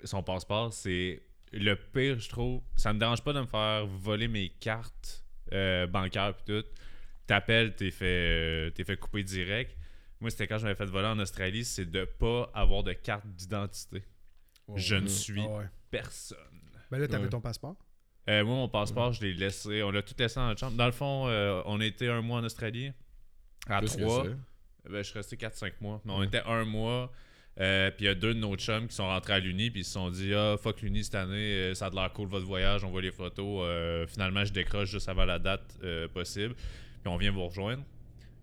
son 0.05 0.23
passeport. 0.23 0.73
C'est 0.73 1.23
le 1.53 1.75
pire, 1.75 2.19
je 2.19 2.29
trouve. 2.29 2.63
Ça 2.77 2.93
me 2.93 2.99
dérange 2.99 3.23
pas 3.23 3.33
de 3.33 3.41
me 3.41 3.47
faire 3.47 3.87
voler 3.87 4.29
mes 4.29 4.49
cartes 4.49 5.25
euh, 5.53 5.87
bancaires 5.87 6.35
et 6.47 6.53
tout. 6.63 6.67
T'appelles, 7.27 7.75
t'es 7.77 7.91
fait, 7.91 8.07
euh, 8.07 8.71
t'es 8.71 8.85
fait 8.85 8.97
couper 8.97 9.23
direct. 9.23 9.77
Moi, 10.21 10.31
c'était 10.31 10.47
quand 10.47 10.59
je 10.59 10.65
m'avais 10.65 10.75
fait 10.77 10.85
voler 10.87 11.07
en 11.09 11.19
Australie, 11.19 11.65
c'est 11.65 11.87
de 11.91 12.05
pas 12.05 12.51
avoir 12.55 12.83
de 12.83 12.93
carte 12.93 13.27
d'identité. 13.27 14.03
Je 14.77 14.97
ne 14.97 15.09
suis 15.09 15.41
Ah 15.41 15.57
ouais. 15.59 15.65
personne. 15.91 16.39
Ben 16.91 16.99
là, 16.99 17.09
t'avais 17.09 17.25
Ouais. 17.25 17.31
ton 17.31 17.41
passeport? 17.41 17.77
Euh, 18.29 18.45
moi, 18.45 18.55
mon 18.57 18.69
passeport, 18.69 19.13
je 19.13 19.23
l'ai 19.23 19.33
laissé. 19.35 19.83
On 19.83 19.91
l'a 19.91 20.03
tout 20.03 20.15
laissé 20.19 20.37
dans 20.37 20.49
la 20.49 20.57
chambre. 20.57 20.77
Dans 20.77 20.87
le 20.87 20.93
fond, 20.93 21.27
euh, 21.29 21.63
on 21.65 21.81
était 21.81 22.09
un 22.09 22.21
mois 22.21 22.39
en 22.41 22.45
Australie. 22.45 22.93
À 23.67 23.79
plus 23.81 23.97
trois. 23.97 24.25
Ben, 24.25 24.99
je 24.99 25.03
suis 25.03 25.15
resté 25.19 25.37
4-5 25.37 25.73
mois. 25.81 26.01
Mais 26.05 26.13
on 26.13 26.19
Ouais. 26.21 26.27
était 26.27 26.43
un 26.45 26.65
mois. 26.65 27.13
Euh, 27.59 27.91
puis 27.91 28.05
il 28.05 28.09
y 28.09 28.11
a 28.11 28.15
deux 28.15 28.33
de 28.33 28.39
nos 28.39 28.57
chums 28.57 28.87
qui 28.87 28.95
sont 28.95 29.07
rentrés 29.07 29.35
à 29.35 29.39
l'Uni. 29.39 29.71
Puis 29.71 29.81
ils 29.81 29.85
se 29.85 29.93
sont 29.93 30.11
dit 30.11 30.33
Ah, 30.35 30.57
fuck 30.61 30.81
l'Uni 30.83 31.05
cette 31.05 31.17
année, 31.17 31.35
euh, 31.35 31.75
ça 31.75 31.87
a 31.87 31.91
de 31.91 31.97
l'air 31.97 32.13
cool 32.13 32.29
votre 32.29 32.47
voyage, 32.47 32.85
on 32.85 32.91
voit 32.91 33.03
les 33.03 33.11
photos. 33.11 33.65
Euh, 33.65 34.07
finalement, 34.07 34.45
je 34.45 34.53
décroche 34.53 34.91
juste 34.91 35.09
avant 35.09 35.25
la 35.25 35.39
date 35.39 35.77
euh, 35.83 36.09
possible. 36.09 36.55
Puis 36.55 37.13
on 37.13 37.17
vient 37.17 37.33
vous 37.33 37.47
rejoindre. 37.47 37.83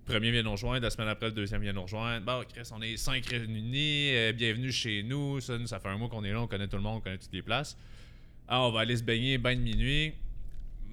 Le 0.07 0.13
premier 0.13 0.31
vient 0.31 0.43
nous 0.43 0.51
rejoindre, 0.51 0.83
la 0.83 0.89
semaine 0.89 1.09
après, 1.09 1.27
le 1.27 1.33
deuxième 1.33 1.61
vient 1.61 1.73
nous 1.73 1.81
rejoindre. 1.81 2.25
Bon, 2.25 2.41
Chris, 2.47 2.69
on 2.73 2.81
est 2.81 2.95
cinq 2.95 3.25
réunis, 3.25 4.33
bienvenue 4.33 4.71
chez 4.71 5.03
nous. 5.03 5.41
Ça, 5.41 5.57
nous, 5.57 5.67
ça 5.67 5.79
fait 5.79 5.89
un 5.89 5.97
mois 5.97 6.07
qu'on 6.07 6.23
est 6.23 6.31
là, 6.31 6.41
on 6.41 6.47
connaît 6.47 6.67
tout 6.67 6.77
le 6.77 6.81
monde, 6.81 6.99
on 6.99 7.01
connaît 7.01 7.17
toutes 7.17 7.33
les 7.33 7.41
places. 7.41 7.77
Ah, 8.47 8.61
on 8.61 8.71
va 8.71 8.81
aller 8.81 8.95
se 8.95 9.03
baigner, 9.03 9.37
bain 9.37 9.53
de 9.53 9.59
minuit. 9.59 10.13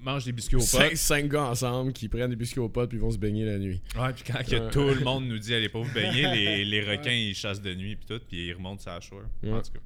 Mange 0.03 0.25
des 0.25 0.31
biscuits 0.31 0.55
au 0.57 0.59
pot. 0.59 0.65
Cinq, 0.65 0.95
cinq 0.97 1.27
gars 1.29 1.45
ensemble 1.45 1.91
qui 1.93 2.07
prennent 2.09 2.29
des 2.29 2.35
biscuits 2.35 2.59
aux 2.59 2.69
potes 2.69 2.89
puis 2.89 2.97
ils 2.97 3.01
vont 3.01 3.09
se 3.11 3.17
baigner 3.17 3.43
la 3.45 3.57
nuit. 3.57 3.81
Ouais, 3.99 4.13
puis 4.13 4.23
quand 4.31 4.43
que 4.45 4.55
Ouais. 4.55 4.69
tout 4.71 4.83
le 4.83 4.99
monde 5.03 5.25
nous 5.27 5.39
dit 5.39 5.53
allez 5.55 5.69
pas 5.69 5.79
vous 5.79 5.91
baigner, 5.93 6.27
les, 6.33 6.63
les 6.65 6.81
requins 6.81 7.11
ils 7.11 7.33
chassent 7.33 7.61
de 7.61 7.73
nuit 7.73 7.95
puis 7.95 8.05
tout, 8.07 8.21
puis 8.27 8.47
ils 8.47 8.53
remontent 8.53 8.81
sur 8.81 8.91
la 8.91 9.01
shore. 9.01 9.21
En 9.43 9.47
Ouais. 9.55 9.61
tout 9.63 9.71
cas. 9.71 9.79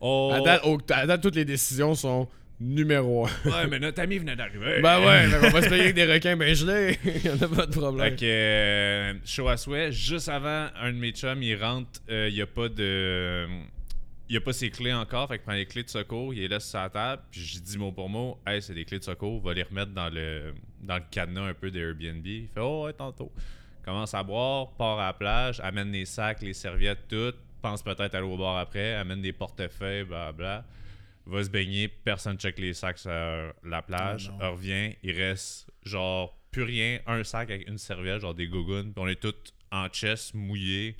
Oh, 0.00 0.30
À, 0.34 0.40
date, 0.40 0.60
au- 0.64 0.78
à 0.90 1.06
date, 1.06 1.20
toutes 1.22 1.34
les 1.36 1.44
décisions 1.44 1.94
sont 1.94 2.28
numéro 2.58 3.26
un. 3.26 3.30
ouais, 3.50 3.66
mais 3.68 3.78
notre 3.78 4.00
ami 4.02 4.18
venait 4.18 4.36
d'arriver. 4.36 4.80
ben 4.82 5.00
ouais, 5.00 5.26
mais 5.28 5.48
on 5.48 5.50
va 5.50 5.62
se 5.62 5.68
payer 5.68 5.82
avec 5.82 5.94
des 5.94 6.04
requins 6.10 6.36
ben 6.36 6.54
gelés. 6.54 6.98
Il 7.04 7.26
y 7.26 7.30
en 7.30 7.36
a 7.42 7.48
pas 7.48 7.66
de 7.66 7.72
problème. 7.72 8.10
Fait 8.10 8.16
que, 8.16 8.24
euh, 8.24 9.14
show 9.24 9.48
à 9.48 9.56
souhait, 9.56 9.90
juste 9.92 10.28
avant, 10.28 10.68
un 10.80 10.92
de 10.92 10.96
mes 10.98 11.10
chums, 11.12 11.42
il 11.42 11.56
rentre, 11.56 12.00
euh, 12.10 12.28
il 12.30 12.36
y 12.36 12.42
a 12.42 12.46
pas 12.46 12.68
de... 12.68 13.46
Il 14.30 14.36
a 14.36 14.40
pas 14.40 14.52
ses 14.52 14.70
clés 14.70 14.92
encore, 14.92 15.26
fait 15.26 15.38
qu'il 15.38 15.44
prend 15.44 15.54
les 15.54 15.66
clés 15.66 15.82
de 15.82 15.88
secours, 15.88 16.32
il 16.32 16.38
les 16.38 16.46
laisse 16.46 16.70
sur 16.70 16.78
la 16.78 16.88
table, 16.88 17.22
puis 17.32 17.40
je 17.40 17.58
dis 17.58 17.76
mot 17.76 17.90
pour 17.90 18.08
mot, 18.08 18.38
«Hey, 18.46 18.62
c'est 18.62 18.74
des 18.74 18.84
clés 18.84 19.00
de 19.00 19.04
secours, 19.04 19.40
va 19.42 19.52
les 19.54 19.64
remettre 19.64 19.90
dans 19.90 20.08
le, 20.08 20.54
dans 20.80 20.98
le 20.98 21.02
cadenas 21.10 21.48
un 21.48 21.54
peu 21.54 21.72
d'Airbnb.» 21.72 22.24
Il 22.24 22.46
fait 22.46 22.60
«Oh, 22.62 22.84
ouais, 22.84 22.92
tantôt.» 22.92 23.32
Commence 23.84 24.14
à 24.14 24.22
boire, 24.22 24.70
part 24.76 25.00
à 25.00 25.06
la 25.06 25.12
plage, 25.14 25.58
amène 25.58 25.90
les 25.90 26.04
sacs, 26.04 26.42
les 26.42 26.52
serviettes, 26.52 27.08
tout, 27.08 27.34
pense 27.60 27.82
peut-être 27.82 28.14
aller 28.14 28.24
au 28.24 28.36
bar 28.36 28.56
après, 28.58 28.94
amène 28.94 29.20
des 29.20 29.32
portefeuilles, 29.32 30.04
blablabla. 30.04 30.64
Va 31.26 31.44
se 31.44 31.50
baigner, 31.50 31.88
personne 31.88 32.38
check 32.38 32.56
les 32.60 32.72
sacs 32.72 32.98
sur 32.98 33.10
la 33.10 33.82
plage, 33.82 34.30
Ah 34.38 34.44
non. 34.44 34.52
revient, 34.52 34.94
il 35.02 35.10
reste 35.10 35.68
genre 35.82 36.38
plus 36.52 36.62
rien, 36.62 37.00
un 37.08 37.24
sac 37.24 37.50
avec 37.50 37.68
une 37.68 37.78
serviette, 37.78 38.20
genre 38.20 38.34
des 38.34 38.46
gougounes, 38.46 38.92
puis 38.92 39.02
on 39.02 39.08
est 39.08 39.20
tous 39.20 39.34
en 39.72 39.88
chest, 39.88 40.34
mouillés, 40.34 40.96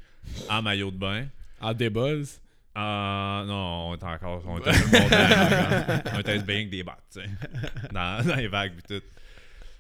en 0.49 0.63
maillot 0.63 0.91
de 0.91 0.97
bain. 0.97 1.29
En 1.61 1.75
débuzz. 1.75 2.41
Ah 2.75 3.43
non, 3.47 3.91
on 3.91 3.95
était 3.97 4.05
encore. 4.05 4.43
On 4.47 4.59
était 4.59 4.71
On 6.15 6.21
était 6.21 6.39
baigner 6.39 6.59
avec 6.61 6.71
des 6.71 6.83
battes, 6.83 7.05
tu 7.13 7.21
sais. 7.21 7.29
Dans, 7.93 8.25
dans 8.27 8.37
les 8.37 8.49
vagues 8.49 8.75
et 8.79 8.83
tout. 9.01 9.05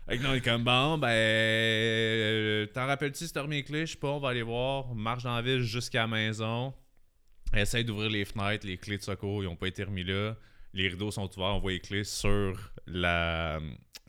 Fait 0.08 0.18
que 0.18 0.22
là, 0.24 0.30
on 0.30 0.34
est 0.34 0.40
comme 0.40 0.64
bon, 0.64 0.98
ben. 0.98 1.08
euh, 1.08 2.66
T'en 2.66 2.86
rappelles-tu 2.86 3.26
si 3.26 3.32
t'as 3.32 3.42
remis 3.42 3.56
les 3.56 3.64
clés? 3.64 3.86
Je 3.86 3.92
sais 3.92 3.98
pas, 3.98 4.08
on 4.08 4.18
va 4.18 4.30
aller 4.30 4.42
voir. 4.42 4.90
On 4.90 4.94
marche 4.96 5.22
dans 5.22 5.34
la 5.36 5.42
ville 5.42 5.60
jusqu'à 5.62 6.00
la 6.00 6.06
maison. 6.08 6.74
Essaye 7.54 7.84
d'ouvrir 7.84 8.10
les 8.10 8.24
fenêtres, 8.24 8.66
les 8.66 8.76
clés 8.78 8.98
de 8.98 9.02
secours, 9.02 9.42
ils 9.42 9.46
ont 9.46 9.56
pas 9.56 9.68
été 9.68 9.84
remis 9.84 10.04
là. 10.04 10.34
Les 10.72 10.88
rideaux 10.88 11.10
sont 11.10 11.28
ouverts, 11.36 11.54
on 11.54 11.58
voit 11.60 11.72
les 11.72 11.80
clés 11.80 12.04
sur 12.04 12.72
la, 12.86 13.60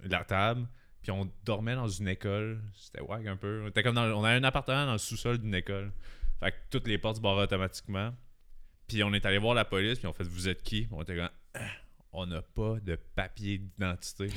la 0.04 0.24
table. 0.24 0.68
Puis 1.02 1.12
on 1.12 1.28
dormait 1.44 1.74
dans 1.76 1.88
une 1.88 2.08
école. 2.08 2.62
C'était 2.76 3.02
wack 3.02 3.26
un 3.26 3.36
peu. 3.36 3.64
On, 3.66 3.68
était 3.70 3.82
comme 3.84 3.96
dans, 3.96 4.06
on 4.12 4.24
avait 4.24 4.38
un 4.38 4.44
appartement 4.44 4.86
dans 4.86 4.92
le 4.94 4.98
sous-sol 5.00 5.40
d'une 5.40 5.56
école. 5.56 5.92
Fait 6.40 6.52
que 6.52 6.58
toutes 6.70 6.88
les 6.88 6.98
portes 7.00 7.18
se 7.18 7.22
barraient 7.22 7.44
automatiquement. 7.44 8.14
Puis 8.92 9.04
on 9.04 9.14
est 9.14 9.26
allé 9.26 9.38
voir 9.38 9.54
la 9.54 9.66
police, 9.66 10.00
puis 10.00 10.08
on 10.08 10.14
fait 10.14 10.24
Vous 10.28 10.48
êtes 10.50 10.62
qui? 10.64 10.88
On 10.92 11.02
était 11.02 11.16
comme 11.16 11.30
Ah, 11.54 11.60
On 12.14 12.26
n'a 12.26 12.42
pas 12.42 12.78
de 12.82 12.98
papier 13.16 13.58
d'identité. 13.60 14.28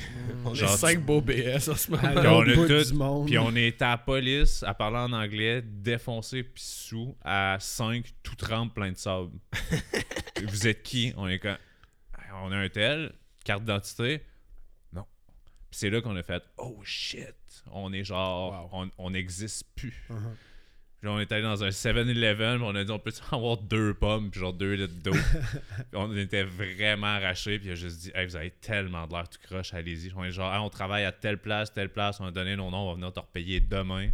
On 0.45 0.53
Genre, 0.53 0.71
a 0.71 0.77
cinq 0.77 1.01
beaux 1.01 1.19
BS 1.21 1.67
en 1.69 1.75
ce 1.75 1.91
moment. 1.91 2.03
Puis 2.15 2.27
on 2.27 2.41
a 2.41 2.55
bout 2.55 2.67
tout- 2.67 2.83
du 2.89 2.93
monde. 2.93 3.25
Puis 3.27 3.37
on 3.37 3.53
est 3.55 3.81
à 3.81 3.89
la 3.89 3.97
police 3.97 4.63
à 4.63 4.73
parler 4.73 4.97
en 4.97 5.11
anglais, 5.11 5.61
défoncé 5.61 6.43
puis 6.43 6.63
sous, 6.63 7.17
à 7.21 7.57
5, 7.59 8.13
tout 8.23 8.35
trempe 8.35 8.73
plein 8.73 8.91
de 8.93 8.97
sable. 8.97 9.31
Vous 10.47 10.67
êtes 10.67 10.83
qui? 10.83 11.13
On 11.17 11.27
est 11.27 11.39
comme 11.39 11.57
On 12.43 12.51
a 12.51 12.57
un 12.57 12.69
tel, 12.69 13.11
carte 13.43 13.61
d'identité 13.61 14.21
Non. 14.93 15.05
Puis 15.69 15.79
c'est 15.79 15.89
là 15.89 15.99
qu'on 16.01 16.15
a 16.15 16.23
fait 16.23 16.43
Oh 16.57 16.79
shit, 16.83 17.35
on 17.71 17.91
est 17.93 18.03
genre, 18.05 18.69
Wow. 18.71 18.83
on- 18.83 18.91
on 19.05 19.09
n'existe 19.11 19.65
plus. 19.75 20.01
Uh-huh. 20.09 20.15
Puis 21.05 21.13
on 21.13 21.19
est 21.19 21.31
allé 21.31 21.43
dans 21.43 21.63
un 21.63 21.69
7-Eleven, 21.69 22.57
puis 22.57 22.65
on 22.67 22.73
a 22.73 22.83
dit 22.83 22.91
on 22.91 22.97
peut 22.97 23.13
avoir 23.31 23.57
deux 23.57 23.93
pommes, 23.93 24.31
puis 24.31 24.39
genre 24.39 24.53
deux 24.53 24.73
litres 24.73 25.03
d'eau? 25.03 25.13
On 25.93 26.17
était 26.17 26.41
vraiment 26.41 27.05
arrachés, 27.05 27.59
puis 27.59 27.67
il 27.67 27.73
a 27.73 27.75
juste 27.75 27.99
dit 27.99 28.11
Hey, 28.15 28.25
vous 28.25 28.35
avez 28.35 28.49
tellement 28.49 29.05
de 29.05 29.13
l'air 29.13 29.29
tout 29.29 29.37
croche, 29.43 29.71
allez-y. 29.75 30.11
On 30.15 30.23
est 30.23 30.31
genre, 30.31 30.51
on 30.65 30.69
travaille 30.71 31.05
à 31.05 31.11
telle 31.11 31.37
place, 31.37 31.71
telle 31.71 31.89
place, 31.89 32.19
on 32.19 32.25
a 32.25 32.31
donné 32.31 32.55
nos 32.55 32.71
noms, 32.71 32.85
on 32.85 32.87
va 32.87 32.93
venir 32.95 33.13
te 33.13 33.19
repayer 33.19 33.59
demain. 33.59 34.09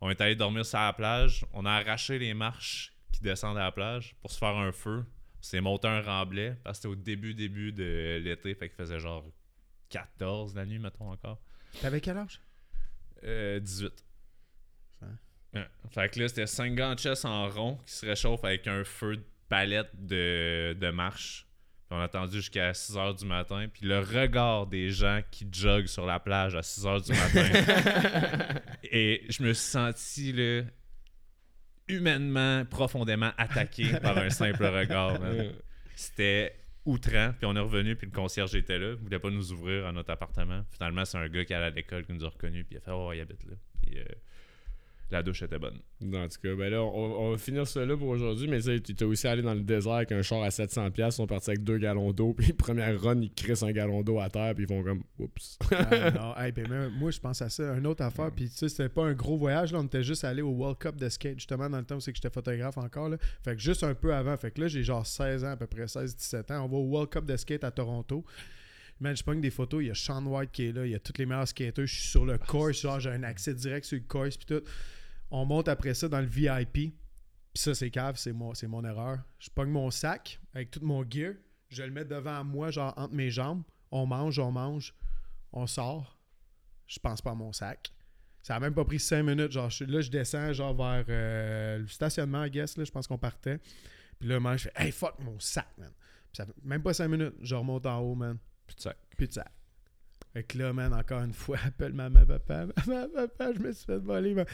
On 0.00 0.08
est 0.08 0.18
allé 0.22 0.34
dormir 0.34 0.64
sur 0.64 0.78
la 0.78 0.94
plage, 0.94 1.44
on 1.52 1.66
a 1.66 1.72
arraché 1.72 2.18
les 2.18 2.32
marches 2.32 2.94
qui 3.12 3.20
descendent 3.20 3.58
à 3.58 3.64
la 3.64 3.72
plage 3.72 4.16
pour 4.22 4.30
se 4.30 4.38
faire 4.38 4.56
un 4.56 4.72
feu. 4.72 5.04
C'est 5.42 5.60
monté 5.60 5.86
un 5.86 6.00
remblai, 6.00 6.54
parce 6.64 6.78
que 6.78 6.84
c'était 6.84 6.92
au 6.92 6.96
début, 6.96 7.34
début 7.34 7.72
de 7.72 8.22
l'été, 8.24 8.54
fait 8.54 8.70
qu'il 8.70 8.76
faisait 8.76 9.00
genre 9.00 9.22
14 9.90 10.54
la 10.54 10.64
nuit, 10.64 10.78
mettons 10.78 11.10
encore. 11.10 11.42
T'avais 11.82 12.00
quel 12.00 12.16
âge? 12.16 12.40
Euh, 13.22 13.60
18. 13.60 14.05
Ouais. 15.56 15.66
Fait 15.90 16.08
que 16.08 16.20
là, 16.20 16.28
c'était 16.28 16.46
5 16.46 16.74
gants 16.74 16.94
de 16.94 16.98
chess 16.98 17.24
en 17.24 17.48
rond 17.48 17.78
qui 17.86 17.92
se 17.92 18.06
réchauffent 18.06 18.44
avec 18.44 18.66
un 18.66 18.84
feu 18.84 19.16
de 19.16 19.24
palette 19.48 19.90
de, 19.94 20.76
de 20.78 20.90
marche. 20.90 21.46
Puis 21.88 21.96
on 21.96 22.00
a 22.00 22.04
attendu 22.04 22.36
jusqu'à 22.38 22.74
6 22.74 22.96
h 22.96 23.18
du 23.18 23.26
matin. 23.26 23.66
Puis 23.72 23.86
le 23.86 24.00
regard 24.00 24.66
des 24.66 24.90
gens 24.90 25.20
qui 25.30 25.46
joguent 25.50 25.86
sur 25.86 26.04
la 26.04 26.18
plage 26.18 26.56
à 26.56 26.62
6 26.62 26.84
h 26.84 27.04
du 27.04 27.12
matin. 27.12 28.60
Et 28.82 29.24
je 29.28 29.42
me 29.42 29.52
suis 29.52 29.70
senti 29.70 30.32
là, 30.32 30.62
humainement, 31.88 32.64
profondément 32.64 33.30
attaqué 33.38 33.92
par 34.02 34.18
un 34.18 34.30
simple 34.30 34.64
regard. 34.66 35.18
C'était 35.94 36.56
outrant. 36.84 37.32
Puis 37.38 37.46
on 37.46 37.54
est 37.54 37.60
revenu, 37.60 37.94
puis 37.94 38.06
le 38.06 38.12
concierge 38.12 38.54
était 38.54 38.78
là. 38.78 38.90
Il 38.90 39.04
voulait 39.04 39.18
pas 39.18 39.30
nous 39.30 39.52
ouvrir 39.52 39.86
à 39.86 39.92
notre 39.92 40.10
appartement. 40.10 40.64
Finalement, 40.70 41.04
c'est 41.04 41.18
un 41.18 41.28
gars 41.28 41.44
qui 41.44 41.54
allait 41.54 41.66
à 41.66 41.70
l'école 41.70 42.04
qui 42.04 42.12
nous 42.12 42.24
a 42.24 42.28
reconnus. 42.28 42.64
Puis 42.68 42.76
il 42.76 42.78
a 42.78 42.80
fait 42.80 42.92
Oh, 42.92 43.12
il 43.12 43.20
habite 43.20 43.44
là. 43.44 43.54
Puis 43.82 43.98
euh, 43.98 44.04
la 45.10 45.22
douche 45.22 45.42
était 45.42 45.58
bonne. 45.58 45.78
En 46.02 46.28
tout 46.28 46.40
cas, 46.42 46.54
ben 46.54 46.70
là, 46.70 46.82
on, 46.82 47.26
on 47.26 47.30
va 47.30 47.38
finir 47.38 47.66
ça 47.66 47.84
là 47.84 47.96
pour 47.96 48.08
aujourd'hui, 48.08 48.48
mais 48.48 48.58
tu 48.58 48.64
sais, 48.64 48.80
tu 48.80 48.94
t'es 48.94 49.04
aussi 49.04 49.28
allé 49.28 49.42
dans 49.42 49.54
le 49.54 49.60
désert 49.60 49.92
avec 49.92 50.12
un 50.12 50.22
char 50.22 50.42
à 50.42 50.48
700$, 50.48 50.92
ils 50.96 51.12
sont 51.12 51.26
partis 51.26 51.50
avec 51.50 51.62
deux 51.62 51.78
gallons 51.78 52.12
d'eau, 52.12 52.34
puis 52.36 52.52
première 52.52 53.00
run, 53.00 53.20
ils 53.20 53.32
crissent 53.32 53.62
un 53.62 53.72
gallon 53.72 54.02
d'eau 54.02 54.18
à 54.18 54.28
terre, 54.28 54.54
puis 54.54 54.64
ils 54.64 54.68
font 54.68 54.82
comme 54.82 55.02
oups. 55.18 55.58
Ah, 55.70 56.10
non, 56.10 56.36
hey, 56.36 56.52
ben, 56.52 56.88
moi 56.98 57.10
je 57.10 57.20
pense 57.20 57.40
à 57.42 57.48
ça. 57.48 57.74
Une 57.76 57.86
autre 57.86 58.02
affaire, 58.02 58.30
puis 58.32 58.48
tu 58.48 58.56
sais, 58.56 58.68
c'était 58.68 58.88
pas 58.88 59.04
un 59.04 59.12
gros 59.12 59.36
voyage, 59.36 59.72
là, 59.72 59.78
on 59.80 59.84
était 59.84 60.02
juste 60.02 60.24
allé 60.24 60.42
au 60.42 60.50
World 60.50 60.78
Cup 60.78 60.96
de 60.96 61.08
skate, 61.08 61.38
justement, 61.38 61.70
dans 61.70 61.78
le 61.78 61.84
temps 61.84 61.96
où 61.96 62.00
c'est 62.00 62.12
que 62.12 62.16
j'étais 62.16 62.30
photographe 62.30 62.78
encore. 62.78 63.08
Là. 63.08 63.18
Fait 63.44 63.54
que 63.54 63.60
juste 63.60 63.84
un 63.84 63.94
peu 63.94 64.14
avant, 64.14 64.36
fait 64.36 64.50
que 64.50 64.60
là, 64.60 64.68
j'ai 64.68 64.82
genre 64.82 65.06
16 65.06 65.44
ans, 65.44 65.50
à 65.50 65.56
peu 65.56 65.66
près 65.66 65.84
16-17 65.84 66.52
ans. 66.52 66.64
On 66.64 66.68
va 66.68 66.76
au 66.76 66.84
World 66.84 67.10
Cup 67.10 67.24
de 67.24 67.36
skate 67.36 67.64
à 67.64 67.70
Toronto. 67.70 68.24
Man, 69.00 69.14
je 69.14 69.22
pogne 69.22 69.40
des 69.42 69.50
photos, 69.50 69.82
il 69.82 69.88
y 69.88 69.90
a 69.90 69.94
Sean 69.94 70.24
White 70.24 70.52
qui 70.52 70.66
est 70.68 70.72
là, 70.72 70.86
il 70.86 70.92
y 70.92 70.94
a 70.94 70.98
tous 70.98 71.12
les 71.18 71.26
meilleurs 71.26 71.46
skaters, 71.48 71.86
je 71.86 71.94
suis 71.94 72.08
sur 72.08 72.24
le 72.24 72.38
course, 72.38 72.80
genre 72.80 72.98
j'ai 72.98 73.10
un 73.10 73.22
accès 73.24 73.52
direct 73.54 73.84
sur 73.84 73.98
le 73.98 74.04
course, 74.04 74.36
puis 74.38 74.46
tout. 74.46 74.62
On 75.30 75.44
monte 75.44 75.68
après 75.68 75.92
ça 75.92 76.08
dans 76.08 76.20
le 76.20 76.26
VIP, 76.26 76.72
puis 76.72 76.92
ça 77.54 77.74
c'est 77.74 77.90
cave, 77.90 78.16
c'est 78.16 78.32
moi, 78.32 78.54
c'est 78.54 78.68
mon 78.68 78.82
erreur. 78.84 79.18
Je 79.38 79.50
pogne 79.50 79.68
mon 79.70 79.90
sac 79.90 80.40
avec 80.54 80.70
tout 80.70 80.80
mon 80.82 81.04
gear, 81.08 81.34
je 81.68 81.82
le 81.82 81.90
mets 81.90 82.04
devant 82.06 82.42
moi, 82.44 82.70
genre 82.70 82.94
entre 82.96 83.12
mes 83.14 83.30
jambes, 83.30 83.62
on 83.90 84.06
mange, 84.06 84.38
on 84.38 84.50
mange, 84.50 84.94
on 85.52 85.66
sort, 85.66 86.18
je 86.86 86.98
pense 86.98 87.20
pas 87.20 87.32
à 87.32 87.34
mon 87.34 87.52
sac. 87.52 87.92
Ça 88.42 88.54
a 88.54 88.60
même 88.60 88.74
pas 88.74 88.84
pris 88.84 89.00
5 89.00 89.24
minutes. 89.24 89.50
Genre, 89.50 89.68
je- 89.68 89.82
là, 89.82 90.00
je 90.00 90.08
descends 90.08 90.52
genre 90.52 90.72
vers 90.72 91.04
euh, 91.08 91.78
le 91.78 91.88
stationnement, 91.88 92.44
I 92.44 92.50
guess. 92.50 92.76
Là, 92.76 92.84
je 92.84 92.92
pense 92.92 93.08
qu'on 93.08 93.18
partait. 93.18 93.58
Puis 94.20 94.28
là, 94.28 94.38
man, 94.38 94.56
je 94.56 94.68
fais 94.68 94.72
Hey, 94.76 94.92
fuck 94.92 95.18
mon 95.18 95.36
sac, 95.40 95.66
man. 95.76 95.90
Puis 96.32 96.36
ça 96.36 96.46
fait 96.46 96.52
même 96.62 96.80
pas 96.80 96.94
5 96.94 97.08
minutes. 97.08 97.34
Je 97.42 97.56
remonte 97.56 97.84
en 97.86 97.98
haut, 97.98 98.14
man. 98.14 98.38
De 99.18 99.26
sac. 99.30 99.46
Fait 100.32 100.42
que 100.42 100.58
là, 100.58 100.70
man, 100.74 100.92
encore 100.92 101.22
une 101.22 101.32
fois, 101.32 101.56
appelle 101.66 101.94
maman, 101.94 102.26
papa. 102.26 102.66
Maman, 102.86 103.06
papa, 103.14 103.52
je 103.54 103.58
me 103.60 103.72
suis 103.72 103.86
fait 103.86 103.96
voler. 103.96 104.34
man. 104.34 104.44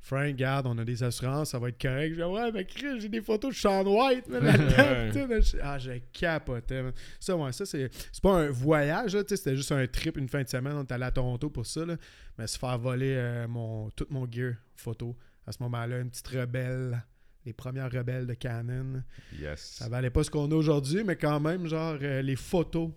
Frank, 0.00 0.36
garde, 0.36 0.68
on 0.68 0.78
a 0.78 0.84
des 0.84 1.02
assurances, 1.02 1.50
ça 1.50 1.58
va 1.58 1.68
être 1.70 1.80
correct. 1.82 2.10
Je 2.14 2.14
dis, 2.14 2.22
ouais, 2.22 2.52
mais 2.52 2.64
Chris, 2.64 3.00
j'ai 3.00 3.08
des 3.08 3.20
photos 3.22 3.52
de 3.52 3.58
Sean 3.58 3.84
White, 3.84 4.28
man, 4.28 4.44
là-dedans. 4.44 5.40
Je- 5.42 5.56
Ah, 5.60 5.78
j'ai 5.80 6.00
capoté, 6.12 6.82
man. 6.82 6.92
Ça, 7.18 7.36
ouais, 7.36 7.50
ça, 7.50 7.66
c'est 7.66 7.90
c'est 8.12 8.22
pas 8.22 8.34
un 8.42 8.50
voyage, 8.50 9.16
là, 9.16 9.24
tu 9.24 9.30
sais, 9.30 9.36
c'était 9.36 9.56
juste 9.56 9.72
un 9.72 9.84
trip 9.88 10.16
une 10.16 10.28
fin 10.28 10.42
de 10.44 10.48
semaine. 10.48 10.74
On 10.74 10.82
est 10.84 10.92
allé 10.92 11.04
à 11.04 11.10
Toronto 11.10 11.50
pour 11.50 11.66
ça, 11.66 11.84
là. 11.84 11.96
Mais 12.38 12.46
se 12.46 12.56
faire 12.56 12.78
voler 12.78 13.14
euh, 13.16 13.48
mon, 13.48 13.90
tout 13.90 14.06
mon 14.10 14.30
gear 14.30 14.54
photo. 14.76 15.16
À 15.44 15.50
ce 15.50 15.60
moment-là, 15.64 15.98
une 15.98 16.10
petite 16.10 16.28
rebelle. 16.28 17.02
Les 17.44 17.52
premières 17.52 17.90
rebelles 17.90 18.28
de 18.28 18.34
Canon. 18.34 19.02
yes. 19.36 19.58
Ça 19.78 19.88
valait 19.88 20.10
pas 20.10 20.22
ce 20.22 20.30
qu'on 20.30 20.48
a 20.52 20.54
aujourd'hui, 20.54 21.02
mais 21.02 21.16
quand 21.16 21.40
même, 21.40 21.66
genre, 21.66 21.96
euh, 22.00 22.22
les 22.22 22.36
photos. 22.36 22.90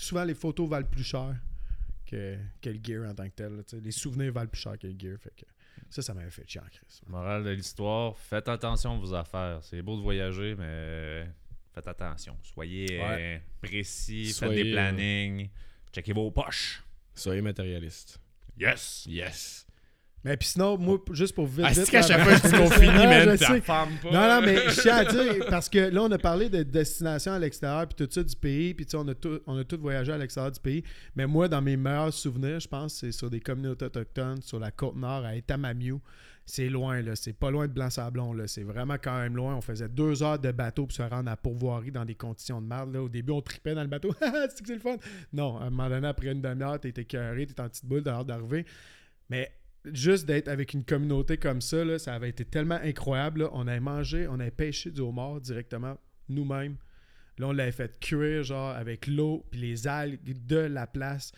Souvent, 0.00 0.24
les 0.24 0.34
photos 0.34 0.68
valent 0.68 0.88
plus 0.88 1.04
cher 1.04 1.36
que, 2.06 2.36
que 2.62 2.70
le 2.70 2.80
gear 2.82 3.08
en 3.08 3.14
tant 3.14 3.28
que 3.28 3.34
tel. 3.34 3.56
là, 3.56 3.62
les 3.82 3.90
souvenirs 3.90 4.32
valent 4.32 4.48
plus 4.48 4.60
cher 4.60 4.78
que 4.78 4.86
le 4.86 4.98
gear. 4.98 5.18
Fait 5.20 5.32
que 5.36 5.44
ça, 5.90 6.00
ça 6.00 6.14
m'avait 6.14 6.30
fait 6.30 6.48
chier 6.48 6.60
en 6.60 6.68
crise. 6.68 7.02
Morale 7.06 7.44
de 7.44 7.50
l'histoire, 7.50 8.16
faites 8.18 8.48
attention 8.48 8.94
à 8.94 8.98
vos 8.98 9.12
affaires. 9.14 9.58
C'est 9.62 9.82
beau 9.82 9.96
de 9.96 10.02
voyager, 10.02 10.54
mais 10.54 10.64
euh, 10.66 11.26
faites 11.74 11.86
attention. 11.86 12.34
Soyez 12.42 12.86
euh, 13.00 13.38
précis, 13.60 14.32
Soyez, 14.32 14.56
faites 14.56 14.64
des 14.64 14.72
plannings, 14.72 15.50
checkez 15.92 16.12
vos 16.14 16.30
poches. 16.30 16.82
Soyez 17.14 17.42
matérialiste. 17.42 18.18
Yes! 18.58 19.04
Yes. 19.06 19.66
Mais 20.24 20.36
puis 20.36 20.48
sinon, 20.48 20.76
moi, 20.76 20.98
juste 21.12 21.34
pour 21.34 21.46
vite. 21.46 21.64
Ah, 21.66 21.72
c'est 21.72 21.90
qu'à 21.90 22.02
chaque 22.02 22.22
fois 22.22 22.34
je 22.36 22.42
dis 22.42 22.56
qu'on 22.62 22.70
finit, 22.70 22.86
man. 22.86 23.38
Non, 24.04 24.28
non, 24.28 24.40
mais 24.42 24.68
je 24.68 24.80
tiens 24.82 24.96
à 24.98 25.04
dire, 25.04 25.46
parce 25.48 25.68
que 25.68 25.78
là, 25.78 26.02
on 26.02 26.10
a 26.10 26.18
parlé 26.18 26.50
de 26.50 26.62
destination 26.62 27.32
à 27.32 27.38
l'extérieur, 27.38 27.86
puis 27.86 28.06
tout 28.06 28.12
ça 28.12 28.22
du 28.22 28.36
pays, 28.36 28.74
puis 28.74 28.84
tu 28.84 28.90
sais, 28.90 28.96
on 28.98 29.08
a 29.08 29.14
tout, 29.14 29.40
on 29.46 29.56
a 29.56 29.64
tout 29.64 29.78
voyagé 29.80 30.12
à 30.12 30.18
l'extérieur 30.18 30.52
du 30.52 30.60
pays. 30.60 30.84
Mais 31.16 31.26
moi, 31.26 31.48
dans 31.48 31.62
mes 31.62 31.76
meilleurs 31.76 32.12
souvenirs, 32.12 32.60
je 32.60 32.68
pense, 32.68 32.94
c'est 32.94 33.12
sur 33.12 33.30
des 33.30 33.40
communautés 33.40 33.86
autochtones, 33.86 34.42
sur 34.42 34.58
la 34.58 34.70
côte 34.70 34.96
nord, 34.96 35.24
à 35.24 35.34
Etamamiou. 35.34 36.00
C'est 36.44 36.68
loin, 36.68 37.00
là. 37.00 37.14
C'est 37.14 37.32
pas 37.32 37.50
loin 37.50 37.68
de 37.68 37.72
Blanc-Sablon, 37.72 38.32
là. 38.32 38.48
C'est 38.48 38.64
vraiment 38.64 38.96
quand 39.00 39.16
même 39.16 39.36
loin. 39.36 39.54
On 39.54 39.60
faisait 39.60 39.88
deux 39.88 40.22
heures 40.22 40.38
de 40.38 40.50
bateau 40.50 40.84
pour 40.84 40.96
se 40.96 41.02
rendre 41.02 41.30
à 41.30 41.36
Pourvoirie 41.36 41.92
dans 41.92 42.04
des 42.04 42.16
conditions 42.16 42.60
de 42.60 42.66
merde, 42.66 42.92
là. 42.92 43.02
Au 43.02 43.08
début, 43.08 43.32
on 43.32 43.40
tripait 43.40 43.74
dans 43.74 43.82
le 43.82 43.88
bateau. 43.88 44.12
c'est 44.20 44.60
que 44.60 44.66
c'est 44.66 44.74
le 44.74 44.80
fun. 44.80 44.96
Non, 45.32 45.58
à 45.58 45.66
un 45.66 45.70
moment 45.70 45.88
donné, 45.88 46.08
après 46.08 46.32
une 46.32 46.42
demi-heure, 46.42 46.80
t'es 46.80 46.92
écœuré, 46.96 47.46
t'es 47.46 47.60
en 47.60 47.68
petite 47.68 47.86
boule, 47.86 48.02
hâte 48.06 48.26
d'arriver. 48.26 48.66
Mais 49.28 49.52
juste 49.92 50.26
d'être 50.26 50.48
avec 50.48 50.74
une 50.74 50.84
communauté 50.84 51.36
comme 51.36 51.60
ça, 51.60 51.84
là, 51.84 51.98
ça 51.98 52.14
avait 52.14 52.28
été 52.28 52.44
tellement 52.44 52.78
incroyable. 52.82 53.48
On 53.52 53.66
avait 53.66 53.80
mangé, 53.80 54.26
on 54.28 54.38
avait 54.40 54.50
pêché 54.50 54.90
du 54.90 55.00
homard 55.00 55.40
directement 55.40 55.96
nous-mêmes. 56.28 56.76
Là, 57.38 57.48
on 57.48 57.52
l'avait 57.52 57.72
fait 57.72 57.98
cuire, 58.00 58.42
genre, 58.42 58.70
avec 58.76 59.06
l'eau 59.06 59.46
puis 59.50 59.60
les 59.60 59.86
algues 59.86 60.46
de 60.46 60.56
la 60.58 60.86
place. 60.86 61.32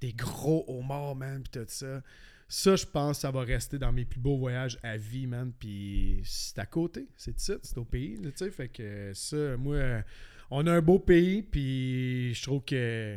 Des 0.00 0.12
gros 0.12 0.64
homards, 0.68 1.16
man, 1.16 1.42
puis 1.42 1.60
tout 1.60 1.66
ça. 1.68 2.02
Ça, 2.48 2.76
je 2.76 2.84
pense, 2.86 3.20
ça 3.20 3.30
va 3.30 3.40
rester 3.40 3.78
dans 3.78 3.92
mes 3.92 4.04
plus 4.04 4.20
beaux 4.20 4.36
voyages 4.36 4.78
à 4.82 4.96
vie, 4.96 5.26
man. 5.26 5.52
Puis 5.58 6.20
c'est 6.24 6.58
à 6.58 6.66
côté, 6.66 7.08
c'est 7.16 7.40
ça, 7.40 7.54
c'est 7.62 7.78
au 7.78 7.84
pays, 7.84 8.18
tu 8.22 8.30
sais. 8.36 8.50
Fait 8.50 8.68
que 8.68 9.10
ça, 9.14 9.56
moi, 9.56 9.76
euh, 9.76 10.02
on 10.50 10.66
a 10.66 10.72
un 10.72 10.82
beau 10.82 10.98
pays, 10.98 11.42
puis 11.42 12.34
je 12.34 12.42
trouve 12.42 12.62
que 12.64 13.16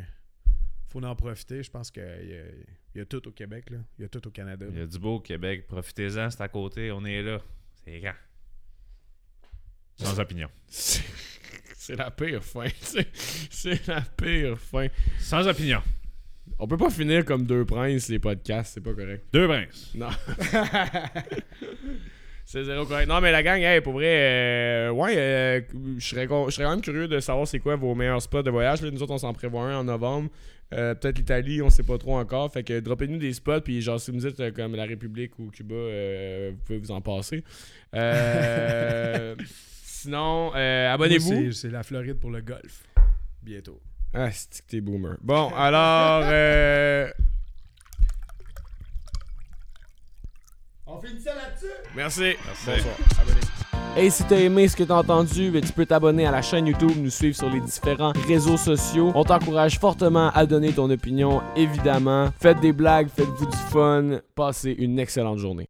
faut 0.88 1.04
en 1.04 1.16
profiter. 1.16 1.62
Je 1.62 1.70
pense 1.70 1.92
y, 1.96 2.00
a- 2.02 2.44
il 2.96 3.00
y 3.00 3.02
a 3.02 3.06
tout 3.06 3.28
au 3.28 3.32
Québec, 3.32 3.70
là. 3.70 3.78
Il 3.98 4.02
y 4.02 4.06
a 4.06 4.10
tout 4.10 4.26
au 4.28 4.32
Canada. 4.32 4.66
Il 4.72 4.78
y 4.78 4.82
a 4.82 4.86
du 4.86 5.00
beau 5.00 5.16
au 5.16 5.20
Québec, 5.20 5.68
profitez-en, 5.68 6.30
c'est 6.30 6.42
à 6.42 6.48
côté, 6.48 6.92
on 6.92 7.06
est 7.06 7.22
là. 7.22 7.40
C'est 7.86 8.00
grand. 8.00 8.14
Sans 9.96 10.20
opinion. 10.20 10.50
C'est 10.70 11.96
la 11.96 12.12
pire 12.12 12.44
fin. 12.44 12.68
C'est 13.50 13.88
la 13.88 14.02
pire 14.02 14.60
fin. 14.60 14.88
Sans 15.18 15.48
opinion. 15.48 15.82
On 16.60 16.68
peut 16.68 16.78
pas 16.78 16.90
finir 16.92 17.26
comme 17.26 17.46
deux 17.46 17.66
princes 17.66 18.10
les 18.10 18.20
podcasts, 18.20 18.74
c'est 18.76 18.82
pas 18.82 18.94
correct. 18.94 19.26
Deux 19.34 19.48
princes. 19.48 19.92
Non. 19.96 20.10
c'est 22.46 22.64
zéro 22.64 22.86
correct. 22.86 23.08
Non, 23.08 23.22
mais 23.22 23.32
la 23.32 23.42
gang, 23.44 23.60
hey, 23.62 23.82
pour 23.82 23.94
vrai, 23.94 24.06
euh, 24.08 24.90
ouais, 24.92 25.16
euh, 25.18 25.62
je 25.98 26.06
serais 26.08 26.28
con- 26.28 26.50
je 26.50 26.56
serais 26.56 26.66
quand 26.66 26.72
même 26.72 26.82
curieux 26.82 27.08
de 27.08 27.20
savoir 27.20 27.48
c'est 27.48 27.60
quoi 27.60 27.76
vos 27.76 27.96
meilleurs 27.96 28.22
spots 28.22 28.44
de 28.44 28.52
voyage. 28.52 28.82
Là, 28.82 28.92
nous 28.92 29.02
autres, 29.02 29.14
on 29.14 29.18
s'en 29.18 29.34
prévoit 29.34 29.64
un 29.64 29.78
en 29.80 29.84
novembre. 29.84 30.30
Euh, 30.74 30.94
Peut-être 30.96 31.18
l'Italie, 31.18 31.62
on 31.62 31.70
sait 31.70 31.84
pas 31.84 31.98
trop 31.98 32.18
encore. 32.18 32.52
Fait 32.52 32.64
que 32.64 32.80
droppez-nous 32.80 33.18
des 33.18 33.34
spots, 33.34 33.62
puis 33.62 33.82
genre, 33.82 34.00
si 34.00 34.12
vous 34.12 34.18
dites 34.20 34.40
euh, 34.40 34.52
comme 34.52 34.76
la 34.76 34.86
République 34.86 35.38
ou 35.40 35.50
Cuba, 35.50 35.74
euh, 35.76 36.52
vous 36.54 36.62
pouvez 36.64 36.78
vous 36.80 36.92
en 36.92 37.02
passer. 37.02 37.44
Euh, 37.96 39.36
sinon, 39.84 40.52
euh, 40.56 40.94
abonnez-vous. 40.94 41.52
c'est- 41.52 41.62
C'est 41.62 41.70
la 41.70 41.82
Floride 41.84 42.20
pour 42.20 42.30
le 42.32 42.42
golf. 42.42 42.84
Bientôt. 43.42 43.82
Ah, 44.14 44.30
c'est 44.32 44.62
que 44.64 44.68
t'es 44.68 44.82
boomer. 44.82 45.18
Bon, 45.22 45.50
alors. 45.56 46.24
euh, 46.26 47.10
On 50.86 51.00
finit 51.00 51.22
ça 51.22 51.36
là-dessus? 51.36 51.66
Merci. 51.96 52.34
Merci. 52.46 52.66
Bonsoir. 52.84 53.59
Hey, 53.98 54.12
si 54.12 54.24
t'as 54.24 54.38
aimé 54.38 54.68
ce 54.68 54.78
que 54.78 54.84
t'as 54.84 54.98
entendu, 55.00 55.50
ben, 55.50 55.62
tu 55.62 55.74
peux 55.74 55.86
t'abonner 55.86 56.26
à 56.26 56.32
la 56.32 56.42
chaîne 56.42 56.68
YouTube, 56.68 56.92
nous 56.96 57.10
suivre 57.10 57.36
sur 57.36 57.50
les 57.50 57.60
différents 57.60 58.14
réseaux 58.28 58.56
sociaux. 58.56 59.12
On 59.16 59.24
t'encourage 59.24 59.80
fortement 59.80 60.30
à 60.34 60.46
donner 60.46 60.72
ton 60.72 60.90
opinion, 60.90 61.42
évidemment. 61.56 62.30
Faites 62.40 62.60
des 62.62 62.72
blagues, 62.72 63.10
faites-vous 63.10 63.48
du 63.48 63.58
fun. 63.58 64.20
Passez 64.36 64.76
une 64.78 65.00
excellente 65.00 65.40
journée. 65.40 65.68